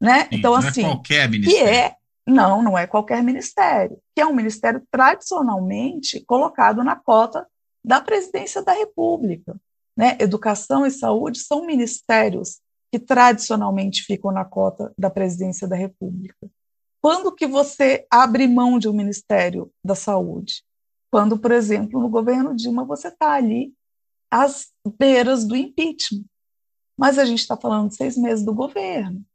Né? 0.02 0.24
Sim, 0.24 0.36
então, 0.36 0.52
não 0.52 0.62
é 0.62 0.68
assim, 0.68 0.82
é 0.82 0.90
qualquer 0.90 1.30
ministério. 1.30 1.66
Que 1.66 1.74
é, 1.74 1.96
não, 2.28 2.62
não 2.62 2.78
é 2.78 2.86
qualquer 2.86 3.24
ministério, 3.24 3.98
que 4.14 4.22
é 4.22 4.26
um 4.26 4.36
ministério 4.36 4.86
tradicionalmente 4.92 6.20
colocado 6.26 6.84
na 6.84 6.98
cota 6.98 7.48
da 7.86 8.02
presidência 8.02 8.62
da 8.62 8.74
República. 8.74 9.56
Né? 9.96 10.18
Educação 10.20 10.86
e 10.86 10.92
saúde 10.92 11.40
são 11.40 11.66
ministérios 11.66 12.60
que 12.92 13.00
tradicionalmente 13.00 14.04
ficam 14.04 14.30
na 14.30 14.44
cota 14.44 14.94
da 14.98 15.10
presidência 15.10 15.66
da 15.66 15.78
República. 15.78 16.52
Quando 17.02 17.34
que 17.34 17.48
você 17.48 18.06
abre 18.12 18.48
mão 18.48 18.78
de 18.78 18.88
um 18.88 18.94
Ministério 18.94 19.72
da 19.84 19.96
Saúde? 19.96 20.64
Quando, 21.10 21.38
por 21.38 21.52
exemplo, 21.52 22.00
no 22.00 22.08
governo 22.08 22.56
Dilma, 22.56 22.86
você 22.86 23.08
está 23.08 23.34
ali 23.34 23.74
às 24.30 24.72
beiras 24.98 25.46
do 25.46 25.56
impeachment. 25.56 26.24
Mas 26.98 27.18
a 27.18 27.26
gente 27.26 27.40
está 27.40 27.58
falando 27.58 27.90
de 27.90 27.96
seis 27.96 28.16
meses 28.16 28.46
do 28.46 28.54
governo. 28.54 29.26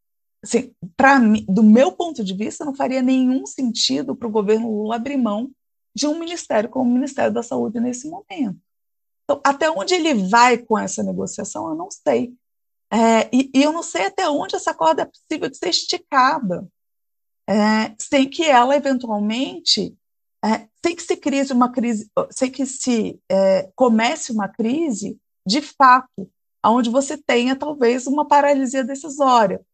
Assim, 0.42 0.72
para 0.96 1.18
do 1.48 1.62
meu 1.62 1.90
ponto 1.90 2.22
de 2.22 2.34
vista, 2.34 2.64
não 2.64 2.74
faria 2.74 3.02
nenhum 3.02 3.44
sentido 3.44 4.14
para 4.14 4.28
o 4.28 4.30
governo 4.30 4.70
Lula 4.70 4.96
abrir 4.96 5.16
mão 5.16 5.50
de 5.94 6.06
um 6.06 6.18
ministério 6.18 6.70
como 6.70 6.88
o 6.88 6.94
Ministério 6.94 7.32
da 7.32 7.42
Saúde 7.42 7.80
nesse 7.80 8.08
momento. 8.08 8.60
Então, 9.24 9.40
até 9.42 9.68
onde 9.68 9.94
ele 9.94 10.28
vai 10.28 10.56
com 10.56 10.78
essa 10.78 11.02
negociação, 11.02 11.68
eu 11.68 11.74
não 11.74 11.90
sei. 11.90 12.32
É, 12.92 13.28
e, 13.34 13.50
e, 13.52 13.62
eu 13.62 13.72
não 13.72 13.82
sei 13.82 14.06
até 14.06 14.28
onde 14.28 14.54
essa 14.54 14.72
corda 14.72 15.02
é 15.02 15.06
possível 15.06 15.50
de 15.50 15.56
ser 15.56 15.70
esticada, 15.70 16.64
é, 17.48 17.94
sem 17.98 18.28
que 18.28 18.44
ela 18.44 18.76
eventualmente, 18.76 19.96
é, 20.44 20.68
sem 20.84 20.96
que 20.96 21.02
se 21.02 21.16
crise 21.16 21.52
uma 21.52 21.70
crise, 21.70 22.10
sem 22.30 22.50
que 22.50 22.66
se 22.66 23.20
é, 23.28 23.70
comece 23.74 24.32
uma 24.32 24.48
crise 24.48 25.18
de 25.46 25.60
fato, 25.60 26.30
onde 26.64 26.90
você 26.90 27.16
tenha 27.16 27.54
talvez 27.54 28.06
uma 28.06 28.26
paralisia 28.26 28.82
decisória. 28.82 29.64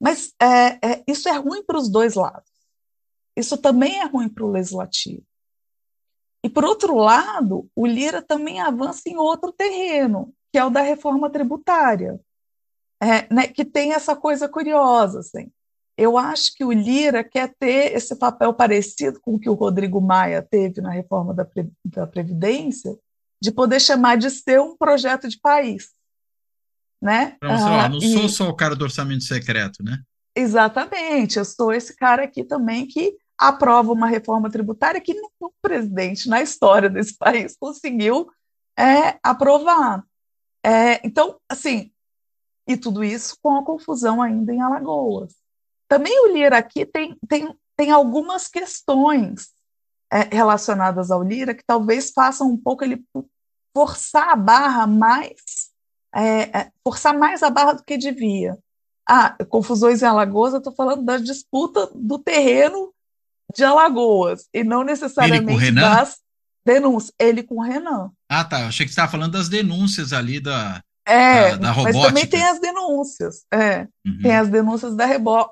Mas 0.00 0.34
é, 0.40 0.92
é, 0.92 1.04
isso 1.06 1.28
é 1.28 1.36
ruim 1.36 1.62
para 1.62 1.78
os 1.78 1.88
dois 1.88 2.14
lados. 2.14 2.50
Isso 3.36 3.56
também 3.56 4.00
é 4.00 4.06
ruim 4.06 4.28
para 4.28 4.44
o 4.44 4.50
legislativo. 4.50 5.22
E, 6.42 6.48
por 6.48 6.64
outro 6.64 6.96
lado, 6.96 7.68
o 7.76 7.86
Lira 7.86 8.22
também 8.22 8.60
avança 8.60 9.02
em 9.06 9.16
outro 9.16 9.52
terreno, 9.52 10.32
que 10.50 10.58
é 10.58 10.64
o 10.64 10.70
da 10.70 10.80
reforma 10.80 11.30
tributária, 11.30 12.18
é, 13.00 13.32
né, 13.32 13.46
que 13.46 13.64
tem 13.64 13.92
essa 13.92 14.16
coisa 14.16 14.48
curiosa. 14.48 15.20
Assim. 15.20 15.50
Eu 16.00 16.16
acho 16.16 16.54
que 16.54 16.64
o 16.64 16.72
Lira 16.72 17.22
quer 17.22 17.54
ter 17.58 17.92
esse 17.94 18.16
papel 18.16 18.54
parecido 18.54 19.20
com 19.20 19.34
o 19.34 19.38
que 19.38 19.50
o 19.50 19.54
Rodrigo 19.54 20.00
Maia 20.00 20.40
teve 20.40 20.80
na 20.80 20.90
reforma 20.90 21.34
da, 21.34 21.46
da 21.84 22.06
Previdência, 22.06 22.98
de 23.38 23.52
poder 23.52 23.78
chamar 23.80 24.16
de 24.16 24.30
ser 24.30 24.58
um 24.62 24.74
projeto 24.74 25.28
de 25.28 25.38
país. 25.38 25.90
Né? 27.02 27.36
Então, 27.36 27.50
ah, 27.50 27.86
não 27.86 27.98
e... 27.98 28.14
sou 28.14 28.28
só 28.30 28.48
o 28.48 28.56
cara 28.56 28.74
do 28.74 28.82
orçamento 28.82 29.24
secreto, 29.24 29.82
né? 29.82 30.02
Exatamente, 30.34 31.38
eu 31.38 31.44
sou 31.44 31.70
esse 31.70 31.94
cara 31.94 32.24
aqui 32.24 32.44
também 32.44 32.86
que 32.86 33.18
aprova 33.36 33.92
uma 33.92 34.06
reforma 34.06 34.50
tributária 34.50 35.02
que 35.02 35.12
nenhum 35.12 35.52
presidente 35.60 36.30
na 36.30 36.40
história 36.40 36.88
desse 36.88 37.14
país 37.14 37.54
conseguiu 37.60 38.26
é, 38.74 39.18
aprovar. 39.22 40.02
É, 40.64 41.06
então, 41.06 41.38
assim, 41.46 41.90
e 42.66 42.74
tudo 42.74 43.04
isso 43.04 43.36
com 43.42 43.56
a 43.58 43.64
confusão 43.64 44.22
ainda 44.22 44.50
em 44.50 44.62
Alagoas. 44.62 45.39
Também 45.90 46.20
o 46.20 46.32
Lira 46.32 46.56
aqui 46.56 46.86
tem, 46.86 47.18
tem, 47.28 47.52
tem 47.76 47.90
algumas 47.90 48.46
questões 48.46 49.48
é, 50.08 50.22
relacionadas 50.32 51.10
ao 51.10 51.20
Lira 51.20 51.52
que 51.52 51.64
talvez 51.66 52.12
façam 52.12 52.48
um 52.48 52.56
pouco 52.56 52.84
ele 52.84 53.04
forçar 53.76 54.28
a 54.28 54.36
barra 54.36 54.86
mais, 54.86 55.70
é, 56.14 56.58
é, 56.58 56.72
forçar 56.84 57.12
mais 57.18 57.42
a 57.42 57.50
barra 57.50 57.72
do 57.72 57.82
que 57.82 57.98
devia. 57.98 58.56
Ah, 59.04 59.36
confusões 59.48 60.00
em 60.00 60.06
Alagoas, 60.06 60.52
eu 60.52 60.58
estou 60.58 60.72
falando 60.72 61.02
da 61.02 61.18
disputa 61.18 61.90
do 61.92 62.20
terreno 62.20 62.94
de 63.52 63.64
Alagoas 63.64 64.48
e 64.54 64.62
não 64.62 64.84
necessariamente 64.84 65.72
das 65.72 66.20
denúncias. 66.64 67.12
Ele 67.18 67.42
com 67.42 67.56
o 67.56 67.62
Renan. 67.62 68.12
Ah, 68.28 68.44
tá. 68.44 68.68
Achei 68.68 68.86
que 68.86 68.92
você 68.92 69.00
estava 69.00 69.10
falando 69.10 69.32
das 69.32 69.48
denúncias 69.48 70.12
ali 70.12 70.38
da, 70.38 70.80
é, 71.06 71.50
da, 71.50 71.56
da 71.56 71.70
robótica. 71.72 71.98
Mas 71.98 72.06
também 72.08 72.26
tem 72.26 72.44
as 72.44 72.60
denúncias. 72.60 73.44
É, 73.52 73.88
uhum. 74.06 74.18
Tem 74.22 74.36
as 74.36 74.48
denúncias 74.48 74.96
da, 74.96 75.06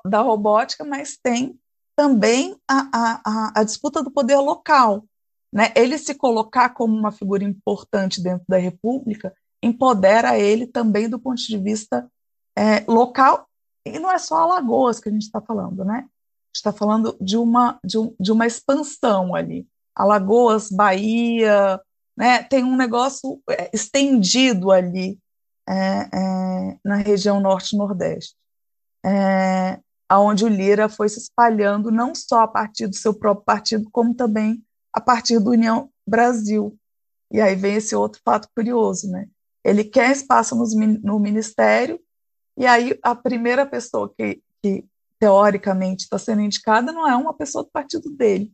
da 0.05 0.21
robótica, 0.21 0.83
mas 0.83 1.17
tem 1.21 1.59
também 1.95 2.55
a, 2.67 2.89
a, 2.93 3.59
a, 3.59 3.63
disputa 3.63 4.01
do 4.01 4.11
poder 4.11 4.37
local. 4.37 5.03
Né? 5.51 5.71
Ele 5.75 5.97
se 5.97 6.15
colocar 6.15 6.69
como 6.69 6.95
uma 6.95 7.11
figura 7.11 7.43
importante 7.43 8.21
dentro 8.21 8.45
da 8.47 8.57
República 8.57 9.33
empodera 9.61 10.37
ele 10.37 10.65
também 10.65 11.09
do 11.09 11.19
ponto 11.19 11.41
de 11.41 11.57
vista 11.57 12.09
é, 12.55 12.83
local, 12.87 13.45
e 13.85 13.99
não 13.99 14.11
é 14.11 14.17
só 14.17 14.35
Alagoas 14.35 14.99
que 14.99 15.09
a 15.09 15.11
gente 15.11 15.23
está 15.23 15.41
falando, 15.41 15.83
né? 15.83 16.05
está 16.53 16.71
falando 16.71 17.15
de 17.19 17.37
uma, 17.37 17.79
de, 17.83 17.97
um, 17.97 18.13
de 18.19 18.31
uma 18.31 18.45
expansão 18.45 19.35
ali. 19.35 19.67
Alagoas, 19.95 20.69
Bahia, 20.69 21.79
né, 22.15 22.43
tem 22.43 22.63
um 22.63 22.75
negócio 22.75 23.41
é, 23.49 23.69
estendido 23.73 24.71
ali 24.71 25.17
é, 25.69 26.09
é, 26.11 26.77
na 26.83 26.95
região 26.95 27.39
norte-nordeste, 27.39 28.35
é, 29.05 29.79
aonde 30.07 30.43
o 30.43 30.47
Lira 30.47 30.89
foi 30.89 31.07
se 31.07 31.19
espalhando 31.19 31.91
não 31.91 32.15
só 32.15 32.41
a 32.41 32.47
partir 32.47 32.87
do 32.87 32.95
seu 32.95 33.13
próprio 33.13 33.45
partido, 33.45 33.87
como 33.91 34.15
também 34.15 34.63
a 34.91 34.99
partir 34.99 35.39
do 35.39 35.51
União 35.51 35.89
Brasil. 36.07 36.75
E 37.31 37.39
aí 37.39 37.55
vem 37.55 37.75
esse 37.75 37.95
outro 37.95 38.19
fato 38.25 38.49
curioso, 38.55 39.07
né? 39.11 39.27
Ele 39.63 39.83
quer 39.83 40.11
espaço 40.11 40.55
nos, 40.55 40.73
no 40.73 41.19
ministério, 41.19 41.99
e 42.57 42.65
aí 42.65 42.97
a 43.03 43.13
primeira 43.13 43.65
pessoa 43.65 44.11
que, 44.17 44.41
que 44.63 44.85
teoricamente 45.19 46.05
está 46.05 46.17
sendo 46.17 46.41
indicada 46.41 46.91
não 46.91 47.07
é 47.07 47.15
uma 47.15 47.33
pessoa 47.33 47.63
do 47.63 47.69
partido 47.69 48.09
dele, 48.09 48.51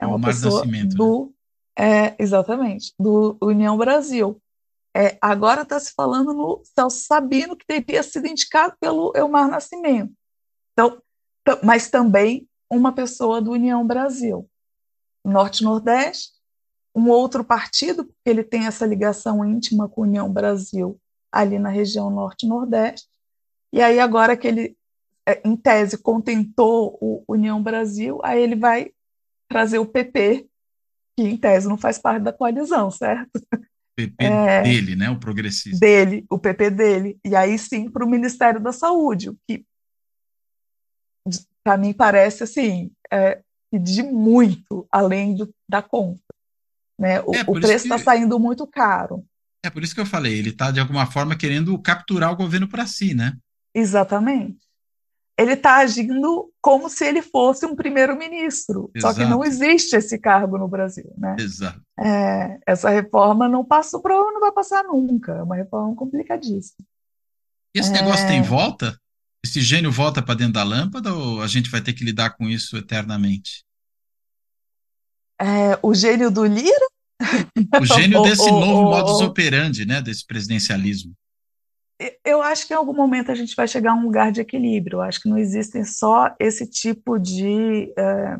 é, 0.00 0.04
é 0.04 0.08
uma 0.08 0.20
pessoa 0.20 0.66
do 0.66 1.32
né? 1.78 2.08
é, 2.08 2.16
exatamente 2.18 2.92
do 2.98 3.36
União 3.40 3.76
Brasil. 3.76 4.40
É, 4.96 5.16
agora 5.20 5.62
está 5.62 5.78
se 5.78 5.92
falando 5.92 6.32
no 6.32 6.62
Celso 6.64 7.04
Sabino 7.06 7.56
que 7.56 7.64
teria 7.64 8.02
sido 8.02 8.26
indicado 8.26 8.74
pelo 8.80 9.12
Elmar 9.14 9.48
Nascimento. 9.48 10.12
Então, 10.72 11.00
mas 11.62 11.88
também 11.90 12.48
uma 12.68 12.92
pessoa 12.92 13.40
do 13.40 13.52
União 13.52 13.86
Brasil. 13.86 14.48
Norte-Nordeste, 15.24 16.32
um 16.94 17.08
outro 17.08 17.44
partido, 17.44 18.04
porque 18.04 18.28
ele 18.28 18.42
tem 18.42 18.66
essa 18.66 18.86
ligação 18.86 19.44
íntima 19.44 19.88
com 19.88 20.02
União 20.02 20.30
Brasil 20.30 21.00
ali 21.30 21.58
na 21.58 21.68
região 21.68 22.10
Norte-Nordeste. 22.10 23.08
E 23.72 23.80
aí, 23.80 24.00
agora 24.00 24.36
que 24.36 24.48
ele 24.48 24.76
é, 25.26 25.40
em 25.44 25.56
tese, 25.56 25.98
contentou 25.98 26.98
o 27.00 27.24
União 27.28 27.62
Brasil, 27.62 28.18
aí 28.24 28.42
ele 28.42 28.56
vai 28.56 28.92
trazer 29.48 29.78
o 29.78 29.86
PP, 29.86 30.48
que 31.16 31.22
em 31.22 31.36
tese 31.36 31.68
não 31.68 31.78
faz 31.78 31.98
parte 31.98 32.22
da 32.22 32.32
coalizão, 32.32 32.90
certo? 32.90 33.30
PP 34.08 34.24
é, 34.24 34.62
dele, 34.62 34.96
né? 34.96 35.10
O 35.10 35.18
progressista. 35.18 35.78
Dele, 35.78 36.24
o 36.30 36.38
PP 36.38 36.70
dele. 36.70 37.18
E 37.24 37.34
aí 37.34 37.58
sim 37.58 37.90
para 37.90 38.04
o 38.04 38.08
Ministério 38.08 38.60
da 38.60 38.72
Saúde, 38.72 39.30
o 39.30 39.38
que 39.46 39.64
para 41.62 41.76
mim 41.76 41.92
parece 41.92 42.42
assim, 42.42 42.90
é, 43.12 43.40
de 43.72 44.02
muito 44.02 44.86
além 44.90 45.34
do, 45.34 45.52
da 45.68 45.82
conta. 45.82 46.22
Né? 46.98 47.20
O, 47.20 47.34
é, 47.34 47.42
o 47.46 47.52
preço 47.60 47.84
está 47.84 47.98
que... 47.98 48.04
saindo 48.04 48.38
muito 48.38 48.66
caro. 48.66 49.24
É 49.62 49.68
por 49.68 49.82
isso 49.82 49.94
que 49.94 50.00
eu 50.00 50.06
falei, 50.06 50.38
ele 50.38 50.50
está 50.50 50.70
de 50.70 50.80
alguma 50.80 51.04
forma 51.06 51.36
querendo 51.36 51.78
capturar 51.78 52.32
o 52.32 52.36
governo 52.36 52.66
para 52.66 52.86
si, 52.86 53.14
né? 53.14 53.36
Exatamente 53.74 54.69
ele 55.40 55.54
está 55.54 55.76
agindo 55.78 56.52
como 56.60 56.90
se 56.90 57.04
ele 57.06 57.22
fosse 57.22 57.64
um 57.64 57.74
primeiro-ministro. 57.74 58.90
Só 58.98 59.14
que 59.14 59.24
não 59.24 59.42
existe 59.42 59.96
esse 59.96 60.18
cargo 60.18 60.58
no 60.58 60.68
Brasil, 60.68 61.10
né? 61.16 61.36
Exato. 61.38 61.80
É, 61.98 62.58
essa 62.66 62.90
reforma 62.90 63.48
não 63.48 63.64
passou, 63.64 64.02
provavelmente 64.02 64.34
não 64.34 64.40
vai 64.40 64.52
passar 64.52 64.84
nunca. 64.84 65.32
É 65.32 65.42
uma 65.42 65.56
reforma 65.56 65.94
complicadíssima. 65.96 66.84
Esse 67.74 67.88
é... 67.88 67.92
negócio 67.92 68.26
tem 68.26 68.42
volta? 68.42 68.98
Esse 69.42 69.62
gênio 69.62 69.90
volta 69.90 70.20
para 70.20 70.34
dentro 70.34 70.54
da 70.54 70.62
lâmpada 70.62 71.14
ou 71.14 71.40
a 71.40 71.46
gente 71.46 71.70
vai 71.70 71.80
ter 71.80 71.94
que 71.94 72.04
lidar 72.04 72.36
com 72.36 72.46
isso 72.46 72.76
eternamente? 72.76 73.64
É, 75.40 75.78
o 75.82 75.94
gênio 75.94 76.30
do 76.30 76.44
Lira? 76.44 76.86
O 77.80 77.86
gênio 77.86 78.20
desse 78.24 78.50
novo 78.50 78.82
modus 78.90 79.22
operandi, 79.22 79.86
né? 79.86 80.02
Desse 80.02 80.26
presidencialismo 80.26 81.14
eu 82.24 82.40
acho 82.40 82.66
que 82.66 82.72
em 82.72 82.76
algum 82.76 82.94
momento 82.94 83.30
a 83.30 83.34
gente 83.34 83.54
vai 83.54 83.68
chegar 83.68 83.92
a 83.92 83.94
um 83.94 84.04
lugar 84.04 84.32
de 84.32 84.40
equilíbrio. 84.40 84.96
Eu 84.96 85.02
acho 85.02 85.20
que 85.20 85.28
não 85.28 85.36
existem 85.36 85.84
só 85.84 86.34
esse 86.38 86.66
tipo 86.66 87.18
de. 87.18 87.92
É... 87.98 88.38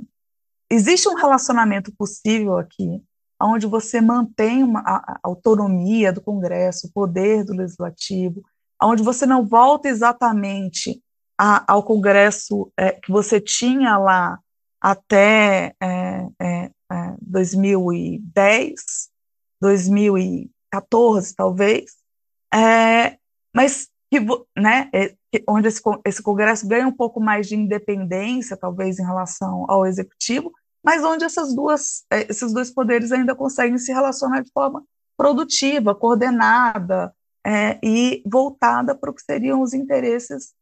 existe 0.70 1.08
um 1.08 1.14
relacionamento 1.14 1.92
possível 1.96 2.58
aqui, 2.58 3.02
onde 3.40 3.66
você 3.66 4.00
mantém 4.00 4.62
uma, 4.62 4.80
a, 4.80 4.96
a 4.96 5.20
autonomia 5.22 6.12
do 6.12 6.20
Congresso, 6.20 6.86
o 6.86 6.92
poder 6.92 7.44
do 7.44 7.54
Legislativo, 7.54 8.42
onde 8.82 9.02
você 9.02 9.26
não 9.26 9.46
volta 9.46 9.88
exatamente 9.88 11.02
a, 11.38 11.72
ao 11.72 11.82
Congresso 11.82 12.72
é, 12.76 12.92
que 12.92 13.10
você 13.10 13.40
tinha 13.40 13.98
lá 13.98 14.38
até 14.80 15.74
é, 15.82 16.70
2010, 17.20 18.70
é, 18.70 18.74
2014, 19.60 21.34
talvez, 21.34 21.92
é, 22.52 23.19
mas 23.54 23.88
que, 24.10 24.20
né, 24.58 24.90
é, 24.92 25.14
onde 25.48 25.68
esse, 25.68 25.80
esse 26.04 26.22
Congresso 26.22 26.66
ganha 26.66 26.86
um 26.86 26.92
pouco 26.92 27.20
mais 27.20 27.48
de 27.48 27.54
independência, 27.54 28.56
talvez, 28.56 28.98
em 28.98 29.04
relação 29.04 29.64
ao 29.68 29.86
Executivo, 29.86 30.52
mas 30.84 31.04
onde 31.04 31.24
essas 31.24 31.54
duas, 31.54 32.04
é, 32.10 32.30
esses 32.30 32.52
dois 32.52 32.70
poderes 32.70 33.12
ainda 33.12 33.34
conseguem 33.34 33.78
se 33.78 33.92
relacionar 33.92 34.40
de 34.40 34.50
forma 34.52 34.82
produtiva, 35.16 35.94
coordenada 35.94 37.14
é, 37.46 37.78
e 37.82 38.22
voltada 38.26 38.94
para 38.94 39.10
o 39.10 39.14
que 39.14 39.22
seriam 39.22 39.62
os 39.62 39.74
interesses 39.74 40.54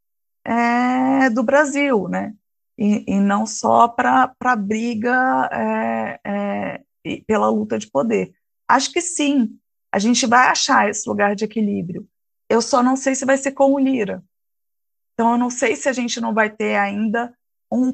é, 0.45 1.30
do 1.30 1.43
Brasil, 1.43 2.09
né? 2.09 2.34
E, 2.76 3.05
e 3.07 3.20
não 3.20 3.47
só 3.47 3.89
para 3.89 4.32
a 4.41 4.57
briga 4.57 5.49
é, 5.53 6.20
é, 6.24 7.20
pela 7.26 7.49
luta 7.49 7.78
de 7.78 7.91
poder. 7.91 8.32
Acho 8.68 8.93
que 8.93 9.01
sim, 9.01 9.59
a 9.93 9.99
gente 9.99 10.26
vai 10.26 10.49
achar 10.49 10.89
esse 10.89 11.09
lugar 11.09 11.34
de 11.34 11.45
equilíbrio. 11.45 12.07
Eu 12.49 12.62
só 12.62 12.82
não 12.82 12.96
sei 12.96 13.14
se 13.14 13.24
vai 13.24 13.36
ser 13.36 13.53
com 13.53 13.72
o 13.72 13.78
Lira. 13.78 14.22
Então, 15.14 15.32
eu 15.32 15.38
não 15.38 15.51
sei 15.51 15.76
se 15.76 15.88
a 15.88 15.92
gente 15.92 16.20
não 16.20 16.32
vai 16.32 16.49
ter 16.49 16.76
ainda 16.76 17.34
um, 17.70 17.92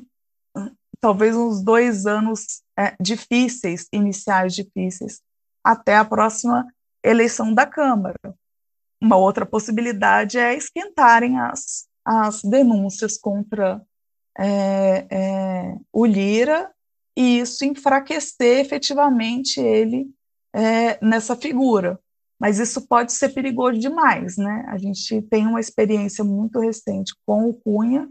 talvez 1.01 1.37
uns 1.37 1.63
dois 1.63 2.07
anos 2.07 2.63
é, 2.79 2.97
difíceis, 3.01 3.87
iniciais 3.93 4.55
difíceis, 4.55 5.21
até 5.63 5.97
a 5.97 6.05
próxima 6.05 6.67
eleição 7.03 7.53
da 7.53 7.67
Câmara. 7.67 8.19
Uma 9.01 9.17
outra 9.17 9.45
possibilidade 9.45 10.39
é 10.39 10.55
esquentarem 10.55 11.39
as, 11.39 11.87
as 12.05 12.43
denúncias 12.43 13.19
contra 13.19 13.83
é, 14.39 15.07
é, 15.11 15.77
o 15.93 16.07
Lira 16.07 16.71
e 17.17 17.39
isso 17.39 17.65
enfraquecer 17.65 18.61
efetivamente 18.61 19.61
ele 19.61 20.11
é, 20.55 20.99
nessa 21.05 21.37
figura. 21.37 22.01
Mas 22.45 22.59
isso 22.59 22.87
pode 22.87 23.11
ser 23.15 23.31
perigoso 23.31 23.79
demais, 23.81 24.37
né? 24.37 24.67
A 24.69 24.77
gente 24.77 25.23
tem 25.23 25.47
uma 25.47 25.61
experiência 25.61 26.23
muito 26.23 26.61
recente 26.61 27.15
com 27.25 27.49
o 27.49 27.55
Cunha, 27.55 28.07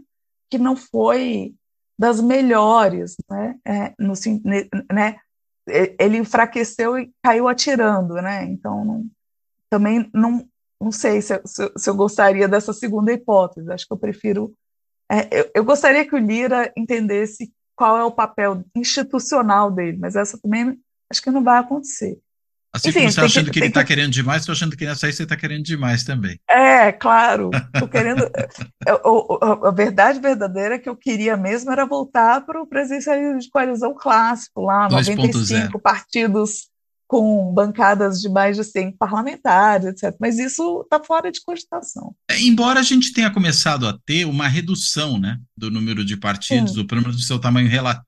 que 0.50 0.58
não 0.58 0.74
foi 0.74 1.54
das 1.96 2.20
melhores, 2.20 3.14
né? 3.30 3.54
É, 3.64 3.94
no, 3.96 4.12
né? 4.92 5.18
Ele 6.00 6.18
enfraqueceu 6.18 6.98
e 6.98 7.12
caiu 7.22 7.46
atirando, 7.46 8.14
né? 8.14 8.42
Então, 8.46 8.84
não, 8.84 9.06
também 9.70 10.10
não, 10.12 10.44
não 10.80 10.90
sei 10.90 11.22
se, 11.22 11.40
se, 11.44 11.72
se, 11.76 11.88
eu 11.88 11.94
gostaria 11.94 12.48
dessa 12.48 12.72
segunda 12.72 13.12
hipótese. 13.12 13.70
Acho 13.70 13.86
que 13.86 13.92
eu 13.92 13.98
prefiro. 13.98 14.52
É, 15.08 15.28
eu, 15.30 15.50
eu, 15.54 15.64
gostaria 15.64 16.04
que 16.04 16.16
o 16.16 16.18
Lira 16.18 16.72
entendesse 16.76 17.54
qual 17.76 17.96
é 17.96 18.02
o 18.02 18.10
papel 18.10 18.64
institucional 18.74 19.70
dele, 19.70 19.96
mas 19.96 20.16
essa 20.16 20.36
também 20.36 20.76
acho 21.08 21.22
que 21.22 21.30
não 21.30 21.44
vai 21.44 21.60
acontecer. 21.60 22.20
Assim 22.74 22.88
Enfim, 22.88 23.00
como 23.00 23.12
você 23.12 23.20
está 23.20 23.24
achando 23.26 23.44
que, 23.44 23.50
que 23.52 23.58
ele 23.60 23.66
está 23.68 23.82
que... 23.82 23.86
querendo 23.86 24.10
demais, 24.10 24.42
estou 24.42 24.52
achando 24.52 24.76
que 24.76 24.84
nessa 24.84 25.06
aí 25.06 25.12
você 25.12 25.22
está 25.22 25.36
querendo 25.36 25.62
demais 25.62 26.02
também. 26.02 26.40
É, 26.50 26.90
claro. 26.90 27.50
Estou 27.72 27.86
querendo. 27.88 28.28
a, 28.84 29.68
a, 29.68 29.70
verdade 29.70 30.18
verdadeira 30.18 30.74
é 30.74 30.78
que 30.78 30.88
eu 30.88 30.96
queria 30.96 31.36
mesmo 31.36 31.70
era 31.70 31.86
voltar 31.86 32.44
para 32.44 32.60
o 32.60 32.66
presidencialismo 32.66 33.38
de 33.38 33.48
coalizão 33.48 33.94
clássico, 33.94 34.62
lá, 34.62 34.88
95 34.88 35.78
partidos 35.78 36.68
com 37.06 37.52
bancadas 37.54 38.20
de 38.20 38.28
mais 38.28 38.56
de 38.56 38.64
100 38.64 38.96
parlamentares, 38.96 39.86
etc. 39.86 40.16
Mas 40.18 40.40
isso 40.40 40.80
está 40.82 40.98
fora 40.98 41.30
de 41.30 41.40
cogitação. 41.44 42.12
É, 42.28 42.40
embora 42.40 42.80
a 42.80 42.82
gente 42.82 43.12
tenha 43.12 43.30
começado 43.30 43.86
a 43.86 43.96
ter 44.04 44.24
uma 44.24 44.48
redução 44.48 45.16
né, 45.16 45.38
do 45.56 45.70
número 45.70 46.04
de 46.04 46.16
partidos, 46.16 46.70
Sim. 46.72 46.76
do, 46.78 46.86
pelo 46.88 47.02
menos 47.02 47.16
do 47.16 47.22
seu 47.22 47.38
tamanho 47.38 47.68
relativo, 47.68 48.04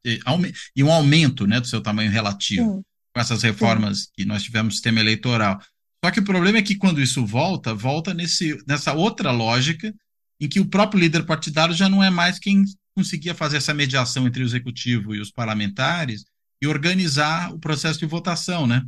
e 0.74 0.82
um 0.82 0.90
aumento 0.90 1.46
né, 1.46 1.60
do 1.60 1.68
seu 1.68 1.80
tamanho 1.80 2.10
relativo. 2.10 2.78
Sim 2.78 2.95
com 3.16 3.20
essas 3.20 3.42
reformas 3.42 4.00
Sim. 4.00 4.06
que 4.12 4.24
nós 4.26 4.42
tivemos 4.42 4.66
no 4.66 4.72
sistema 4.72 5.00
eleitoral. 5.00 5.58
Só 6.04 6.10
que 6.10 6.20
o 6.20 6.24
problema 6.24 6.58
é 6.58 6.62
que 6.62 6.76
quando 6.76 7.00
isso 7.00 7.24
volta, 7.24 7.74
volta 7.74 8.12
nesse, 8.12 8.62
nessa 8.68 8.92
outra 8.92 9.30
lógica 9.30 9.94
em 10.38 10.46
que 10.46 10.60
o 10.60 10.68
próprio 10.68 11.00
líder 11.00 11.24
partidário 11.24 11.74
já 11.74 11.88
não 11.88 12.04
é 12.04 12.10
mais 12.10 12.38
quem 12.38 12.62
conseguia 12.94 13.34
fazer 13.34 13.56
essa 13.56 13.72
mediação 13.72 14.26
entre 14.26 14.42
o 14.42 14.44
executivo 14.46 15.14
e 15.14 15.20
os 15.20 15.32
parlamentares 15.32 16.26
e 16.60 16.66
organizar 16.66 17.54
o 17.54 17.58
processo 17.58 17.98
de 17.98 18.04
votação, 18.04 18.66
né? 18.66 18.82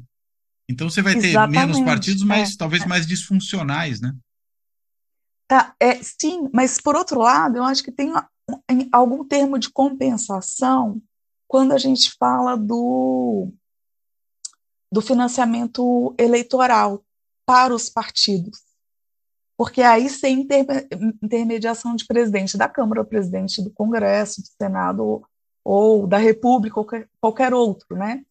Então 0.68 0.90
você 0.90 1.00
vai 1.00 1.14
ter 1.14 1.28
Exatamente, 1.28 1.58
menos 1.58 1.80
partidos, 1.80 2.22
mas 2.22 2.52
é, 2.52 2.56
talvez 2.58 2.82
é. 2.82 2.86
mais 2.86 3.06
disfuncionais, 3.06 3.98
né? 3.98 4.14
Tá, 5.46 5.74
é, 5.80 6.02
sim, 6.02 6.50
mas 6.52 6.78
por 6.78 6.94
outro 6.94 7.18
lado, 7.18 7.56
eu 7.56 7.64
acho 7.64 7.82
que 7.82 7.90
tem 7.90 8.12
algum 8.92 9.24
termo 9.24 9.58
de 9.58 9.70
compensação 9.70 11.00
quando 11.46 11.72
a 11.72 11.78
gente 11.78 12.12
fala 12.18 12.56
do 12.56 13.50
do 14.90 15.00
financiamento 15.00 16.14
eleitoral 16.18 17.02
para 17.44 17.74
os 17.74 17.88
partidos. 17.88 18.60
Porque 19.56 19.82
aí, 19.82 20.08
sem 20.08 20.46
intermediação 21.22 21.96
de 21.96 22.06
presidente 22.06 22.56
da 22.56 22.68
Câmara, 22.68 23.04
presidente 23.04 23.62
do 23.62 23.70
Congresso, 23.70 24.40
do 24.40 24.48
Senado 24.60 25.22
ou 25.64 26.06
da 26.06 26.16
República, 26.16 26.78
ou 26.78 26.84
qualquer, 26.84 27.08
qualquer 27.20 27.52
outro, 27.52 27.96
né? 27.96 28.22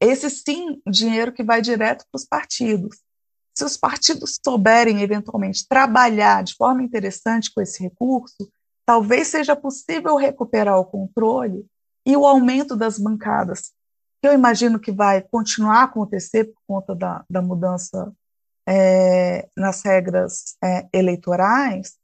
Esse 0.00 0.30
sim, 0.30 0.80
dinheiro 0.86 1.32
que 1.32 1.42
vai 1.42 1.60
direto 1.60 2.04
para 2.10 2.18
os 2.18 2.24
partidos. 2.24 2.98
Se 3.54 3.64
os 3.64 3.76
partidos 3.76 4.38
souberem, 4.44 5.02
eventualmente, 5.02 5.66
trabalhar 5.66 6.44
de 6.44 6.54
forma 6.54 6.82
interessante 6.82 7.52
com 7.52 7.60
esse 7.60 7.82
recurso, 7.82 8.48
talvez 8.84 9.28
seja 9.28 9.56
possível 9.56 10.16
recuperar 10.16 10.78
o 10.78 10.84
controle 10.84 11.66
e 12.06 12.16
o 12.16 12.24
aumento 12.24 12.76
das 12.76 12.98
bancadas 12.98 13.72
que 14.20 14.28
eu 14.28 14.32
imagino 14.32 14.78
que 14.78 14.90
vai 14.90 15.22
continuar 15.22 15.80
a 15.80 15.84
acontecer 15.84 16.44
por 16.44 16.60
conta 16.66 16.94
da, 16.94 17.24
da 17.28 17.42
mudança 17.42 18.12
é, 18.68 19.48
nas 19.56 19.82
regras 19.82 20.56
é, 20.62 20.86
eleitorais, 20.92 21.96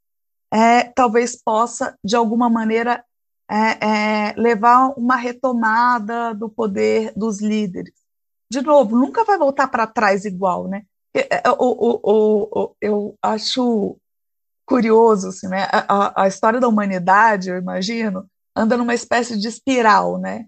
é, 0.52 0.84
talvez 0.84 1.34
possa, 1.42 1.96
de 2.04 2.14
alguma 2.14 2.48
maneira, 2.48 3.04
é, 3.50 4.28
é, 4.30 4.34
levar 4.36 4.88
uma 4.96 5.16
retomada 5.16 6.34
do 6.34 6.48
poder 6.48 7.12
dos 7.16 7.40
líderes. 7.40 7.94
De 8.50 8.60
novo, 8.60 8.96
nunca 8.96 9.24
vai 9.24 9.38
voltar 9.38 9.68
para 9.68 9.86
trás 9.86 10.24
igual, 10.24 10.68
né? 10.68 10.84
Eu, 11.14 11.56
eu, 11.60 12.00
eu, 12.04 12.76
eu 12.80 13.18
acho 13.22 13.96
curioso, 14.64 15.28
assim, 15.28 15.48
né? 15.48 15.68
A, 15.70 16.22
a, 16.22 16.28
história 16.28 16.60
da 16.60 16.68
humanidade, 16.68 17.50
eu 17.50 17.58
imagino, 17.58 18.26
anda 18.56 18.76
numa 18.76 18.94
espécie 18.94 19.38
de 19.38 19.48
espiral, 19.48 20.18
né? 20.18 20.46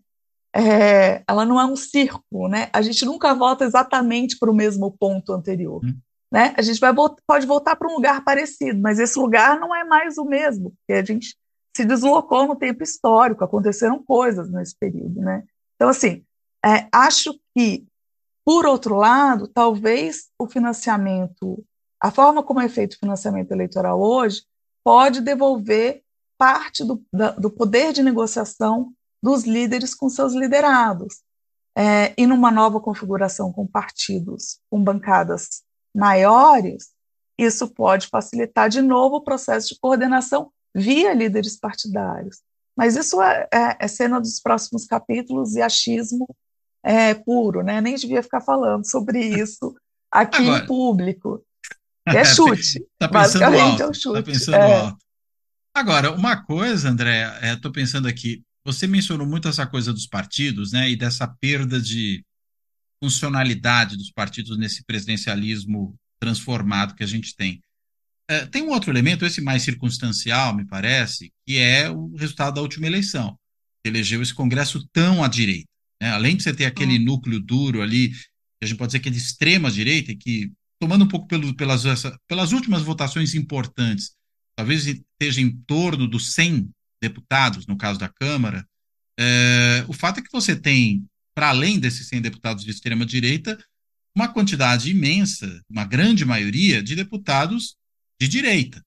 É, 0.54 1.24
ela 1.26 1.44
não 1.44 1.60
é 1.60 1.66
um 1.66 1.74
círculo, 1.74 2.48
né? 2.48 2.70
A 2.72 2.80
gente 2.80 3.04
nunca 3.04 3.34
volta 3.34 3.64
exatamente 3.64 4.38
para 4.38 4.50
o 4.50 4.54
mesmo 4.54 4.92
ponto 4.92 5.32
anterior, 5.32 5.84
hum. 5.84 5.98
né? 6.30 6.54
A 6.56 6.62
gente 6.62 6.78
vai 6.78 6.94
pode 7.26 7.44
voltar 7.44 7.74
para 7.74 7.88
um 7.88 7.94
lugar 7.94 8.22
parecido, 8.22 8.80
mas 8.80 9.00
esse 9.00 9.18
lugar 9.18 9.58
não 9.58 9.74
é 9.74 9.82
mais 9.82 10.16
o 10.16 10.24
mesmo, 10.24 10.70
porque 10.70 10.92
a 10.92 11.04
gente 11.04 11.36
se 11.76 11.84
deslocou 11.84 12.46
no 12.46 12.54
tempo 12.54 12.84
histórico, 12.84 13.42
aconteceram 13.42 14.00
coisas 14.00 14.48
nesse 14.48 14.76
período, 14.76 15.20
né? 15.20 15.42
Então, 15.74 15.88
assim, 15.88 16.24
é, 16.64 16.86
acho 16.92 17.34
que, 17.52 17.84
por 18.44 18.64
outro 18.64 18.94
lado, 18.94 19.48
talvez 19.48 20.28
o 20.38 20.46
financiamento, 20.46 21.64
a 22.00 22.12
forma 22.12 22.44
como 22.44 22.60
é 22.60 22.68
feito 22.68 22.94
o 22.94 22.98
financiamento 23.00 23.50
eleitoral 23.50 24.00
hoje, 24.00 24.44
pode 24.84 25.20
devolver 25.20 26.02
parte 26.38 26.84
do, 26.84 27.02
da, 27.12 27.32
do 27.32 27.50
poder 27.50 27.92
de 27.92 28.04
negociação 28.04 28.92
dos 29.24 29.44
líderes 29.44 29.94
com 29.94 30.10
seus 30.10 30.34
liderados. 30.34 31.22
É, 31.74 32.12
e 32.16 32.26
numa 32.26 32.50
nova 32.50 32.78
configuração 32.78 33.50
com 33.50 33.66
partidos 33.66 34.60
com 34.68 34.84
bancadas 34.84 35.62
maiores, 35.96 36.90
isso 37.38 37.66
pode 37.68 38.08
facilitar 38.08 38.68
de 38.68 38.82
novo 38.82 39.16
o 39.16 39.24
processo 39.24 39.68
de 39.68 39.80
coordenação 39.80 40.52
via 40.74 41.14
líderes 41.14 41.58
partidários. 41.58 42.42
Mas 42.76 42.96
isso 42.96 43.20
é, 43.22 43.48
é, 43.50 43.76
é 43.80 43.88
cena 43.88 44.20
dos 44.20 44.40
próximos 44.40 44.84
capítulos 44.84 45.54
e 45.54 45.62
achismo 45.62 46.28
é, 46.82 47.14
puro, 47.14 47.62
né? 47.62 47.80
Nem 47.80 47.94
devia 47.94 48.22
ficar 48.22 48.42
falando 48.42 48.84
sobre 48.88 49.20
isso 49.20 49.74
aqui 50.10 50.42
Agora, 50.42 50.64
em 50.64 50.66
público. 50.66 51.42
É 52.06 52.22
chute. 52.22 52.86
Tá 52.98 53.08
basicamente 53.08 53.80
alto, 53.80 53.82
é 53.82 53.86
um 53.86 53.88
tá 53.88 53.94
chute. 53.94 54.16
Tá 54.16 54.22
pensando 54.22 54.56
alto. 54.56 54.98
Agora, 55.72 56.12
uma 56.12 56.44
coisa, 56.44 56.90
André, 56.90 57.24
estou 57.54 57.70
é, 57.70 57.74
pensando 57.74 58.06
aqui, 58.06 58.44
você 58.64 58.86
mencionou 58.86 59.26
muito 59.26 59.46
essa 59.46 59.66
coisa 59.66 59.92
dos 59.92 60.06
partidos, 60.06 60.72
né, 60.72 60.90
e 60.90 60.96
dessa 60.96 61.26
perda 61.26 61.80
de 61.80 62.24
funcionalidade 63.02 63.96
dos 63.96 64.10
partidos 64.10 64.56
nesse 64.56 64.82
presidencialismo 64.84 65.94
transformado 66.18 66.94
que 66.94 67.04
a 67.04 67.06
gente 67.06 67.36
tem. 67.36 67.60
É, 68.26 68.46
tem 68.46 68.62
um 68.62 68.70
outro 68.70 68.90
elemento, 68.90 69.26
esse 69.26 69.42
mais 69.42 69.62
circunstancial, 69.62 70.56
me 70.56 70.64
parece, 70.66 71.30
que 71.46 71.58
é 71.58 71.90
o 71.90 72.14
resultado 72.16 72.54
da 72.54 72.62
última 72.62 72.86
eleição, 72.86 73.38
que 73.82 73.90
elegeu 73.90 74.22
esse 74.22 74.32
Congresso 74.32 74.88
tão 74.90 75.22
à 75.22 75.28
direita. 75.28 75.68
Né? 76.00 76.10
Além 76.10 76.34
de 76.34 76.42
você 76.42 76.54
ter 76.54 76.64
aquele 76.64 76.96
uhum. 76.98 77.04
núcleo 77.04 77.38
duro 77.38 77.82
ali, 77.82 78.08
que 78.08 78.16
a 78.62 78.66
gente 78.66 78.78
pode 78.78 78.88
dizer 78.88 79.00
que 79.00 79.10
é 79.10 79.12
de 79.12 79.18
extrema 79.18 79.70
direita, 79.70 80.14
que, 80.16 80.50
tomando 80.80 81.04
um 81.04 81.08
pouco 81.08 81.26
pelo, 81.26 81.54
pelas, 81.54 81.84
essa, 81.84 82.18
pelas 82.26 82.52
últimas 82.52 82.82
votações 82.82 83.34
importantes, 83.34 84.12
talvez 84.56 84.86
esteja 84.86 85.42
em 85.42 85.54
torno 85.66 86.08
dos 86.08 86.32
100 86.32 86.70
deputados, 87.04 87.66
no 87.66 87.76
caso 87.76 87.98
da 87.98 88.08
Câmara, 88.08 88.66
é, 89.18 89.84
o 89.86 89.92
fato 89.92 90.20
é 90.20 90.22
que 90.22 90.32
você 90.32 90.56
tem, 90.56 91.04
para 91.34 91.48
além 91.48 91.78
desses 91.78 92.08
100 92.08 92.22
deputados 92.22 92.64
de 92.64 92.70
extrema-direita, 92.70 93.58
uma 94.16 94.28
quantidade 94.28 94.90
imensa, 94.90 95.60
uma 95.68 95.84
grande 95.84 96.24
maioria, 96.24 96.82
de 96.82 96.96
deputados 96.96 97.76
de 98.18 98.26
direita, 98.26 98.82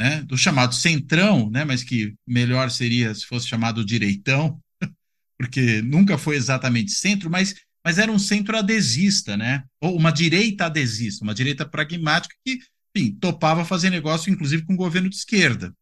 né, 0.00 0.22
do 0.22 0.36
chamado 0.36 0.74
centrão, 0.74 1.48
né, 1.50 1.64
mas 1.64 1.84
que 1.84 2.14
melhor 2.26 2.70
seria 2.70 3.14
se 3.14 3.26
fosse 3.26 3.46
chamado 3.46 3.84
direitão, 3.84 4.58
porque 5.38 5.82
nunca 5.82 6.18
foi 6.18 6.36
exatamente 6.36 6.90
centro, 6.90 7.30
mas, 7.30 7.54
mas 7.84 7.98
era 7.98 8.10
um 8.10 8.18
centro 8.18 8.56
adesista, 8.56 9.36
né, 9.36 9.62
ou 9.80 9.96
uma 9.96 10.10
direita 10.10 10.66
adesista, 10.66 11.22
uma 11.22 11.34
direita 11.34 11.64
pragmática 11.64 12.34
que, 12.44 12.58
enfim, 12.96 13.14
topava 13.20 13.64
fazer 13.64 13.90
negócio, 13.90 14.32
inclusive, 14.32 14.64
com 14.64 14.74
o 14.74 14.84
governo 14.84 15.08
de 15.08 15.16
esquerda 15.16 15.72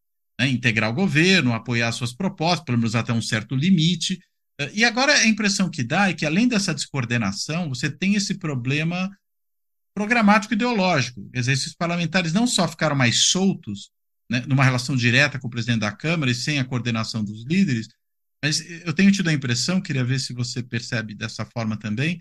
né, 0.41 0.49
integrar 0.49 0.89
o 0.89 0.95
governo, 0.95 1.53
apoiar 1.53 1.93
suas 1.93 2.15
propostas, 2.15 2.65
pelo 2.65 2.79
menos 2.79 2.95
até 2.95 3.13
um 3.13 3.21
certo 3.21 3.55
limite. 3.55 4.19
Eh, 4.59 4.71
e 4.77 4.85
agora 4.87 5.13
a 5.13 5.27
impressão 5.27 5.69
que 5.69 5.85
dá 5.85 6.09
é 6.09 6.15
que, 6.15 6.25
além 6.25 6.49
dessa 6.49 6.73
descoordenação, 6.73 7.69
você 7.69 7.91
tem 7.91 8.15
esse 8.15 8.37
problema 8.39 9.15
programático 9.95 10.55
ideológico. 10.55 11.29
Esses 11.35 11.75
parlamentares 11.75 12.33
não 12.33 12.47
só 12.47 12.67
ficaram 12.67 12.97
mais 12.97 13.27
soltos, 13.27 13.91
né, 14.31 14.43
numa 14.49 14.65
relação 14.65 14.97
direta 14.97 15.39
com 15.39 15.47
o 15.47 15.51
presidente 15.51 15.81
da 15.81 15.93
Câmara 15.93 16.31
e 16.31 16.35
sem 16.35 16.59
a 16.59 16.65
coordenação 16.65 17.23
dos 17.23 17.45
líderes, 17.45 17.89
mas 18.43 18.65
eu 18.87 18.95
tenho 18.95 19.13
tido 19.13 19.29
a 19.29 19.35
impressão, 19.35 19.79
queria 19.79 20.05
ver 20.05 20.19
se 20.19 20.33
você 20.33 20.63
percebe 20.63 21.15
dessa 21.15 21.45
forma 21.45 21.77
também, 21.77 22.19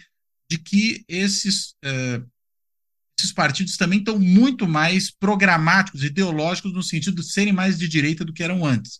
de 0.51 0.57
que 0.57 1.05
esses, 1.07 1.75
uh, 1.85 2.27
esses 3.19 3.31
partidos 3.31 3.77
também 3.77 3.99
estão 3.99 4.17
muito 4.17 4.67
mais 4.67 5.11
programáticos, 5.11 6.03
ideológicos, 6.03 6.73
no 6.73 6.83
sentido 6.83 7.21
de 7.21 7.31
serem 7.31 7.53
mais 7.53 7.77
de 7.77 7.87
direita 7.87 8.25
do 8.25 8.33
que 8.33 8.43
eram 8.43 8.65
antes. 8.65 8.99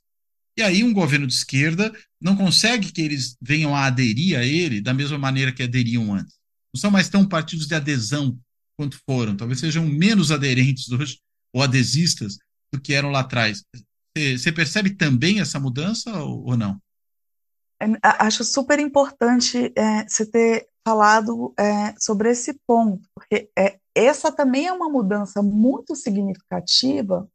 E 0.58 0.62
aí 0.62 0.84
um 0.84 0.94
governo 0.94 1.26
de 1.26 1.34
esquerda 1.34 1.94
não 2.22 2.36
consegue 2.36 2.92
que 2.92 3.02
eles 3.02 3.38
venham 3.42 3.74
a 3.76 3.86
aderir 3.86 4.38
a 4.38 4.44
ele 4.44 4.82
da 4.82 4.94
mesma 4.94 5.18
maneira 5.18 5.52
que 5.52 5.64
aderiam 5.64 6.14
antes. 6.14 6.36
Não 6.74 6.80
são 6.80 6.92
mais 6.92 7.08
tão 7.10 7.26
partidos 7.26 7.66
de 7.66 7.76
adesão 7.76 8.38
quanto 8.78 9.00
foram. 9.10 9.36
Talvez 9.36 9.60
sejam 9.60 9.86
menos 9.86 10.32
aderentes 10.32 10.92
hoje, 10.92 11.20
ou 11.54 11.64
adesistas, 11.64 12.38
do 12.74 12.80
que 12.80 12.94
eram 12.94 13.10
lá 13.10 13.22
atrás. 13.22 13.64
Você 14.16 14.52
percebe 14.52 14.92
também 14.92 15.40
essa 15.40 15.60
mudança 15.60 16.12
ou, 16.22 16.58
não? 16.58 16.80
É, 17.82 17.86
acho 18.04 18.44
super 18.44 18.80
importante 18.80 19.72
é, 19.76 20.08
você 20.08 20.26
ter 20.26 20.68
falado 20.86 21.54
é, 21.58 21.94
sobre 21.98 22.32
esse 22.32 22.54
ponto, 22.68 23.08
porque 23.16 23.50
é, 23.58 23.80
essa 24.06 24.32
também 24.32 24.68
é 24.68 24.74
uma 24.74 24.90
mudança 24.90 25.42
muito 25.42 25.96
significativa 25.96 27.28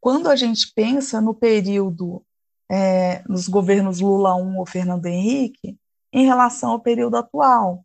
quando 0.00 0.28
a 0.28 0.36
gente 0.36 0.72
pensa 0.74 1.20
no 1.20 1.34
período 1.34 2.22
é, 2.70 3.22
nos 3.28 3.48
governos 3.48 4.00
Lula 4.00 4.34
1 4.34 4.58
ou 4.58 4.66
Fernando 4.66 5.06
Henrique 5.06 5.78
em 6.12 6.26
relação 6.26 6.70
ao 6.70 6.80
período 6.80 7.16
atual. 7.16 7.84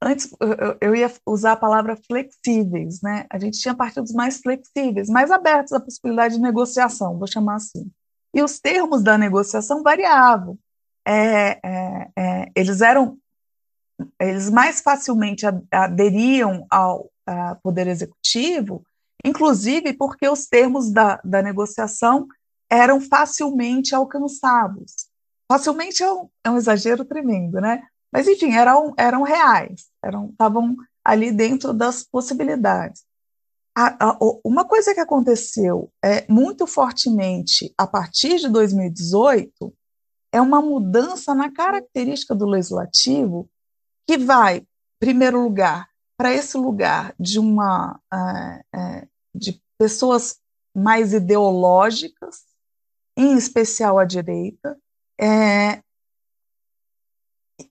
Antes 0.00 0.32
eu, 0.40 0.76
eu 0.80 0.94
ia 0.94 1.12
usar 1.26 1.52
a 1.52 1.56
palavra 1.56 1.96
flexíveis, 1.96 3.02
né? 3.02 3.26
A 3.28 3.38
gente 3.38 3.58
tinha 3.58 3.74
partidos 3.74 4.12
mais 4.12 4.38
flexíveis, 4.38 5.08
mais 5.08 5.30
abertos 5.30 5.72
à 5.72 5.80
possibilidade 5.80 6.36
de 6.36 6.40
negociação, 6.40 7.18
vou 7.18 7.26
chamar 7.26 7.56
assim. 7.56 7.90
E 8.32 8.42
os 8.42 8.60
termos 8.60 9.02
da 9.02 9.18
negociação 9.18 9.82
variavam. 9.82 10.56
É, 11.04 11.58
é, 11.64 12.10
é, 12.16 12.52
eles 12.54 12.80
eram, 12.80 13.18
eles 14.20 14.50
mais 14.50 14.80
facilmente 14.80 15.44
aderiam 15.72 16.66
ao 16.70 17.10
poder 17.62 17.86
executivo, 17.86 18.84
inclusive 19.24 19.92
porque 19.92 20.28
os 20.28 20.46
termos 20.46 20.90
da, 20.90 21.20
da 21.24 21.42
negociação 21.42 22.26
eram 22.70 23.00
facilmente 23.00 23.94
alcançados. 23.94 25.08
Facilmente 25.50 26.02
é 26.02 26.12
um, 26.12 26.28
é 26.44 26.50
um 26.50 26.58
exagero 26.58 27.04
tremendo, 27.04 27.60
né? 27.60 27.82
Mas, 28.12 28.26
enfim, 28.28 28.52
eram, 28.52 28.94
eram 28.96 29.22
reais, 29.22 29.86
eram, 30.02 30.30
estavam 30.30 30.76
ali 31.04 31.30
dentro 31.30 31.72
das 31.72 32.02
possibilidades. 32.02 33.02
A, 33.74 34.10
a, 34.10 34.18
uma 34.44 34.64
coisa 34.64 34.92
que 34.92 35.00
aconteceu 35.00 35.90
é, 36.02 36.26
muito 36.30 36.66
fortemente 36.66 37.72
a 37.78 37.86
partir 37.86 38.38
de 38.38 38.48
2018 38.48 39.72
é 40.32 40.40
uma 40.40 40.60
mudança 40.60 41.34
na 41.34 41.50
característica 41.50 42.34
do 42.34 42.46
legislativo 42.46 43.48
que 44.06 44.18
vai, 44.18 44.58
em 44.58 44.66
primeiro 44.98 45.42
lugar, 45.42 45.88
para 46.18 46.34
esse 46.34 46.58
lugar 46.58 47.14
de 47.18 47.38
uma 47.38 48.00
é, 48.12 48.64
é, 48.74 49.08
de 49.32 49.62
pessoas 49.78 50.40
mais 50.74 51.12
ideológicas, 51.12 52.42
em 53.16 53.36
especial 53.36 54.00
à 54.00 54.04
direita, 54.04 54.76
é, 55.20 55.80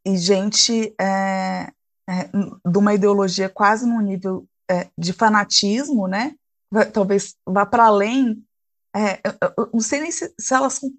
e 0.05 0.17
gente 0.17 0.95
é, 0.99 1.73
é, 2.09 2.23
de 2.65 2.77
uma 2.77 2.93
ideologia 2.93 3.49
quase 3.49 3.85
no 3.85 3.99
nível 4.01 4.47
é, 4.71 4.89
de 4.97 5.11
fanatismo, 5.11 6.07
né? 6.07 6.33
Talvez 6.93 7.35
vá 7.45 7.65
para 7.65 7.85
além. 7.85 8.43
Não 9.73 9.79
sei 9.79 10.01
nem 10.01 10.11
se, 10.11 10.33
se 10.39 10.53
elas 10.53 10.73
são 10.73 10.91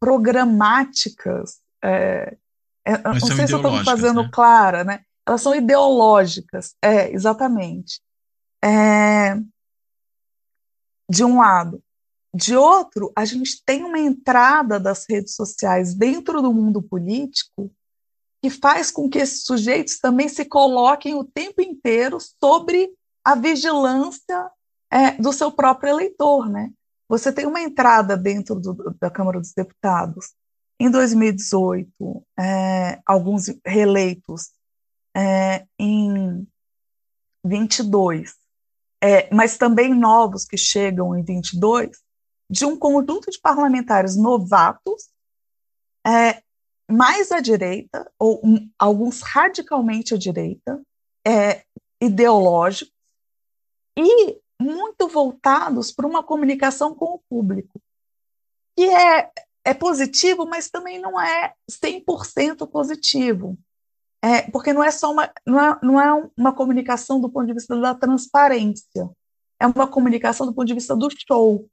programáticas. 0.00 1.60
Não 3.04 3.20
sei 3.20 3.46
se 3.46 3.52
eu 3.52 3.58
estou 3.58 3.84
fazendo 3.84 4.22
né? 4.22 4.30
clara, 4.32 4.84
né? 4.84 5.04
Elas 5.28 5.42
são 5.42 5.54
ideológicas, 5.54 6.74
é, 6.82 7.12
exatamente. 7.12 8.00
de 11.08 11.22
um 11.22 11.36
lado. 11.38 11.82
De 12.34 12.56
outro, 12.56 13.12
a 13.14 13.26
gente 13.26 13.62
tem 13.64 13.84
uma 13.84 13.98
entrada 13.98 14.80
das 14.80 15.04
redes 15.06 15.34
sociais 15.34 15.94
dentro 15.94 16.40
do 16.40 16.52
mundo 16.52 16.82
político 16.82 17.70
que 18.42 18.48
faz 18.48 18.90
com 18.90 19.08
que 19.08 19.18
esses 19.18 19.44
sujeitos 19.44 19.98
também 19.98 20.28
se 20.28 20.46
coloquem 20.46 21.14
o 21.14 21.24
tempo 21.24 21.60
inteiro 21.60 22.18
sobre 22.42 22.90
a 23.22 23.34
vigilância 23.34 24.50
é, 24.90 25.12
do 25.12 25.32
seu 25.32 25.52
próprio 25.52 25.90
eleitor, 25.90 26.48
né? 26.48 26.70
Você 27.06 27.30
tem 27.30 27.44
uma 27.44 27.60
entrada 27.60 28.16
dentro 28.16 28.54
do, 28.54 28.96
da 28.98 29.10
Câmara 29.10 29.40
dos 29.40 29.52
Deputados. 29.52 30.32
Em 30.80 30.90
2018, 30.90 31.88
é, 32.38 33.00
alguns 33.04 33.46
reeleitos 33.66 34.52
é, 35.18 35.66
em 35.76 36.46
22, 37.44 38.36
é, 39.02 39.34
mas 39.34 39.58
também 39.58 39.92
novos 39.92 40.44
que 40.44 40.56
chegam 40.56 41.16
em 41.16 41.24
22, 41.24 41.90
de 42.48 42.64
um 42.64 42.78
conjunto 42.78 43.28
de 43.28 43.40
parlamentares 43.40 44.16
novatos 44.16 45.10
é, 46.06 46.40
mais 46.88 47.32
à 47.32 47.40
direita, 47.40 48.10
ou 48.16 48.40
um, 48.44 48.70
alguns 48.78 49.20
radicalmente 49.20 50.14
à 50.14 50.16
direita, 50.16 50.80
é, 51.26 51.64
ideológicos, 52.00 52.94
e 53.96 54.40
muito 54.60 55.08
voltados 55.08 55.90
para 55.90 56.06
uma 56.06 56.22
comunicação 56.22 56.94
com 56.94 57.16
o 57.16 57.22
público, 57.28 57.80
que 58.76 58.84
é, 58.84 59.32
é 59.64 59.74
positivo, 59.74 60.46
mas 60.46 60.70
também 60.70 61.00
não 61.00 61.20
é 61.20 61.52
100% 61.68 62.68
positivo. 62.70 63.58
É, 64.22 64.42
porque 64.50 64.72
não 64.72 64.82
é 64.82 64.90
só 64.90 65.12
uma, 65.12 65.30
não 65.46 65.60
é, 65.60 65.78
não 65.82 66.00
é 66.00 66.30
uma 66.36 66.52
comunicação 66.52 67.20
do 67.20 67.30
ponto 67.30 67.46
de 67.46 67.54
vista 67.54 67.78
da 67.80 67.94
transparência, 67.94 69.08
é 69.60 69.66
uma 69.66 69.86
comunicação 69.86 70.46
do 70.46 70.52
ponto 70.52 70.66
de 70.66 70.74
vista 70.74 70.96
do 70.96 71.08
show. 71.10 71.68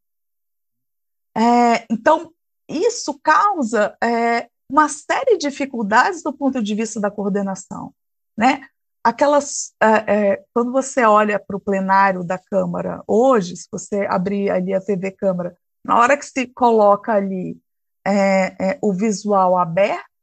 É, 1.36 1.86
então, 1.90 2.32
isso 2.68 3.20
causa 3.22 3.98
é, 4.04 4.48
uma 4.70 4.88
série 4.90 5.38
de 5.38 5.50
dificuldades 5.50 6.24
do 6.24 6.34
ponto 6.34 6.62
de 6.62 6.76
vista 6.76 7.00
da 7.00 7.12
coordenação, 7.12 7.94
né? 8.38 8.62
Aquelas, 9.04 9.74
é, 9.82 10.32
é, 10.32 10.44
quando 10.54 10.72
você 10.72 11.04
olha 11.04 11.40
para 11.40 11.56
o 11.56 11.60
plenário 11.60 12.24
da 12.24 12.40
Câmara 12.40 13.04
hoje, 13.08 13.56
se 13.56 13.68
você 13.72 14.08
abrir 14.10 14.50
ali 14.50 14.74
a 14.74 14.82
TV 14.82 15.12
Câmara, 15.12 15.56
na 15.84 16.00
hora 16.00 16.18
que 16.18 16.26
se 16.26 16.48
coloca 16.48 17.14
ali 17.14 17.56
é, 18.04 18.72
é, 18.72 18.80
o 18.82 18.92
visual 18.92 19.58
aberto, 19.58 20.15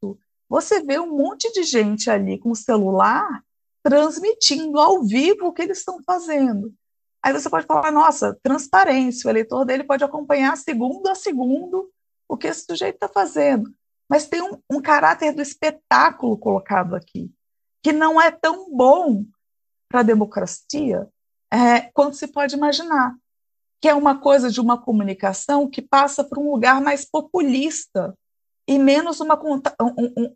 você 0.61 0.81
vê 0.81 0.99
um 0.99 1.15
monte 1.15 1.51
de 1.51 1.63
gente 1.63 2.09
ali 2.09 2.37
com 2.37 2.51
o 2.51 2.55
celular 2.55 3.43
transmitindo 3.81 4.79
ao 4.79 5.03
vivo 5.03 5.47
o 5.47 5.53
que 5.53 5.61
eles 5.61 5.79
estão 5.79 6.01
fazendo. 6.03 6.73
Aí 7.21 7.33
você 7.33 7.49
pode 7.49 7.65
falar, 7.65 7.91
nossa, 7.91 8.37
transparência, 8.41 9.27
o 9.27 9.31
eleitor 9.31 9.65
dele 9.65 9.83
pode 9.83 10.03
acompanhar 10.03 10.55
segundo 10.57 11.07
a 11.07 11.15
segundo 11.15 11.89
o 12.27 12.37
que 12.37 12.47
esse 12.47 12.65
sujeito 12.65 12.95
está 12.95 13.07
fazendo 13.07 13.73
mas 14.13 14.27
tem 14.27 14.43
um, 14.43 14.59
um 14.69 14.79
caráter 14.79 15.33
do 15.33 15.41
espetáculo 15.41 16.37
colocado 16.37 16.95
aqui, 16.95 17.31
que 17.81 17.91
não 17.91 18.21
é 18.21 18.29
tão 18.29 18.71
bom 18.71 19.25
para 19.89 20.01
a 20.01 20.03
democracia 20.03 21.07
é, 21.51 21.81
quanto 21.93 22.15
se 22.15 22.27
pode 22.27 22.55
imaginar, 22.55 23.15
que 23.81 23.87
é 23.87 23.93
uma 23.95 24.19
coisa 24.19 24.51
de 24.51 24.61
uma 24.61 24.79
comunicação 24.79 25.67
que 25.67 25.81
passa 25.81 26.23
por 26.23 26.37
um 26.37 26.51
lugar 26.51 26.79
mais 26.79 27.05
populista 27.05 28.15
e 28.67 28.77
menos 28.79 29.19
uma, 29.19 29.39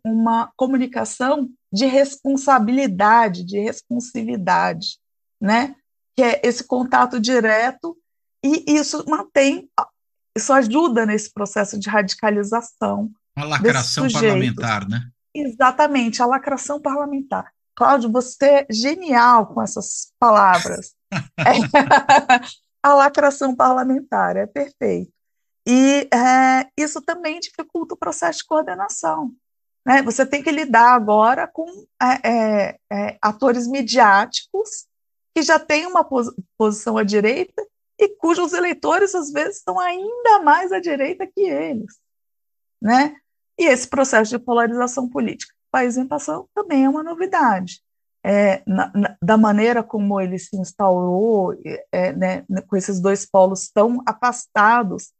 uma 0.04 0.52
comunicação 0.56 1.48
de 1.72 1.86
responsabilidade, 1.86 3.44
de 3.44 3.58
responsividade, 3.58 4.98
né? 5.40 5.74
Que 6.16 6.22
é 6.22 6.40
esse 6.44 6.64
contato 6.64 7.18
direto 7.18 7.96
e 8.44 8.64
isso 8.66 9.04
mantém, 9.08 9.68
isso 10.36 10.52
ajuda 10.52 11.06
nesse 11.06 11.32
processo 11.32 11.78
de 11.78 11.88
radicalização 11.88 13.10
uma 13.38 13.46
lacração 13.46 14.10
parlamentar, 14.10 14.88
né? 14.88 15.08
Exatamente, 15.32 16.20
a 16.20 16.26
lacração 16.26 16.80
parlamentar. 16.80 17.52
Cláudio, 17.76 18.10
você 18.10 18.44
é 18.44 18.66
genial 18.68 19.46
com 19.46 19.62
essas 19.62 20.12
palavras. 20.18 20.94
é, 21.38 21.52
a 22.82 22.94
lacração 22.94 23.54
parlamentar, 23.54 24.36
é 24.36 24.46
perfeito. 24.46 25.12
E 25.68 26.08
é, 26.14 26.66
isso 26.78 27.02
também 27.02 27.38
dificulta 27.40 27.92
o 27.92 27.98
processo 27.98 28.38
de 28.38 28.46
coordenação. 28.46 29.34
Né? 29.84 30.02
Você 30.02 30.24
tem 30.24 30.42
que 30.42 30.50
lidar 30.50 30.94
agora 30.94 31.46
com 31.46 31.66
é, 32.02 32.28
é, 32.28 32.78
é 32.90 33.18
atores 33.20 33.66
midiáticos 33.66 34.86
que 35.34 35.42
já 35.42 35.58
têm 35.58 35.86
uma 35.86 36.02
pos 36.02 36.34
posição 36.56 36.96
à 36.96 37.04
direita 37.04 37.62
e 37.98 38.08
cujos 38.08 38.54
eleitores, 38.54 39.14
às 39.14 39.30
vezes, 39.30 39.58
estão 39.58 39.78
ainda 39.78 40.38
mais 40.42 40.72
à 40.72 40.80
direita 40.80 41.26
que 41.26 41.42
eles. 41.42 41.98
Né? 42.80 43.14
E 43.58 43.66
esse 43.66 43.86
processo 43.86 44.30
de 44.30 44.38
polarização 44.38 45.06
política, 45.06 45.52
país 45.70 45.98
em 45.98 46.06
passão, 46.06 46.48
também 46.54 46.86
é 46.86 46.88
uma 46.88 47.02
novidade. 47.02 47.82
é, 48.24 48.62
na, 48.66 48.90
na, 48.94 49.16
da 49.22 49.36
maneira 49.36 49.82
como 49.82 50.20
ele 50.20 50.38
se 50.38 50.56
instaurou, 50.56 51.54
é, 51.92 52.12
né, 52.12 52.44
com 52.66 52.76
esses 52.76 53.00
dois 53.00 53.24
polos 53.26 53.70
tão 53.70 54.02
afastados 54.06 55.12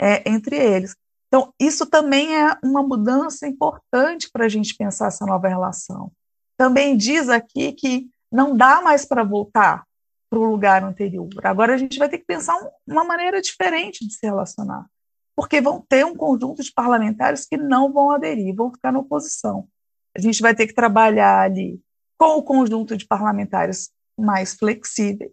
é, 0.00 0.28
entre 0.28 0.56
eles. 0.56 0.94
Então, 1.28 1.52
isso 1.60 1.86
também 1.86 2.36
é 2.40 2.56
uma 2.62 2.82
mudança 2.82 3.46
importante 3.46 4.30
para 4.30 4.44
a 4.44 4.48
gente 4.48 4.76
pensar 4.76 5.08
essa 5.08 5.26
nova 5.26 5.48
relação. 5.48 6.10
Também 6.56 6.96
diz 6.96 7.28
aqui 7.28 7.72
que 7.72 8.08
não 8.30 8.56
dá 8.56 8.80
mais 8.80 9.04
para 9.04 9.24
voltar 9.24 9.84
para 10.30 10.38
o 10.38 10.44
lugar 10.44 10.82
anterior. 10.82 11.28
Agora 11.44 11.74
a 11.74 11.78
gente 11.78 11.98
vai 11.98 12.08
ter 12.08 12.18
que 12.18 12.24
pensar 12.24 12.56
uma 12.86 13.04
maneira 13.04 13.40
diferente 13.40 14.06
de 14.06 14.14
se 14.14 14.26
relacionar, 14.26 14.86
porque 15.34 15.60
vão 15.60 15.84
ter 15.88 16.04
um 16.04 16.14
conjunto 16.14 16.62
de 16.62 16.72
parlamentares 16.72 17.46
que 17.46 17.56
não 17.56 17.92
vão 17.92 18.10
aderir, 18.10 18.54
vão 18.54 18.72
ficar 18.72 18.92
na 18.92 18.98
oposição. 18.98 19.68
A 20.16 20.20
gente 20.20 20.40
vai 20.40 20.54
ter 20.54 20.66
que 20.66 20.74
trabalhar 20.74 21.40
ali 21.40 21.80
com 22.18 22.38
o 22.38 22.42
conjunto 22.42 22.96
de 22.96 23.06
parlamentares 23.06 23.90
mais 24.18 24.54
flexíveis, 24.54 25.32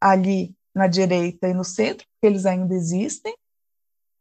ali 0.00 0.54
na 0.74 0.86
direita 0.86 1.48
e 1.48 1.54
no 1.54 1.64
centro, 1.64 2.06
porque 2.08 2.26
eles 2.26 2.46
ainda 2.46 2.74
existem, 2.74 3.34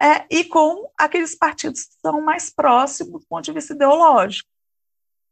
é, 0.02 0.26
e 0.32 0.44
com 0.46 0.90
aqueles 0.98 1.36
partidos 1.36 1.84
que 1.84 1.94
são 2.02 2.20
mais 2.22 2.50
próximos 2.50 3.22
do 3.22 3.28
ponto 3.28 3.46
de 3.46 3.54
vista 3.54 3.74
ideológico. 3.74 4.50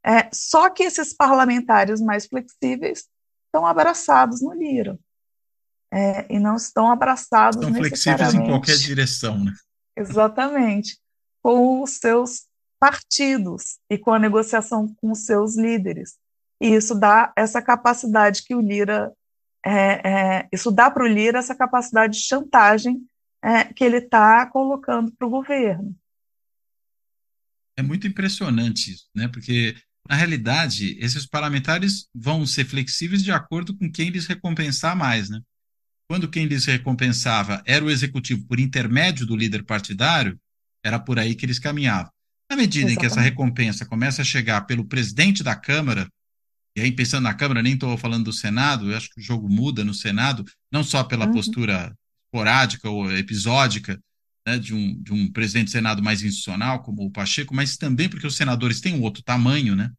É, 0.06 0.30
só 0.32 0.70
que 0.70 0.84
esses 0.84 1.12
parlamentares 1.12 2.00
mais 2.00 2.28
flexíveis 2.28 3.08
estão 3.48 3.66
abraçados 3.66 4.42
no 4.42 4.54
Lira. 4.54 4.98
É, 5.92 6.32
e 6.32 6.38
não 6.38 6.56
estão 6.56 6.92
abraçados 6.92 7.60
Estão 7.60 7.74
flexíveis 7.74 8.36
em 8.36 8.46
qualquer 8.46 8.78
direção, 8.78 9.44
né? 9.44 9.52
Exatamente. 9.98 11.00
Com 11.42 11.82
os 11.82 11.94
seus 11.96 12.46
partidos 12.80 13.80
e 13.90 13.98
com 13.98 14.14
a 14.14 14.20
negociação 14.20 14.94
com 15.02 15.12
os 15.12 15.26
seus 15.26 15.58
líderes. 15.58 16.18
E 16.62 16.68
isso 16.76 16.94
dá 16.94 17.34
essa 17.36 17.60
capacidade 17.60 18.44
que 18.44 18.54
o 18.54 18.62
Lira, 18.62 19.12
é, 19.66 20.10
é, 20.10 20.50
isso 20.54 20.70
dá 20.70 20.92
para 20.92 21.04
o 21.04 21.08
Lira 21.08 21.40
essa 21.40 21.56
capacidade 21.56 22.20
de 22.20 22.24
chantagem 22.24 23.04
é, 23.44 23.66
que 23.66 23.84
ele 23.84 23.98
está 23.98 24.46
colocando 24.48 25.12
para 25.12 25.28
o 25.28 25.32
governo. 25.32 25.96
É 27.78 27.82
muito 27.82 28.08
impressionante 28.08 28.92
isso, 28.92 29.06
né? 29.16 29.28
Porque 29.28 29.76
na 30.08 30.16
realidade 30.16 30.98
esses 31.00 31.26
parlamentares 31.26 32.10
vão 32.14 32.46
ser 32.46 32.66
flexíveis 32.66 33.24
de 33.24 33.32
acordo 33.32 33.76
com 33.76 33.90
quem 33.92 34.10
lhes 34.10 34.28
recompensar 34.28 34.96
mais, 34.96 35.30
né? 35.30 35.42
Quando 36.10 36.28
quem 36.28 36.46
lhes 36.46 36.66
recompensava 36.66 37.62
era 37.66 37.86
o 37.86 37.90
executivo 37.90 38.46
por 38.48 38.60
intermédio 38.60 39.26
do 39.26 39.36
líder 39.36 39.64
partidário, 39.64 40.40
era 40.84 41.00
por 41.00 41.20
aí 41.20 41.36
que 41.36 41.46
eles 41.46 41.60
caminhavam. 41.60 42.12
Na 42.50 42.58
medida 42.58 42.90
Exatamente. 42.90 42.98
em 42.98 43.00
que 43.00 43.06
essa 43.06 43.22
recompensa 43.22 43.86
começa 43.86 44.24
a 44.24 44.26
chegar 44.26 44.62
pelo 44.62 44.84
presidente 44.84 45.44
da 45.44 45.56
Câmara, 45.56 46.10
e 46.76 46.82
aí 46.82 46.92
pensando 46.92 47.24
na 47.24 47.34
Câmara, 47.34 47.62
nem 47.62 47.74
estou 47.74 47.96
falando 47.96 48.26
do 48.26 48.34
Senado, 48.34 48.92
eu 48.92 48.98
acho 48.98 49.10
que 49.12 49.22
o 49.22 49.24
jogo 49.24 49.48
muda 49.48 49.86
no 49.86 49.94
Senado, 49.94 50.44
não 50.72 50.84
só 50.84 51.04
pela 51.04 51.28
uhum. 51.28 51.34
postura 51.34 51.96
esporádica 52.30 52.90
ou 52.90 53.12
episódica 53.12 54.00
né, 54.48 54.58
de, 54.58 54.74
um, 54.74 55.02
de 55.02 55.12
um 55.12 55.32
presidente 55.32 55.66
do 55.66 55.72
Senado 55.72 56.04
mais 56.04 56.22
institucional, 56.22 56.82
como 56.84 57.04
o 57.04 57.12
Pacheco, 57.12 57.54
mas 57.54 57.76
também 57.76 58.08
porque 58.08 58.28
os 58.28 58.38
senadores 58.38 58.80
têm 58.80 58.96
um 58.96 59.02
outro 59.02 59.24
tamanho, 59.24 59.76
né? 59.76 59.92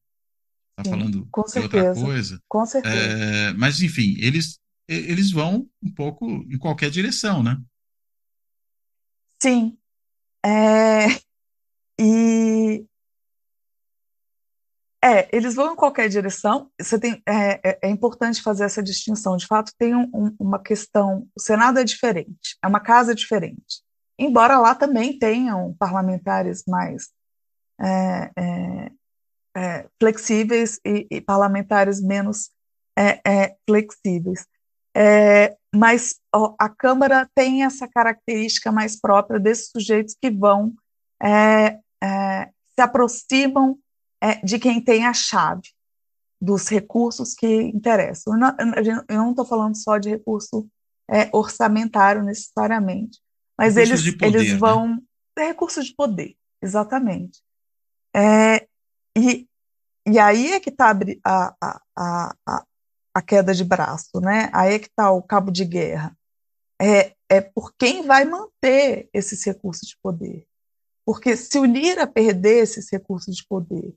Está 0.78 0.90
falando 0.90 1.28
com 1.30 1.42
de 1.42 1.50
certeza, 1.50 1.88
outra 1.88 2.02
coisa. 2.02 2.42
Com 2.48 2.64
certeza. 2.64 2.96
É, 2.96 3.52
mas, 3.52 3.82
enfim, 3.82 4.16
eles, 4.18 4.58
eles 4.88 5.30
vão 5.30 5.68
um 5.82 5.92
pouco 5.92 6.26
em 6.48 6.56
qualquer 6.56 6.90
direção, 6.90 7.42
né? 7.42 7.60
Sim. 9.42 9.76
É, 10.44 11.06
e 12.00 12.39
é, 15.02 15.34
eles 15.34 15.54
vão 15.54 15.72
em 15.72 15.76
qualquer 15.76 16.08
direção. 16.08 16.70
Você 16.78 16.98
tem, 16.98 17.22
é, 17.26 17.70
é, 17.70 17.78
é 17.82 17.88
importante 17.88 18.42
fazer 18.42 18.64
essa 18.64 18.82
distinção. 18.82 19.36
De 19.36 19.46
fato, 19.46 19.72
tem 19.78 19.94
um, 19.94 20.10
um, 20.12 20.36
uma 20.38 20.58
questão. 20.58 21.26
O 21.34 21.40
Senado 21.40 21.78
é 21.78 21.84
diferente, 21.84 22.58
é 22.62 22.66
uma 22.66 22.80
casa 22.80 23.14
diferente. 23.14 23.82
Embora 24.18 24.58
lá 24.58 24.74
também 24.74 25.18
tenham 25.18 25.74
parlamentares 25.78 26.62
mais 26.68 27.08
é, 27.80 28.30
é, 28.36 28.90
é 29.56 29.86
flexíveis 29.98 30.78
e, 30.84 31.06
e, 31.10 31.20
parlamentares 31.22 32.02
menos 32.02 32.50
flexíveis. 33.66 34.46
mas 35.74 36.16
ó, 36.34 36.54
a 36.58 36.68
Câmara 36.68 37.26
tem 37.34 37.64
essa 37.64 37.88
característica 37.88 38.70
mais 38.70 39.00
própria 39.00 39.40
desses 39.40 39.70
sujeitos 39.70 40.14
que 40.20 40.30
vão 40.30 40.74
se 42.74 42.82
aproximam 42.82 43.78
é, 44.20 44.34
de 44.44 44.58
quem 44.58 44.80
tem 44.82 45.06
a 45.06 45.12
chave 45.12 45.68
dos 46.40 46.68
recursos 46.68 47.34
que 47.34 47.46
interessam. 47.46 48.34
Eu 49.08 49.18
não 49.18 49.30
estou 49.30 49.44
falando 49.44 49.76
só 49.76 49.98
de 49.98 50.08
recurso 50.08 50.68
é, 51.10 51.28
orçamentário 51.32 52.22
necessariamente, 52.22 53.20
mas 53.58 53.74
recursos 53.74 54.06
eles, 54.06 54.18
poder, 54.18 54.38
eles 54.38 54.52
né? 54.52 54.58
vão. 54.58 54.88
Né? 55.36 55.46
Recursos 55.48 55.86
de 55.86 55.94
poder, 55.94 56.36
exatamente. 56.62 57.42
É, 58.14 58.66
e, 59.16 59.46
e 60.06 60.18
aí 60.18 60.52
é 60.52 60.60
que 60.60 60.70
está 60.70 60.96
a, 61.24 61.54
a, 61.60 62.34
a, 62.46 62.64
a 63.14 63.22
queda 63.22 63.54
de 63.54 63.64
braço, 63.64 64.20
né? 64.20 64.50
Aí 64.52 64.74
é 64.74 64.78
que 64.78 64.86
está 64.86 65.10
o 65.10 65.22
cabo 65.22 65.50
de 65.50 65.64
guerra. 65.64 66.16
É, 66.80 67.14
é 67.28 67.40
por 67.40 67.74
quem 67.74 68.06
vai 68.06 68.24
manter 68.24 69.08
esses 69.12 69.44
recursos 69.44 69.88
de 69.88 69.96
poder. 70.02 70.46
Porque 71.04 71.36
se 71.36 71.58
o 71.58 71.64
Lira 71.64 72.06
perder 72.06 72.62
esses 72.62 72.90
recursos 72.90 73.36
de 73.36 73.46
poder, 73.46 73.94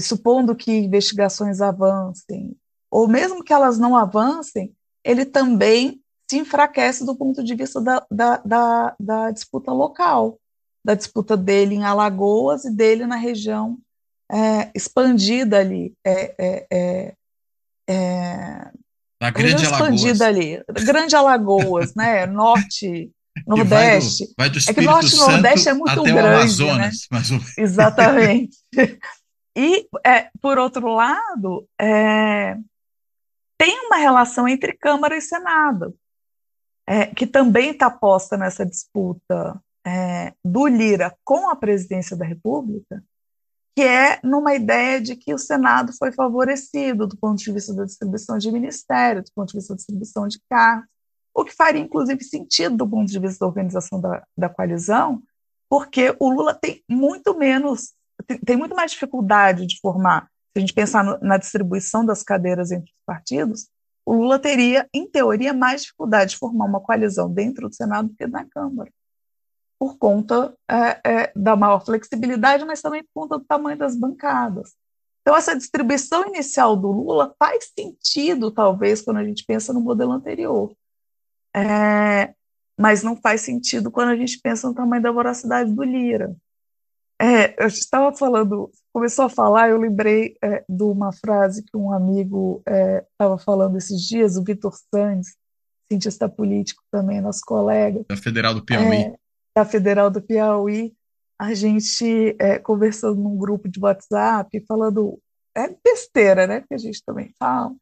supondo 0.00 0.56
que 0.56 0.72
investigações 0.72 1.60
avancem, 1.60 2.56
ou 2.90 3.08
mesmo 3.08 3.42
que 3.42 3.52
elas 3.52 3.78
não 3.78 3.96
avancem, 3.96 4.72
ele 5.04 5.24
também 5.24 6.00
se 6.30 6.38
enfraquece 6.38 7.04
do 7.04 7.14
ponto 7.14 7.42
de 7.42 7.54
vista 7.54 7.80
da, 7.80 8.06
da, 8.10 8.36
da, 8.38 8.96
da 8.98 9.30
disputa 9.30 9.72
local, 9.72 10.38
da 10.84 10.94
disputa 10.94 11.36
dele 11.36 11.74
em 11.74 11.84
Alagoas 11.84 12.64
e 12.64 12.70
dele 12.70 13.06
na 13.06 13.16
região 13.16 13.78
é, 14.32 14.70
expandida 14.74 15.58
ali. 15.58 15.94
É, 16.04 16.34
é, 16.38 16.66
é, 16.70 17.14
é 17.88 18.70
da 19.20 19.30
Grande 19.30 19.62
expandida 19.62 20.26
Alagoas. 20.26 20.64
ali. 20.66 20.84
Grande 20.84 21.14
Alagoas, 21.16 21.94
né? 21.94 22.26
Norte, 22.26 23.10
Nordeste. 23.46 24.34
Vai 24.36 24.50
do, 24.50 24.58
vai 24.58 24.64
do 24.64 24.70
é 24.70 24.74
que 24.74 24.80
Norte 24.80 25.14
e 25.14 25.18
Nordeste 25.18 25.68
é 25.68 25.74
muito 25.74 26.02
grande. 26.02 26.18
Amazonas, 26.18 27.08
né? 27.10 27.40
Exatamente. 27.58 28.56
E, 29.56 29.88
é, 30.04 30.30
por 30.40 30.58
outro 30.58 30.88
lado, 30.88 31.68
é, 31.80 32.56
tem 33.58 33.86
uma 33.86 33.96
relação 33.96 34.48
entre 34.48 34.72
Câmara 34.72 35.16
e 35.16 35.20
Senado, 35.20 35.94
é, 36.86 37.06
que 37.06 37.26
também 37.26 37.70
está 37.70 37.90
posta 37.90 38.36
nessa 38.36 38.64
disputa 38.64 39.60
é, 39.86 40.32
do 40.44 40.66
Lira 40.66 41.14
com 41.24 41.48
a 41.50 41.56
presidência 41.56 42.16
da 42.16 42.24
República, 42.24 43.02
que 43.76 43.82
é 43.82 44.20
numa 44.22 44.54
ideia 44.54 45.00
de 45.00 45.16
que 45.16 45.32
o 45.32 45.38
Senado 45.38 45.92
foi 45.98 46.12
favorecido 46.12 47.06
do 47.06 47.16
ponto 47.16 47.38
de 47.38 47.52
vista 47.52 47.74
da 47.74 47.84
distribuição 47.84 48.38
de 48.38 48.50
ministérios, 48.50 49.30
do 49.30 49.34
ponto 49.34 49.48
de 49.50 49.58
vista 49.58 49.72
da 49.72 49.76
distribuição 49.76 50.28
de 50.28 50.40
cargos, 50.48 50.88
o 51.34 51.44
que 51.44 51.54
faria, 51.54 51.80
inclusive, 51.80 52.22
sentido 52.22 52.76
do 52.76 52.88
ponto 52.88 53.10
de 53.10 53.18
vista 53.18 53.38
da 53.40 53.46
organização 53.46 54.00
da, 54.00 54.26
da 54.36 54.48
coalizão, 54.48 55.22
porque 55.68 56.14
o 56.20 56.28
Lula 56.28 56.52
tem 56.52 56.82
muito 56.86 57.34
menos 57.36 57.94
tem 58.22 58.56
muito 58.56 58.74
mais 58.74 58.92
dificuldade 58.92 59.66
de 59.66 59.78
formar. 59.80 60.28
Se 60.52 60.58
a 60.58 60.60
gente 60.60 60.74
pensar 60.74 61.04
no, 61.04 61.18
na 61.20 61.36
distribuição 61.36 62.04
das 62.04 62.22
cadeiras 62.22 62.70
entre 62.70 62.90
os 62.90 63.04
partidos, 63.06 63.68
o 64.04 64.14
Lula 64.14 64.38
teria, 64.38 64.88
em 64.92 65.06
teoria, 65.06 65.52
mais 65.52 65.82
dificuldade 65.82 66.32
de 66.32 66.38
formar 66.38 66.66
uma 66.66 66.80
coalizão 66.80 67.32
dentro 67.32 67.68
do 67.68 67.74
Senado 67.74 68.08
do 68.08 68.14
que 68.14 68.26
na 68.26 68.44
Câmara, 68.44 68.90
por 69.78 69.96
conta 69.96 70.54
é, 70.68 71.00
é, 71.04 71.32
da 71.34 71.56
maior 71.56 71.84
flexibilidade, 71.84 72.64
mas 72.64 72.80
também 72.80 73.02
por 73.02 73.22
conta 73.22 73.38
do 73.38 73.44
tamanho 73.44 73.78
das 73.78 73.96
bancadas. 73.96 74.74
Então, 75.20 75.36
essa 75.36 75.56
distribuição 75.56 76.26
inicial 76.26 76.76
do 76.76 76.90
Lula 76.90 77.34
faz 77.38 77.70
sentido, 77.78 78.50
talvez, 78.50 79.00
quando 79.00 79.18
a 79.18 79.24
gente 79.24 79.44
pensa 79.44 79.72
no 79.72 79.80
modelo 79.80 80.12
anterior. 80.12 80.74
É, 81.54 82.34
mas 82.78 83.02
não 83.02 83.16
faz 83.16 83.42
sentido 83.42 83.90
quando 83.90 84.08
a 84.08 84.16
gente 84.16 84.40
pensa 84.40 84.68
no 84.68 84.74
tamanho 84.74 85.02
da 85.02 85.12
voracidade 85.12 85.72
do 85.72 85.82
Lira. 85.84 86.34
Eu 87.62 87.68
estava 87.68 88.12
falando, 88.12 88.70
começou 88.92 89.26
a 89.26 89.28
falar, 89.28 89.70
eu 89.70 89.78
lembrei 89.78 90.36
é, 90.42 90.64
de 90.68 90.82
uma 90.82 91.12
frase 91.12 91.62
que 91.62 91.76
um 91.76 91.92
amigo 91.92 92.60
estava 92.66 93.36
é, 93.36 93.44
falando 93.44 93.78
esses 93.78 94.02
dias, 94.02 94.36
o 94.36 94.42
Vitor 94.42 94.74
Santos, 94.92 95.36
cientista 95.88 96.28
político 96.28 96.82
também, 96.90 97.20
nosso 97.20 97.42
colega. 97.46 98.04
Da 98.08 98.16
Federal 98.16 98.52
do 98.54 98.64
Piauí. 98.64 98.96
É, 98.96 99.14
da 99.56 99.64
Federal 99.64 100.10
do 100.10 100.20
Piauí. 100.20 100.92
A 101.38 101.54
gente 101.54 102.36
é, 102.40 102.58
conversando 102.58 103.20
num 103.20 103.36
grupo 103.36 103.68
de 103.68 103.78
WhatsApp, 103.78 104.64
falando. 104.66 105.20
É 105.54 105.68
besteira, 105.84 106.46
né? 106.46 106.62
Que 106.62 106.74
a 106.74 106.78
gente 106.78 107.02
também 107.04 107.32
fala. 107.38 107.72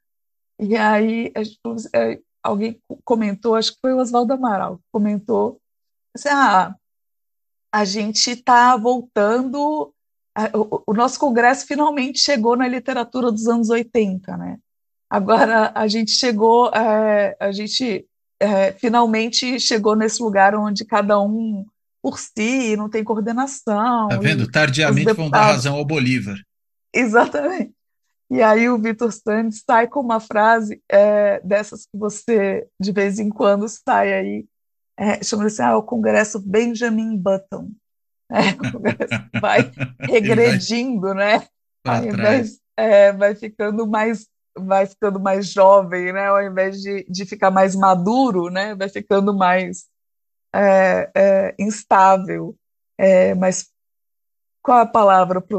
E 0.58 0.76
aí 0.76 1.32
gente, 1.36 1.88
é, 1.94 2.18
alguém 2.42 2.78
comentou, 3.02 3.54
acho 3.54 3.72
que 3.72 3.80
foi 3.80 3.94
o 3.94 3.98
Oswaldo 3.98 4.34
Amaral, 4.34 4.78
comentou 4.92 5.58
assim, 6.14 6.28
ah, 6.28 6.74
a 7.72 7.84
gente 7.84 8.30
está 8.30 8.76
voltando 8.76 9.92
o, 10.54 10.82
o, 10.86 10.94
nosso 10.94 11.18
congresso 11.18 11.66
finalmente 11.66 12.20
chegou 12.20 12.56
na 12.56 12.68
literatura 12.68 13.30
dos 13.30 13.46
anos 13.46 13.68
80, 13.68 14.36
né? 14.36 14.58
Agora 15.08 15.72
a 15.74 15.88
gente 15.88 16.12
chegou, 16.12 16.68
é, 16.68 17.36
a 17.40 17.50
gente 17.50 18.06
é, 18.38 18.72
finalmente 18.72 19.58
chegou 19.58 19.96
nesse 19.96 20.22
lugar 20.22 20.54
onde 20.54 20.84
cada 20.84 21.20
um 21.20 21.66
por 22.00 22.18
si 22.18 22.76
não 22.76 22.88
tem 22.88 23.02
coordenação. 23.02 24.08
Tá 24.08 24.16
vendo? 24.18 24.50
Tardiamente 24.50 25.12
vão 25.12 25.28
dar 25.28 25.46
razão 25.46 25.74
ao 25.74 25.84
Bolívar. 25.84 26.38
Exatamente. 26.94 27.72
E 28.30 28.40
aí 28.40 28.68
o 28.68 28.78
Vitor 28.78 29.10
Santos 29.12 29.62
sai 29.66 29.88
com 29.88 30.00
uma 30.00 30.20
frase 30.20 30.80
é, 30.88 31.40
dessas 31.40 31.84
que 31.84 31.98
você 31.98 32.66
de 32.78 32.92
vez 32.92 33.18
em 33.18 33.28
quando 33.28 33.68
sai 33.68 34.14
aí, 34.14 34.46
é, 35.00 35.22
chama 35.24 35.46
assim, 35.46 35.62
ah, 35.62 35.78
o 35.78 35.82
Congresso 35.82 36.38
Benjamin 36.38 37.16
Button. 37.16 37.70
É, 38.30 38.50
o 38.50 38.72
Congresso 38.72 39.24
vai 39.40 39.70
regredindo, 39.98 41.14
né? 41.14 41.46
Ao 41.84 42.04
invés, 42.04 42.60
é, 42.76 43.10
vai 43.12 43.34
ficando 43.34 43.86
mais 43.86 44.28
vai 44.58 44.84
ficando 44.84 45.18
mais 45.18 45.46
jovem, 45.46 46.12
né? 46.12 46.26
Ao 46.26 46.42
invés 46.42 46.82
de, 46.82 47.06
de 47.08 47.24
ficar 47.24 47.50
mais 47.50 47.74
maduro, 47.74 48.50
né? 48.50 48.74
Vai 48.74 48.88
ficando 48.90 49.34
mais 49.34 49.86
é, 50.54 51.10
é, 51.14 51.54
instável. 51.58 52.54
É, 52.98 53.34
mas 53.34 53.70
qual 54.62 54.78
a 54.78 54.86
palavra 54.86 55.40
para 55.40 55.58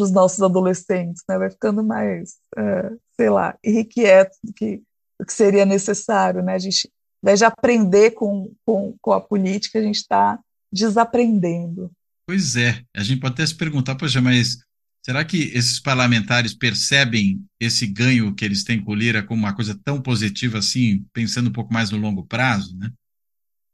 os 0.00 0.10
nossos 0.10 0.42
adolescentes? 0.42 1.22
Né? 1.28 1.38
Vai 1.38 1.50
ficando 1.50 1.84
mais, 1.84 2.38
é, 2.56 2.90
sei 3.16 3.30
lá, 3.30 3.56
irrequieto 3.62 4.36
do 4.42 4.52
que, 4.52 4.82
do 5.18 5.26
que 5.26 5.32
seria 5.32 5.64
necessário. 5.64 6.42
Né? 6.42 6.54
A 6.54 6.58
gente, 6.58 6.90
invés 7.24 7.38
de 7.38 7.46
aprender 7.46 8.10
com, 8.10 8.54
com, 8.66 8.94
com 9.00 9.12
a 9.12 9.20
política, 9.20 9.78
a 9.78 9.82
gente 9.82 9.96
está 9.96 10.38
desaprendendo. 10.70 11.90
Pois 12.26 12.54
é, 12.54 12.82
a 12.94 13.02
gente 13.02 13.18
pode 13.18 13.32
até 13.32 13.46
se 13.46 13.54
perguntar, 13.54 13.94
poxa, 13.94 14.20
mas 14.20 14.58
será 15.04 15.24
que 15.24 15.50
esses 15.54 15.80
parlamentares 15.80 16.54
percebem 16.54 17.42
esse 17.58 17.86
ganho 17.86 18.34
que 18.34 18.44
eles 18.44 18.62
têm 18.62 18.82
com 18.82 18.92
o 18.92 18.94
Lira 18.94 19.22
como 19.22 19.40
uma 19.40 19.54
coisa 19.54 19.78
tão 19.82 20.02
positiva 20.02 20.58
assim, 20.58 21.06
pensando 21.14 21.48
um 21.48 21.52
pouco 21.52 21.72
mais 21.72 21.90
no 21.90 21.98
longo 21.98 22.26
prazo, 22.26 22.76
né? 22.76 22.92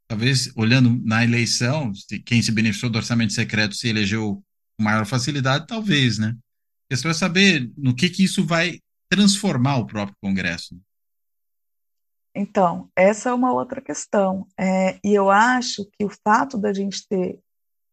Talvez, 0.08 0.52
olhando 0.56 1.00
na 1.04 1.24
eleição, 1.24 1.92
quem 2.24 2.42
se 2.42 2.52
beneficiou 2.52 2.90
do 2.90 2.98
orçamento 2.98 3.32
secreto 3.32 3.74
se 3.74 3.88
elegeu 3.88 4.42
com 4.76 4.84
maior 4.84 5.06
facilidade, 5.06 5.66
talvez, 5.66 6.18
né? 6.18 6.36
A 6.86 6.94
questão 6.94 7.10
é 7.10 7.14
saber 7.14 7.70
no 7.76 7.94
que, 7.94 8.10
que 8.10 8.24
isso 8.24 8.44
vai 8.44 8.78
transformar 9.08 9.76
o 9.76 9.86
próprio 9.86 10.16
Congresso. 10.20 10.76
Então, 12.34 12.88
essa 12.94 13.30
é 13.30 13.34
uma 13.34 13.52
outra 13.52 13.80
questão. 13.80 14.46
É, 14.58 14.98
e 15.04 15.14
eu 15.14 15.30
acho 15.30 15.84
que 15.92 16.04
o 16.04 16.10
fato 16.24 16.56
da 16.56 16.72
gente 16.72 17.06
ter 17.08 17.40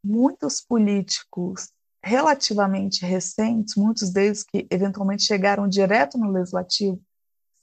muitos 0.04 0.62
políticos 0.62 1.72
relativamente 2.04 3.06
recentes, 3.06 3.76
muitos 3.76 4.12
deles 4.12 4.44
que 4.44 4.68
eventualmente 4.72 5.24
chegaram 5.24 5.68
direto 5.68 6.18
no 6.18 6.32
legislativo, 6.32 7.02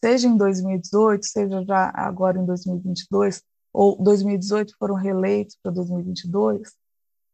seja 0.04 0.28
em 0.28 0.36
2018, 0.36 1.24
seja 1.24 1.64
já 1.64 1.90
agora 1.94 2.38
em 2.38 2.44
2022, 2.44 3.42
ou 3.72 3.96
2018 4.02 4.74
foram 4.78 4.94
reeleitos 4.94 5.56
para 5.62 5.72
2022, 5.72 6.72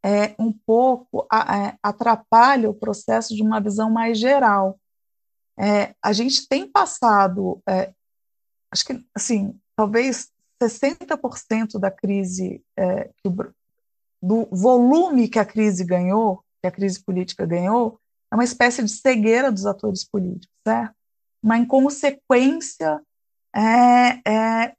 é, 0.05 0.35
um 0.39 0.53
pouco 0.53 1.27
atrapalha 1.83 2.71
o 2.71 2.75
processo 2.75 3.35
de 3.35 3.43
uma 3.43 3.61
visão 3.61 3.91
mais 3.91 4.19
geral. 4.19 4.79
É, 5.59 5.95
a 6.03 6.13
gente 6.13 6.49
tem 6.49 6.67
passado, 6.67 7.61
é, 7.69 7.93
acho 8.71 8.85
que, 8.85 9.05
assim, 9.15 9.59
talvez 9.75 10.31
60% 10.63 11.79
da 11.79 11.91
crise, 11.91 12.63
é, 12.77 13.11
do 14.23 14.47
volume 14.53 15.29
que 15.29 15.39
a 15.39 15.45
crise 15.45 15.85
ganhou, 15.85 16.45
que 16.61 16.67
a 16.67 16.71
crise 16.71 17.03
política 17.03 17.47
ganhou, 17.47 17.99
é 18.31 18.35
uma 18.35 18.45
espécie 18.45 18.83
de 18.83 18.91
cegueira 18.91 19.51
dos 19.51 19.67
atores 19.67 20.05
políticos, 20.05 20.55
certo? 20.67 20.95
Uma 21.43 21.59
inconsequência 21.59 23.01
é, 23.55 24.21
é, 24.31 24.75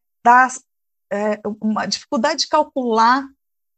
é, 1.12 1.42
uma 1.60 1.86
dificuldade 1.86 2.42
de 2.42 2.48
calcular 2.48 3.28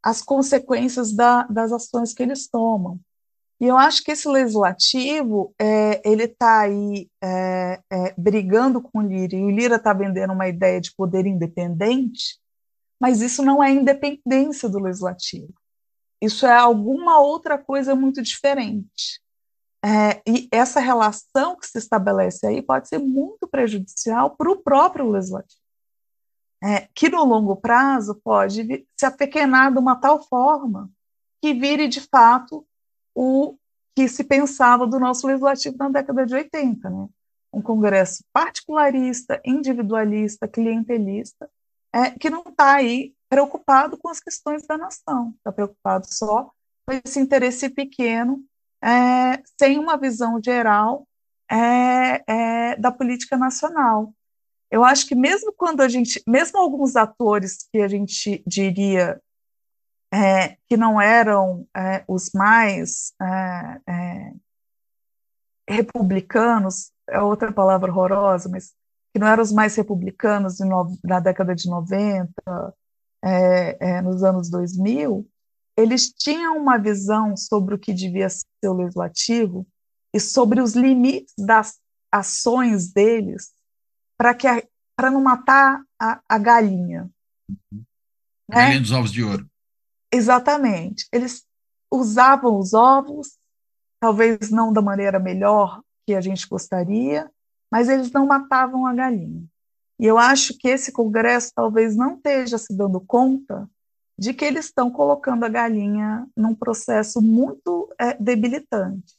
as 0.03 0.21
consequências 0.21 1.13
da, 1.13 1.43
das 1.43 1.71
ações 1.71 2.13
que 2.13 2.21
eles 2.21 2.47
tomam. 2.47 2.99
E 3.63 3.67
eu 3.67 3.77
acho 3.77 4.03
que 4.03 4.11
esse 4.11 4.27
legislativo, 4.27 5.55
é, 5.57 6.01
ele 6.03 6.25
está 6.25 6.59
aí 6.63 7.09
é, 7.23 7.81
é, 7.89 8.13
brigando 8.17 8.81
com 8.81 8.99
o 8.99 9.01
Lira, 9.01 9.37
e 9.37 9.41
o 9.41 9.49
Lira 9.49 9.77
está 9.77 9.93
vendendo 9.93 10.33
uma 10.33 10.49
ideia 10.49 10.81
de 10.81 10.93
poder 10.93 11.25
independente, 11.25 12.37
mas 12.99 13.21
isso 13.21 13.41
não 13.41 13.63
é 13.63 13.71
independência 13.71 14.67
do 14.67 14.79
legislativo. 14.79 15.53
Isso 16.21 16.45
é 16.45 16.53
alguma 16.53 17.21
outra 17.21 17.57
coisa 17.57 17.95
muito 17.95 18.21
diferente. 18.21 19.21
É, 19.81 20.21
e 20.27 20.49
essa 20.51 20.81
relação 20.81 21.55
que 21.55 21.65
se 21.65 21.77
estabelece 21.77 22.45
aí 22.45 22.61
pode 22.61 22.89
ser 22.89 22.99
muito 22.99 23.47
prejudicial 23.47 24.35
para 24.35 24.51
o 24.51 24.57
próprio 24.57 25.09
legislativo 25.09 25.63
é, 26.61 26.87
que 26.93 27.09
no 27.09 27.23
longo 27.23 27.55
prazo 27.55 28.19
pode 28.23 28.85
se 28.97 29.05
apequenar 29.05 29.71
de 29.71 29.79
uma 29.79 29.95
tal 29.95 30.21
forma 30.21 30.89
que 31.41 31.53
vire 31.53 31.87
de 31.89 32.01
fato 32.01 32.65
o 33.15 33.55
que 33.95 34.07
se 34.07 34.23
pensava 34.23 34.87
do 34.87 34.99
nosso 34.99 35.27
legislativo 35.27 35.77
na 35.77 35.89
década 35.89 36.25
de 36.25 36.33
80, 36.33 36.89
né? 36.89 37.07
um 37.51 37.61
Congresso 37.61 38.23
particularista, 38.33 39.39
individualista, 39.45 40.47
clientelista, 40.47 41.49
é, 41.93 42.09
que 42.11 42.29
não 42.29 42.41
está 42.41 42.75
aí 42.75 43.13
preocupado 43.29 43.97
com 43.97 44.09
as 44.09 44.19
questões 44.19 44.65
da 44.65 44.77
nação, 44.77 45.33
está 45.37 45.51
preocupado 45.51 46.07
só 46.07 46.51
com 46.85 46.99
esse 47.05 47.19
interesse 47.19 47.69
pequeno, 47.69 48.43
é, 48.81 49.41
sem 49.59 49.77
uma 49.77 49.97
visão 49.97 50.41
geral 50.43 51.07
é, 51.49 52.23
é 52.27 52.75
da 52.77 52.91
política 52.91 53.37
nacional 53.37 54.11
eu 54.73 54.83
acho 54.83 55.05
que 55.05 55.13
mesmo 55.13 55.53
quando 55.53 55.81
a 55.81 55.87
gente, 55.87 56.19
mesmo 56.27 56.57
alguns 56.57 56.95
atores 56.95 57.67
que 57.71 57.79
a 57.79 57.87
gente 57.87 58.43
diria 58.47 59.21
é, 60.13 60.57
que 60.69 60.77
não 60.77 61.01
eram 61.01 61.67
é, 61.75 62.03
os 62.07 62.29
mais 62.35 63.13
é, 63.19 63.81
é 63.89 64.33
republicanos, 65.67 66.91
é 67.09 67.19
outra 67.19 67.51
palavra 67.51 67.91
horrorosa, 67.91 68.47
mas 68.47 68.73
que 69.11 69.19
não 69.19 69.27
eram 69.27 69.41
os 69.41 69.51
mais 69.51 69.75
republicanos 69.75 70.59
no, 70.59 70.95
na 71.03 71.19
década 71.19 71.55
de 71.55 71.67
90, 71.67 72.31
é, 73.23 73.77
é, 73.79 74.01
nos 74.01 74.23
anos 74.23 74.49
2000, 74.49 75.27
eles 75.75 76.09
tinham 76.11 76.57
uma 76.57 76.77
visão 76.77 77.35
sobre 77.35 77.73
o 77.73 77.79
que 77.79 77.93
devia 77.93 78.29
ser 78.29 78.67
o 78.67 78.73
legislativo 78.73 79.65
e 80.13 80.19
sobre 80.19 80.61
os 80.61 80.75
limites 80.75 81.33
das 81.39 81.79
ações 82.11 82.93
deles 82.93 83.51
para 84.15 84.35
que 84.35 84.47
para 84.95 85.09
não 85.09 85.21
matar 85.21 85.81
a, 85.99 86.21
a 86.29 86.37
galinha. 86.37 87.09
Uhum. 87.49 87.83
Né? 88.47 88.65
Galinha 88.65 88.81
dos 88.81 88.91
ovos 88.91 89.11
de 89.11 89.23
ouro. 89.23 89.49
Exatamente. 90.13 91.07
Eles 91.11 91.43
usavam 91.91 92.59
os 92.59 92.73
ovos, 92.73 93.37
talvez 93.99 94.51
não 94.51 94.71
da 94.71 94.81
maneira 94.81 95.19
melhor 95.19 95.81
que 96.05 96.13
a 96.13 96.21
gente 96.21 96.47
gostaria, 96.47 97.29
mas 97.71 97.89
eles 97.89 98.11
não 98.11 98.27
matavam 98.27 98.85
a 98.85 98.93
galinha. 98.93 99.43
E 99.99 100.05
eu 100.05 100.17
acho 100.17 100.55
que 100.57 100.67
esse 100.67 100.91
Congresso 100.91 101.51
talvez 101.55 101.95
não 101.95 102.15
esteja 102.15 102.59
se 102.59 102.75
dando 102.75 103.01
conta 103.01 103.67
de 104.17 104.33
que 104.33 104.45
eles 104.45 104.65
estão 104.65 104.91
colocando 104.91 105.43
a 105.43 105.49
galinha 105.49 106.27
num 106.37 106.53
processo 106.53 107.19
muito 107.19 107.91
é, 107.99 108.13
debilitante. 108.13 109.15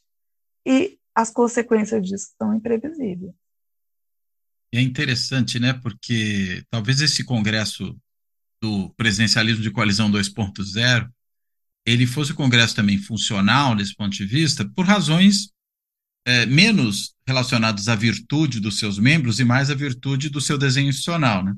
E 0.65 0.99
as 1.12 1.31
consequências 1.31 2.07
disso 2.07 2.31
são 2.41 2.55
imprevisíveis. 2.55 3.33
É 4.73 4.81
interessante, 4.81 5.59
né? 5.59 5.73
Porque 5.73 6.65
talvez 6.71 7.01
esse 7.01 7.25
congresso 7.25 7.97
do 8.65 8.89
presidencialismo 8.97 9.62
de 9.62 9.70
coalizão 9.70 10.11
2.0 10.11 11.07
ele 11.86 12.07
fosse 12.07 12.32
o 12.32 12.35
congresso 12.35 12.74
também 12.74 12.97
funcional 12.97 13.74
nesse 13.74 13.95
ponto 13.95 14.16
de 14.16 14.24
vista, 14.24 14.66
por 14.74 14.86
razões 14.86 15.51
é, 16.27 16.47
menos 16.47 17.15
relacionadas 17.28 17.89
à 17.89 17.95
virtude 17.95 18.59
dos 18.59 18.78
seus 18.78 18.99
membros 18.99 19.39
e 19.39 19.45
mais 19.45 19.70
à 19.70 19.74
virtude 19.74 20.31
do 20.31 20.41
seu 20.41 20.57
desenho 20.57 20.89
institucional, 20.89 21.45
né? 21.45 21.55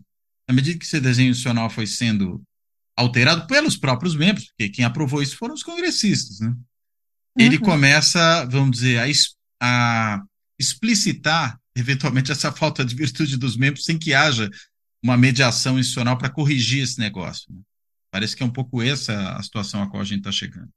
Na 0.48 0.52
medida 0.54 0.78
que 0.78 0.84
esse 0.84 1.00
desenho 1.00 1.30
institucional 1.30 1.70
foi 1.70 1.86
sendo 1.86 2.42
alterado 2.96 3.46
pelos 3.46 3.76
próprios 3.76 4.16
membros, 4.16 4.46
porque 4.46 4.68
quem 4.68 4.84
aprovou 4.84 5.22
isso 5.22 5.36
foram 5.36 5.54
os 5.54 5.62
congressistas, 5.62 6.40
né? 6.40 6.52
Ele 7.38 7.56
uhum. 7.56 7.62
começa, 7.62 8.44
vamos 8.46 8.72
dizer, 8.72 8.98
a, 8.98 9.06
a 9.60 10.22
explicitar 10.58 11.56
eventualmente, 11.76 12.32
essa 12.32 12.50
falta 12.50 12.82
de 12.84 12.94
virtude 12.94 13.36
dos 13.36 13.56
membros 13.56 13.84
sem 13.84 13.98
que 13.98 14.14
haja 14.14 14.50
uma 15.02 15.16
mediação 15.16 15.78
institucional 15.78 16.16
para 16.18 16.30
corrigir 16.30 16.82
esse 16.82 16.98
negócio. 16.98 17.52
Né? 17.52 17.60
Parece 18.10 18.34
que 18.34 18.42
é 18.42 18.46
um 18.46 18.52
pouco 18.52 18.82
essa 18.82 19.36
a 19.36 19.42
situação 19.42 19.82
a 19.82 19.90
qual 19.90 20.00
a 20.00 20.04
gente 20.04 20.18
está 20.18 20.32
chegando. 20.32 20.68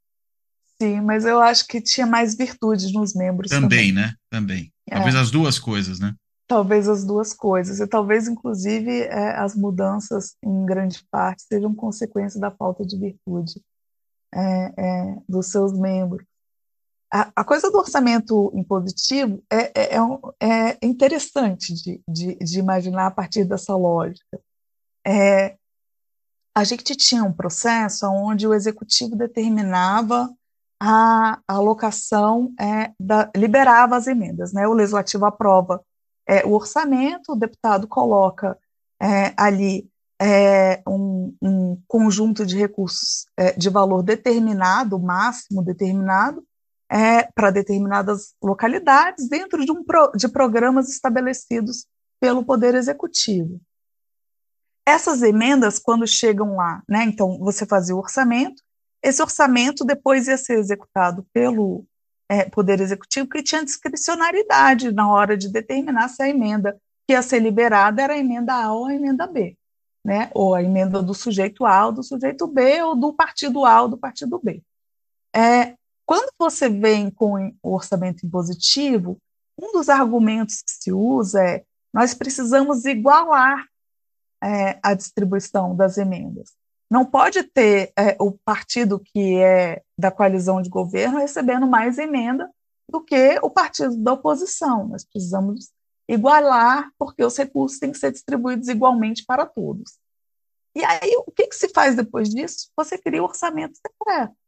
Sim, 0.82 1.02
mas 1.02 1.26
eu 1.26 1.42
acho 1.42 1.68
que 1.68 1.82
tinha 1.82 2.08
mais 2.08 2.36
virtudes 2.36 2.92
nos 2.94 3.14
membros 3.14 3.50
também. 3.50 3.70
Também, 3.70 3.92
né? 3.92 4.14
Também. 4.30 4.74
É. 4.90 4.96
Talvez 4.96 5.16
as 5.16 5.30
duas 5.30 5.60
coisas, 5.60 6.00
né? 6.00 6.16
Talvez 6.48 6.88
as 6.88 7.04
duas 7.04 7.34
coisas. 7.34 7.80
E 7.80 7.88
talvez, 7.88 8.28
inclusive, 8.28 9.02
é, 9.02 9.36
as 9.38 9.56
mudanças, 9.56 10.36
em 10.44 10.66
grande 10.66 11.04
parte, 11.12 11.44
sejam 11.44 11.76
consequência 11.76 12.40
da 12.40 12.50
falta 12.50 12.86
de 12.86 12.98
virtude 12.98 13.62
é, 14.34 14.74
é 14.78 15.16
dos 15.28 15.48
seus 15.48 15.78
membros. 15.78 16.26
A, 17.12 17.44
coisa 17.44 17.72
do 17.72 17.80
orçamento 17.80 18.52
impositivo 18.54 19.44
é, 19.52 19.72
é, 19.76 19.98
é, 20.40 20.78
é 20.78 20.78
interessante 20.84 21.74
de, 21.74 22.02
de, 22.08 22.36
de, 22.36 22.60
imaginar 22.60 23.08
a 23.08 23.12
partir 23.12 23.46
dessa 23.46 23.76
lógica. 23.76 24.40
É, 25.06 25.58
a 26.54 26.64
gente 26.64 26.96
tinha 26.96 27.24
um 27.24 27.34
processo 27.34 28.06
onde 28.08 28.48
o 28.48 28.54
executivo 28.54 29.16
determinava 29.16 30.30
a, 30.80 31.40
alocação, 31.48 32.54
é, 32.60 32.92
da, 33.00 33.30
liberava 33.36 33.98
as 33.98 34.08
emendas, 34.08 34.54
né? 34.54 34.68
o 34.68 34.74
legislativo 34.74 35.26
aprova 35.26 35.84
é, 36.28 36.46
o 36.46 36.52
orçamento, 36.52 37.34
o 37.34 37.36
deputado 37.36 37.88
coloca 37.88 38.58
é, 39.02 39.34
ali 39.36 39.90
é, 40.22 40.82
um, 40.88 41.36
um, 41.42 41.82
conjunto 41.88 42.46
de 42.46 42.58
recursos 42.58 43.26
é, 43.36 43.54
de 43.54 43.70
valor 43.70 44.04
determinado, 44.04 45.00
máximo 45.00 45.64
determinado, 45.64 46.44
é, 46.90 47.24
para 47.34 47.52
determinadas 47.52 48.34
localidades, 48.42 49.30
dentro 49.30 49.64
de, 49.64 49.72
um 49.72 49.84
pro, 49.84 50.12
de 50.16 50.28
programas 50.28 50.90
estabelecidos 50.90 51.86
pelo 52.20 52.44
Poder 52.44 52.74
Executivo. 52.74 53.62
Essas 54.86 55.22
emendas, 55.22 55.78
quando 55.78 56.08
chegam 56.08 56.56
lá, 56.56 56.82
né, 56.90 57.04
então 57.04 57.38
você 57.38 57.66
fazia 57.66 57.96
o 57.96 58.00
orçamento, 58.00 58.64
esse 59.04 59.22
orçamento 59.22 59.86
depois 59.86 60.28
ia 60.28 60.38
ser 60.38 60.58
executado 60.58 61.26
pelo 61.32 61.86
é, 62.28 62.46
Poder 62.46 62.82
Executivo, 62.82 63.30
que 63.30 63.44
tinha 63.44 63.64
discricionariedade 63.64 64.92
na 64.92 65.12
hora 65.12 65.38
de 65.38 65.48
determinar 65.48 66.10
se 66.10 66.24
a 66.24 66.28
emenda 66.28 66.76
que 67.08 67.14
ia 67.14 67.22
ser 67.22 67.40
liberada 67.40 68.02
era 68.02 68.14
a 68.14 68.18
emenda 68.18 68.54
A 68.54 68.74
ou 68.74 68.88
a 68.88 68.96
emenda 68.96 69.28
B, 69.28 69.56
né, 70.04 70.32
ou 70.34 70.56
a 70.56 70.64
emenda 70.64 71.04
do 71.04 71.14
sujeito 71.14 71.68
A 71.68 71.86
ou 71.86 71.92
do 71.92 72.04
sujeito 72.04 72.48
B, 72.48 72.82
ou 72.82 72.96
do 72.96 73.14
partido 73.14 73.66
A 73.66 73.84
ou 73.84 73.90
do 73.90 73.98
partido 73.98 74.40
B. 74.44 74.64
É, 75.36 75.76
quando 76.10 76.32
você 76.40 76.68
vem 76.68 77.12
com 77.12 77.56
o 77.62 77.72
orçamento 77.72 78.26
impositivo, 78.26 79.22
um 79.56 79.72
dos 79.72 79.90
argumentos 79.90 80.64
que 80.64 80.72
se 80.72 80.92
usa 80.92 81.40
é 81.40 81.64
nós 81.94 82.16
precisamos 82.16 82.84
igualar 82.84 83.64
é, 84.44 84.80
a 84.82 84.96
distribuição 84.96 85.76
das 85.76 86.00
emendas. 86.00 86.56
Não 86.90 87.06
pode 87.06 87.44
ter 87.44 87.94
é, 87.96 88.18
o 88.20 88.32
partido 88.32 89.00
que 89.00 89.38
é 89.38 89.84
da 89.96 90.10
coalizão 90.10 90.64
de 90.64 90.68
governo 90.68 91.20
recebendo 91.20 91.68
mais 91.68 92.00
emenda 92.00 92.50
do 92.90 93.02
que 93.02 93.38
o 93.44 93.52
partido 93.52 93.96
da 93.96 94.14
oposição. 94.14 94.88
Nós 94.88 95.06
precisamos 95.06 95.70
igualar, 96.08 96.90
porque 96.98 97.24
os 97.24 97.38
recursos 97.38 97.78
têm 97.78 97.92
que 97.92 98.00
ser 98.00 98.12
distribuídos 98.12 98.68
igualmente 98.68 99.24
para 99.28 99.46
todos. 99.46 100.00
E 100.74 100.84
aí, 100.84 101.16
o 101.28 101.32
que, 101.32 101.46
que 101.46 101.56
se 101.56 101.70
faz 101.70 101.96
depois 101.96 102.30
disso? 102.30 102.72
Você 102.76 102.98
cria 102.98 103.22
o 103.22 103.26
orçamento 103.26 103.78
secreto 103.78 104.39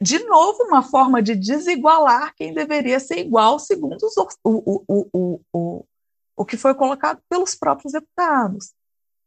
de 0.00 0.18
novo, 0.20 0.64
uma 0.64 0.82
forma 0.82 1.22
de 1.22 1.34
desigualar 1.34 2.34
quem 2.34 2.54
deveria 2.54 2.98
ser 2.98 3.18
igual 3.18 3.58
segundo 3.58 3.98
os, 4.02 4.16
o, 4.16 4.26
o, 4.44 5.10
o, 5.12 5.40
o, 5.52 5.84
o 6.36 6.44
que 6.44 6.56
foi 6.56 6.74
colocado 6.74 7.20
pelos 7.28 7.54
próprios 7.54 7.92
deputados. 7.92 8.72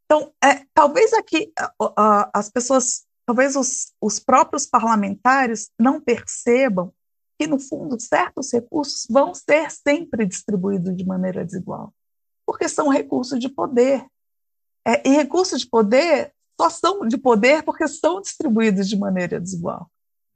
Então, 0.05 0.33
é, 0.43 0.65
talvez 0.73 1.13
aqui 1.13 1.53
uh, 1.79 1.93
as 2.33 2.49
pessoas, 2.49 3.05
talvez 3.27 3.55
os, 3.55 3.93
os 4.01 4.19
próprios 4.19 4.65
parlamentares 4.65 5.69
não 5.79 6.01
percebam 6.01 6.91
que, 7.37 7.45
no 7.45 7.59
fundo, 7.59 7.99
certos 7.99 8.51
recursos 8.51 9.05
vão 9.07 9.35
ser 9.35 9.69
sempre 9.69 10.25
distribuídos 10.25 10.97
de 10.97 11.05
maneira 11.05 11.45
desigual, 11.45 11.93
porque 12.43 12.67
são 12.67 12.89
recursos 12.89 13.39
de 13.39 13.49
poder. 13.49 14.03
É, 14.85 15.07
e 15.07 15.11
recursos 15.11 15.61
de 15.61 15.69
poder 15.69 16.33
só 16.59 16.69
são 16.69 17.07
de 17.07 17.17
poder 17.17 17.63
porque 17.63 17.87
são 17.87 18.19
distribuídos 18.19 18.89
de 18.89 18.97
maneira 18.97 19.39
desigual. 19.39 19.89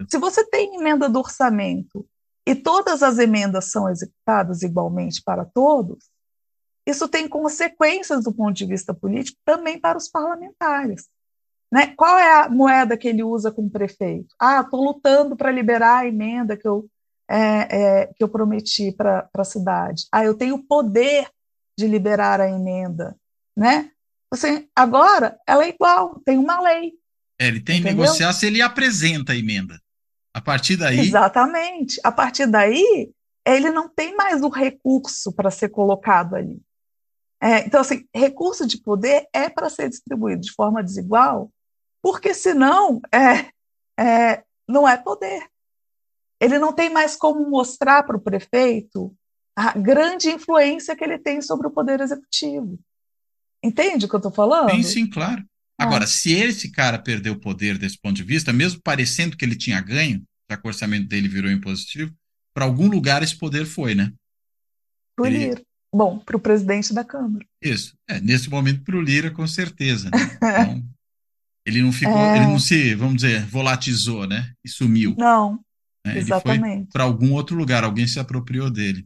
Se 0.10 0.18
você 0.18 0.46
tem 0.50 0.76
emenda 0.76 1.10
do 1.10 1.20
orçamento 1.20 2.06
e 2.46 2.56
todas 2.56 3.04
as 3.04 3.18
emendas 3.20 3.72
são 3.72 3.90
executadas 3.90 4.62
igualmente 4.62 5.22
para 5.24 5.46
todos, 5.46 6.10
isso 6.86 7.08
tem 7.08 7.28
consequências 7.28 8.24
do 8.24 8.34
ponto 8.34 8.54
de 8.54 8.66
vista 8.66 8.94
político 8.94 9.38
também 9.46 9.80
para 9.80 9.98
os 9.98 10.10
parlamentares. 10.10 11.08
Né? 11.72 11.88
Qual 11.96 12.18
é 12.18 12.44
a 12.44 12.50
moeda 12.50 12.98
que 12.98 13.08
ele 13.08 13.24
usa 13.24 13.52
com 13.52 13.66
o 13.66 13.70
prefeito? 13.70 14.36
Ah, 14.40 14.62
estou 14.62 14.84
lutando 14.84 15.36
para 15.36 15.52
liberar 15.52 16.00
a 16.00 16.08
emenda 16.08 16.56
que 16.56 16.68
eu, 16.68 16.88
é, 17.28 17.38
é, 18.02 18.08
que 18.08 18.24
eu 18.24 18.30
prometi 18.30 18.92
para 18.92 19.28
a 19.34 19.44
cidade. 19.44 20.06
Ah, 20.12 20.24
eu 20.24 20.36
tenho 20.36 20.62
poder 20.62 21.28
de 21.78 21.88
liberar 21.88 22.40
a 22.40 22.50
emenda. 22.50 23.16
Né? 23.58 23.90
Você, 24.30 24.68
agora, 24.76 25.40
ela 25.48 25.64
é 25.64 25.70
igual, 25.70 26.22
tem 26.26 26.38
uma 26.38 26.62
lei. 26.62 26.94
É, 27.40 27.48
ele 27.48 27.60
tem 27.60 27.82
que 27.82 27.86
negociar 27.86 28.34
se 28.34 28.46
ele 28.46 28.62
apresenta 28.62 29.32
a 29.34 29.36
emenda. 29.36 29.82
A 30.34 30.42
partir 30.42 30.78
daí. 30.78 31.00
Exatamente. 31.00 32.00
A 32.04 32.12
partir 32.12 32.48
daí, 32.48 33.12
ele 33.46 33.70
não 33.70 33.88
tem 33.88 34.16
mais 34.16 34.42
o 34.42 34.50
recurso 34.50 35.32
para 35.32 35.52
ser 35.52 35.70
colocado 35.70 36.36
ali. 36.36 36.62
É, 37.42 37.60
então, 37.66 37.82
assim, 37.82 38.08
recurso 38.16 38.66
de 38.66 38.78
poder 38.78 39.28
é 39.34 39.50
para 39.50 39.70
ser 39.70 39.90
distribuído 39.90 40.42
de 40.42 40.54
forma 40.54 40.82
desigual, 40.82 41.52
porque 42.02 42.34
senão 42.34 43.02
é, 43.14 43.52
é, 44.00 44.44
não 44.68 44.88
é 44.88 44.98
poder. 44.98 45.46
Ele 46.40 46.58
não 46.58 46.74
tem 46.74 46.90
mais 46.90 47.16
como 47.16 47.50
mostrar 47.50 48.04
para 48.04 48.18
o 48.18 48.22
prefeito 48.22 49.14
a 49.56 49.78
grande 49.78 50.30
influência 50.30 50.96
que 50.96 51.04
ele 51.04 51.20
tem 51.20 51.42
sobre 51.42 51.68
o 51.68 51.72
poder 51.72 52.00
executivo. 52.00 52.80
Entende 53.62 54.06
o 54.06 54.10
que 54.10 54.16
eu 54.16 54.20
estou 54.20 54.32
falando? 54.32 54.72
Sim, 54.72 54.84
sim, 54.84 55.10
claro. 55.10 55.44
Agora, 55.80 56.08
se 56.08 56.32
esse 56.32 56.72
cara 56.72 57.00
perdeu 57.00 57.34
o 57.34 57.40
poder 57.40 57.78
desse 57.78 58.00
ponto 58.00 58.16
de 58.16 58.24
vista, 58.24 58.54
mesmo 58.54 58.80
parecendo 58.82 59.36
que 59.36 59.44
ele 59.44 59.56
tinha 59.56 59.82
ganho, 59.82 60.24
já 60.50 60.58
que 60.58 60.66
o 60.66 60.68
orçamento 60.68 61.08
dele 61.08 61.28
virou 61.28 61.52
impositivo, 61.52 62.14
para 62.54 62.66
algum 62.66 62.88
lugar 62.88 63.24
esse 63.24 63.36
poder 63.38 63.66
foi, 63.66 63.96
né? 63.96 64.14
Para 65.16 65.24
o 65.24 65.28
ele... 65.28 65.38
Lira. 65.40 65.62
Bom, 65.96 66.18
para 66.18 66.36
o 66.36 66.40
presidente 66.40 66.92
da 66.92 67.04
Câmara. 67.04 67.46
Isso. 67.62 67.96
É, 68.10 68.20
nesse 68.20 68.50
momento, 68.50 68.84
para 68.84 68.98
o 68.98 69.02
Lira, 69.02 69.30
com 69.30 69.46
certeza. 69.46 70.10
Né? 70.10 70.18
Então, 71.64 71.72
ele 71.72 71.82
não 71.82 71.94
ficou, 71.94 72.18
é... 72.18 72.38
ele 72.38 72.48
não 72.48 72.60
se, 72.60 72.94
vamos 72.94 73.16
dizer, 73.16 73.46
volatizou, 73.46 74.28
né? 74.28 74.52
E 74.66 74.68
sumiu. 74.68 75.16
Não. 75.18 75.64
Né? 76.06 76.18
Exatamente. 76.18 76.90
Para 76.92 77.04
algum 77.04 77.32
outro 77.32 77.56
lugar, 77.56 77.86
alguém 77.86 78.06
se 78.06 78.20
apropriou 78.20 78.70
dele. 78.70 79.06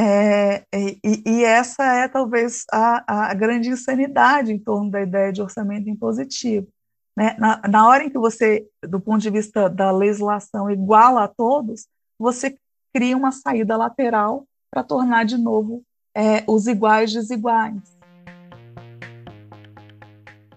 É, 0.00 0.64
e, 0.72 1.22
e, 1.26 1.44
essa 1.44 1.82
é 1.82 2.06
talvez 2.06 2.64
a, 2.72 3.30
a, 3.30 3.34
grande 3.34 3.68
insanidade 3.68 4.52
em 4.52 4.58
torno 4.58 4.88
da 4.92 5.02
ideia 5.02 5.32
de 5.32 5.42
orçamento 5.42 5.90
impositivo. 5.90 6.68
Né? 7.16 7.34
Na, 7.36 7.60
na 7.68 7.88
hora 7.88 8.04
em 8.04 8.08
que 8.08 8.16
você, 8.16 8.64
do 8.80 9.00
ponto 9.00 9.20
de 9.20 9.28
vista 9.28 9.68
da 9.68 9.90
legislação, 9.90 10.70
iguala 10.70 11.24
a 11.24 11.28
todos, 11.28 11.88
você 12.16 12.56
cria 12.94 13.16
uma 13.16 13.32
saída 13.32 13.76
lateral 13.76 14.46
para 14.70 14.84
tornar 14.84 15.24
de 15.24 15.36
novo 15.36 15.82
é, 16.14 16.44
os 16.46 16.68
iguais 16.68 17.12
desiguais. 17.12 17.98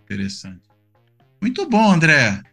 Interessante. 0.04 0.70
Muito 1.42 1.68
bom, 1.68 1.94
André. 1.94 2.30
A 2.30 2.44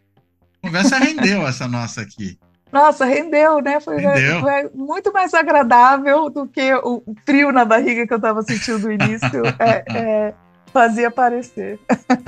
conversa 0.62 0.97
rendeu 0.97 1.47
essa 1.47 1.69
nossa 1.69 2.01
aqui. 2.01 2.39
Nossa, 2.73 3.05
rendeu, 3.05 3.61
né? 3.61 3.81
Foi, 3.81 3.99
rendeu. 3.99 4.40
foi, 4.40 4.70
muito 4.74 5.12
mais 5.12 5.32
agradável 5.35 6.28
do 6.28 6.47
que 6.47 6.74
o 6.74 7.03
frio 7.24 7.51
na 7.53 7.65
barriga 7.65 8.07
que 8.07 8.12
eu 8.12 8.19
estava 8.19 8.43
sentindo 8.43 8.78
no 8.81 8.93
início 8.93 9.43
é, 9.59 9.85
é, 9.89 10.35
fazia 10.73 11.11
parecer. 11.11 11.78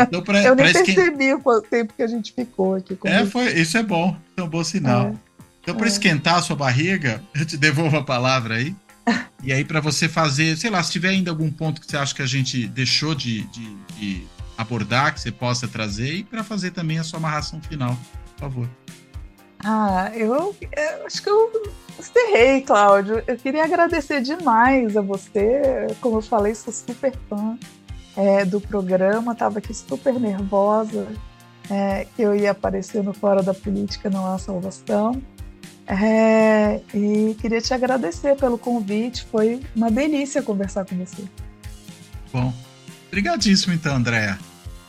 Então, 0.00 0.22
pra, 0.22 0.42
eu 0.42 0.54
nem 0.54 0.72
percebi 0.72 1.34
o 1.34 1.60
tempo 1.60 1.92
que 1.94 2.02
a 2.02 2.06
gente 2.06 2.32
ficou 2.32 2.76
aqui. 2.76 2.98
É, 3.04 3.26
foi, 3.26 3.48
isso 3.52 3.76
é 3.76 3.82
bom, 3.82 4.16
é 4.36 4.42
um 4.42 4.48
bom 4.48 4.64
sinal. 4.64 5.08
É, 5.08 5.14
então, 5.62 5.74
para 5.74 5.86
é. 5.86 5.88
esquentar 5.88 6.36
a 6.36 6.42
sua 6.42 6.56
barriga, 6.56 7.22
eu 7.34 7.44
te 7.44 7.56
devolvo 7.56 7.98
a 7.98 8.04
palavra 8.04 8.56
aí. 8.56 8.74
e 9.42 9.52
aí, 9.52 9.64
para 9.64 9.80
você 9.80 10.08
fazer, 10.08 10.56
sei 10.56 10.70
lá, 10.70 10.82
se 10.82 10.92
tiver 10.92 11.08
ainda 11.08 11.30
algum 11.30 11.50
ponto 11.50 11.80
que 11.80 11.90
você 11.90 11.96
acha 11.96 12.14
que 12.14 12.22
a 12.22 12.26
gente 12.26 12.66
deixou 12.66 13.14
de, 13.14 13.42
de, 13.46 13.76
de 13.98 14.26
abordar, 14.56 15.14
que 15.14 15.20
você 15.20 15.32
possa 15.32 15.66
trazer, 15.66 16.14
e 16.14 16.24
para 16.24 16.44
fazer 16.44 16.70
também 16.70 16.98
a 16.98 17.04
sua 17.04 17.18
amarração 17.18 17.60
final, 17.62 17.98
por 18.36 18.40
favor. 18.40 18.68
Ah, 19.62 20.10
eu, 20.14 20.56
eu, 20.60 21.06
acho 21.06 21.22
que 21.22 21.28
eu 21.28 21.72
encerrei, 21.98 22.62
Cláudio. 22.62 23.22
Eu 23.26 23.36
queria 23.36 23.64
agradecer 23.64 24.22
demais 24.22 24.96
a 24.96 25.02
você. 25.02 25.86
Como 26.00 26.18
eu 26.18 26.22
falei, 26.22 26.54
sou 26.54 26.72
super 26.72 27.12
fã 27.28 27.58
é, 28.16 28.44
do 28.44 28.60
programa, 28.60 29.32
estava 29.32 29.58
aqui 29.58 29.74
super 29.74 30.18
nervosa 30.18 31.06
é, 31.70 32.06
que 32.16 32.22
eu 32.22 32.34
ia 32.34 32.50
aparecer 32.50 33.02
no 33.02 33.14
Fora 33.14 33.42
da 33.42 33.54
Política 33.54 34.10
Não 34.10 34.26
Há 34.26 34.38
Salvação. 34.38 35.22
É, 35.86 36.80
e 36.94 37.34
queria 37.40 37.60
te 37.60 37.72
agradecer 37.74 38.36
pelo 38.36 38.58
convite, 38.58 39.26
foi 39.30 39.60
uma 39.74 39.90
delícia 39.90 40.42
conversar 40.42 40.84
com 40.84 40.96
você. 40.96 41.24
Bom, 42.32 42.52
obrigadíssimo 43.08 43.72
então, 43.72 43.96
Andréa. 43.96 44.38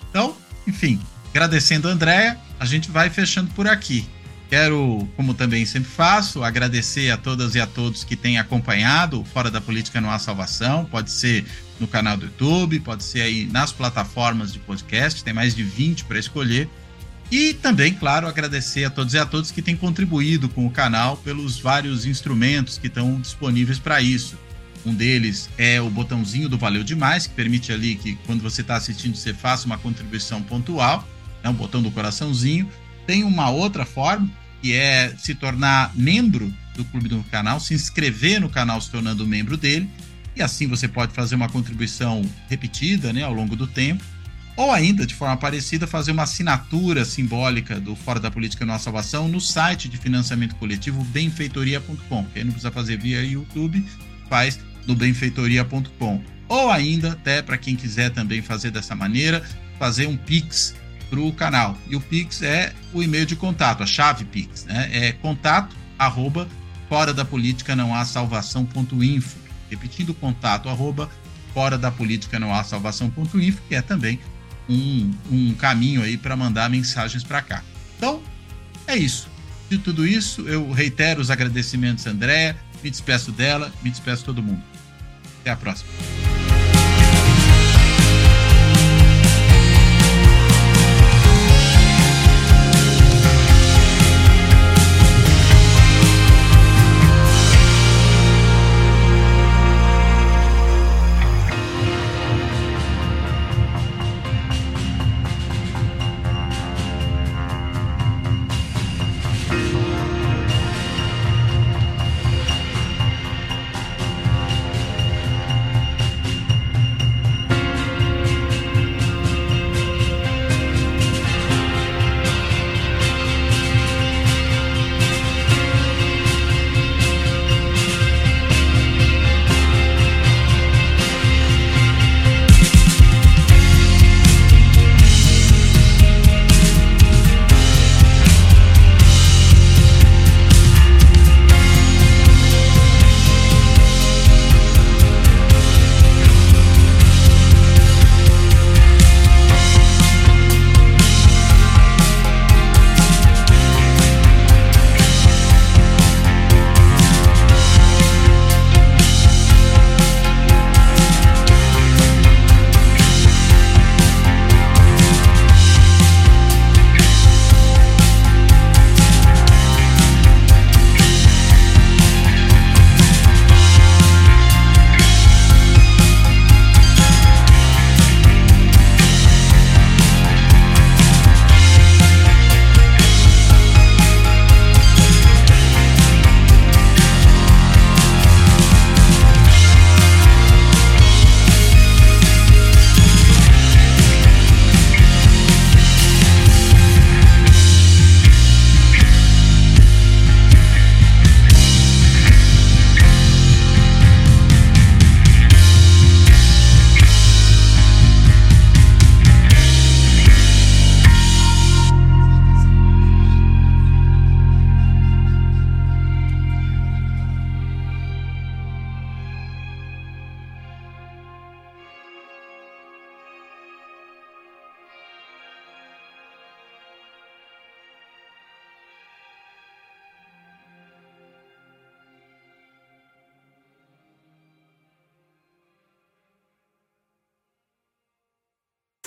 Então, 0.09 0.35
enfim, 0.67 0.99
agradecendo 1.31 1.87
a 1.87 1.91
Andréa, 1.91 2.37
a 2.59 2.65
gente 2.65 2.91
vai 2.91 3.09
fechando 3.09 3.51
por 3.53 3.67
aqui. 3.67 4.07
Quero, 4.51 5.07
como 5.15 5.33
também 5.33 5.65
sempre 5.65 5.89
faço, 5.89 6.43
agradecer 6.43 7.09
a 7.09 7.15
todas 7.15 7.55
e 7.55 7.59
a 7.61 7.65
todos 7.65 8.03
que 8.03 8.17
têm 8.17 8.37
acompanhado 8.37 9.23
Fora 9.23 9.49
da 9.49 9.61
Política 9.61 10.01
Não 10.01 10.11
Há 10.11 10.19
Salvação. 10.19 10.83
Pode 10.83 11.09
ser 11.09 11.45
no 11.79 11.87
canal 11.87 12.17
do 12.17 12.25
YouTube, 12.25 12.81
pode 12.81 13.01
ser 13.01 13.21
aí 13.21 13.45
nas 13.45 13.71
plataformas 13.71 14.51
de 14.51 14.59
podcast, 14.59 15.23
tem 15.23 15.33
mais 15.33 15.55
de 15.55 15.63
20 15.63 16.03
para 16.03 16.19
escolher. 16.19 16.67
E 17.31 17.53
também, 17.53 17.93
claro, 17.93 18.27
agradecer 18.27 18.83
a 18.83 18.89
todos 18.89 19.13
e 19.13 19.17
a 19.17 19.25
todos 19.25 19.51
que 19.51 19.61
têm 19.61 19.77
contribuído 19.77 20.49
com 20.49 20.65
o 20.65 20.69
canal 20.69 21.15
pelos 21.15 21.57
vários 21.57 22.05
instrumentos 22.05 22.77
que 22.77 22.87
estão 22.87 23.21
disponíveis 23.21 23.79
para 23.79 24.01
isso. 24.01 24.37
Um 24.85 24.93
deles 24.93 25.49
é 25.57 25.79
o 25.79 25.89
botãozinho 25.89 26.49
do 26.49 26.57
Valeu 26.57 26.83
Demais, 26.83 27.25
que 27.25 27.33
permite 27.33 27.71
ali 27.71 27.95
que 27.95 28.15
quando 28.25 28.41
você 28.41 28.59
está 28.59 28.75
assistindo 28.75 29.15
você 29.15 29.33
faça 29.33 29.65
uma 29.65 29.77
contribuição 29.77 30.43
pontual, 30.43 31.07
é 31.41 31.47
né, 31.47 31.49
um 31.49 31.53
botão 31.55 31.81
do 31.81 31.89
coraçãozinho. 31.89 32.69
Tem 33.07 33.23
uma 33.23 33.49
outra 33.49 33.85
forma, 33.85 34.29
que 34.61 34.73
é 34.73 35.13
se 35.17 35.33
tornar 35.33 35.91
membro 35.95 36.53
do 36.75 36.85
Clube 36.85 37.09
do 37.09 37.23
Canal, 37.25 37.59
se 37.59 37.73
inscrever 37.73 38.39
no 38.39 38.49
canal 38.49 38.79
se 38.79 38.89
tornando 38.89 39.25
membro 39.25 39.57
dele, 39.57 39.89
e 40.35 40.41
assim 40.41 40.67
você 40.67 40.87
pode 40.87 41.13
fazer 41.13 41.35
uma 41.35 41.49
contribuição 41.49 42.21
repetida 42.49 43.11
né, 43.11 43.23
ao 43.23 43.33
longo 43.33 43.55
do 43.55 43.67
tempo, 43.67 44.03
ou 44.55 44.71
ainda, 44.71 45.05
de 45.05 45.15
forma 45.15 45.37
parecida, 45.37 45.87
fazer 45.87 46.11
uma 46.11 46.23
assinatura 46.23 47.05
simbólica 47.05 47.79
do 47.79 47.95
Fora 47.95 48.19
da 48.19 48.29
Política 48.29 48.65
Nossa 48.65 48.85
Salvação 48.85 49.27
no 49.27 49.39
site 49.39 49.87
de 49.87 49.97
financiamento 49.97 50.55
coletivo 50.55 51.03
benfeitoria.com, 51.05 52.25
que 52.25 52.39
aí 52.39 52.43
não 52.43 52.51
precisa 52.51 52.71
fazer 52.71 52.97
via 52.97 53.23
YouTube, 53.23 53.83
faz 54.29 54.59
no 54.85 54.95
benfeitoria.com. 54.95 56.21
Ou 56.49 56.69
ainda, 56.69 57.13
até 57.13 57.41
para 57.41 57.57
quem 57.57 57.75
quiser 57.75 58.11
também 58.11 58.41
fazer 58.41 58.71
dessa 58.71 58.93
maneira, 58.93 59.41
fazer 59.79 60.05
um 60.05 60.17
Pix 60.17 60.75
para 61.11 61.19
o 61.19 61.33
canal. 61.33 61.77
E 61.89 61.95
o 61.97 61.99
Pix 61.99 62.41
é 62.41 62.73
o 62.93 63.03
e-mail 63.03 63.25
de 63.25 63.35
contato, 63.35 63.83
a 63.83 63.85
chave 63.85 64.23
Pix, 64.23 64.63
né? 64.63 64.89
É 64.93 65.11
contato 65.11 65.75
arroba 65.99 66.47
fora 66.87 67.13
da 67.13 67.25
política 67.25 67.75
não 67.75 67.93
há 67.93 68.05
salvação.info. 68.05 69.37
Repetindo, 69.69 70.13
contato 70.13 70.69
arroba 70.69 71.09
fora 71.53 71.77
da 71.77 71.91
política 71.91 72.39
não 72.39 72.53
há 72.53 72.63
salvação.info, 72.63 73.61
que 73.67 73.75
é 73.75 73.81
também 73.81 74.19
um, 74.69 75.11
um 75.29 75.53
caminho 75.53 76.01
aí 76.01 76.17
para 76.17 76.35
mandar 76.35 76.69
mensagens 76.69 77.23
para 77.23 77.41
cá. 77.41 77.63
Então, 77.97 78.21
é 78.87 78.95
isso. 78.95 79.27
De 79.69 79.77
tudo 79.77 80.07
isso, 80.07 80.47
eu 80.47 80.71
reitero 80.71 81.21
os 81.21 81.29
agradecimentos, 81.29 82.07
André, 82.07 82.55
me 82.81 82.89
despeço 82.89 83.31
dela, 83.31 83.71
me 83.83 83.89
despeço 83.89 84.23
todo 84.23 84.41
mundo. 84.41 84.63
Até 85.41 85.51
a 85.51 85.55
próxima. 85.55 85.89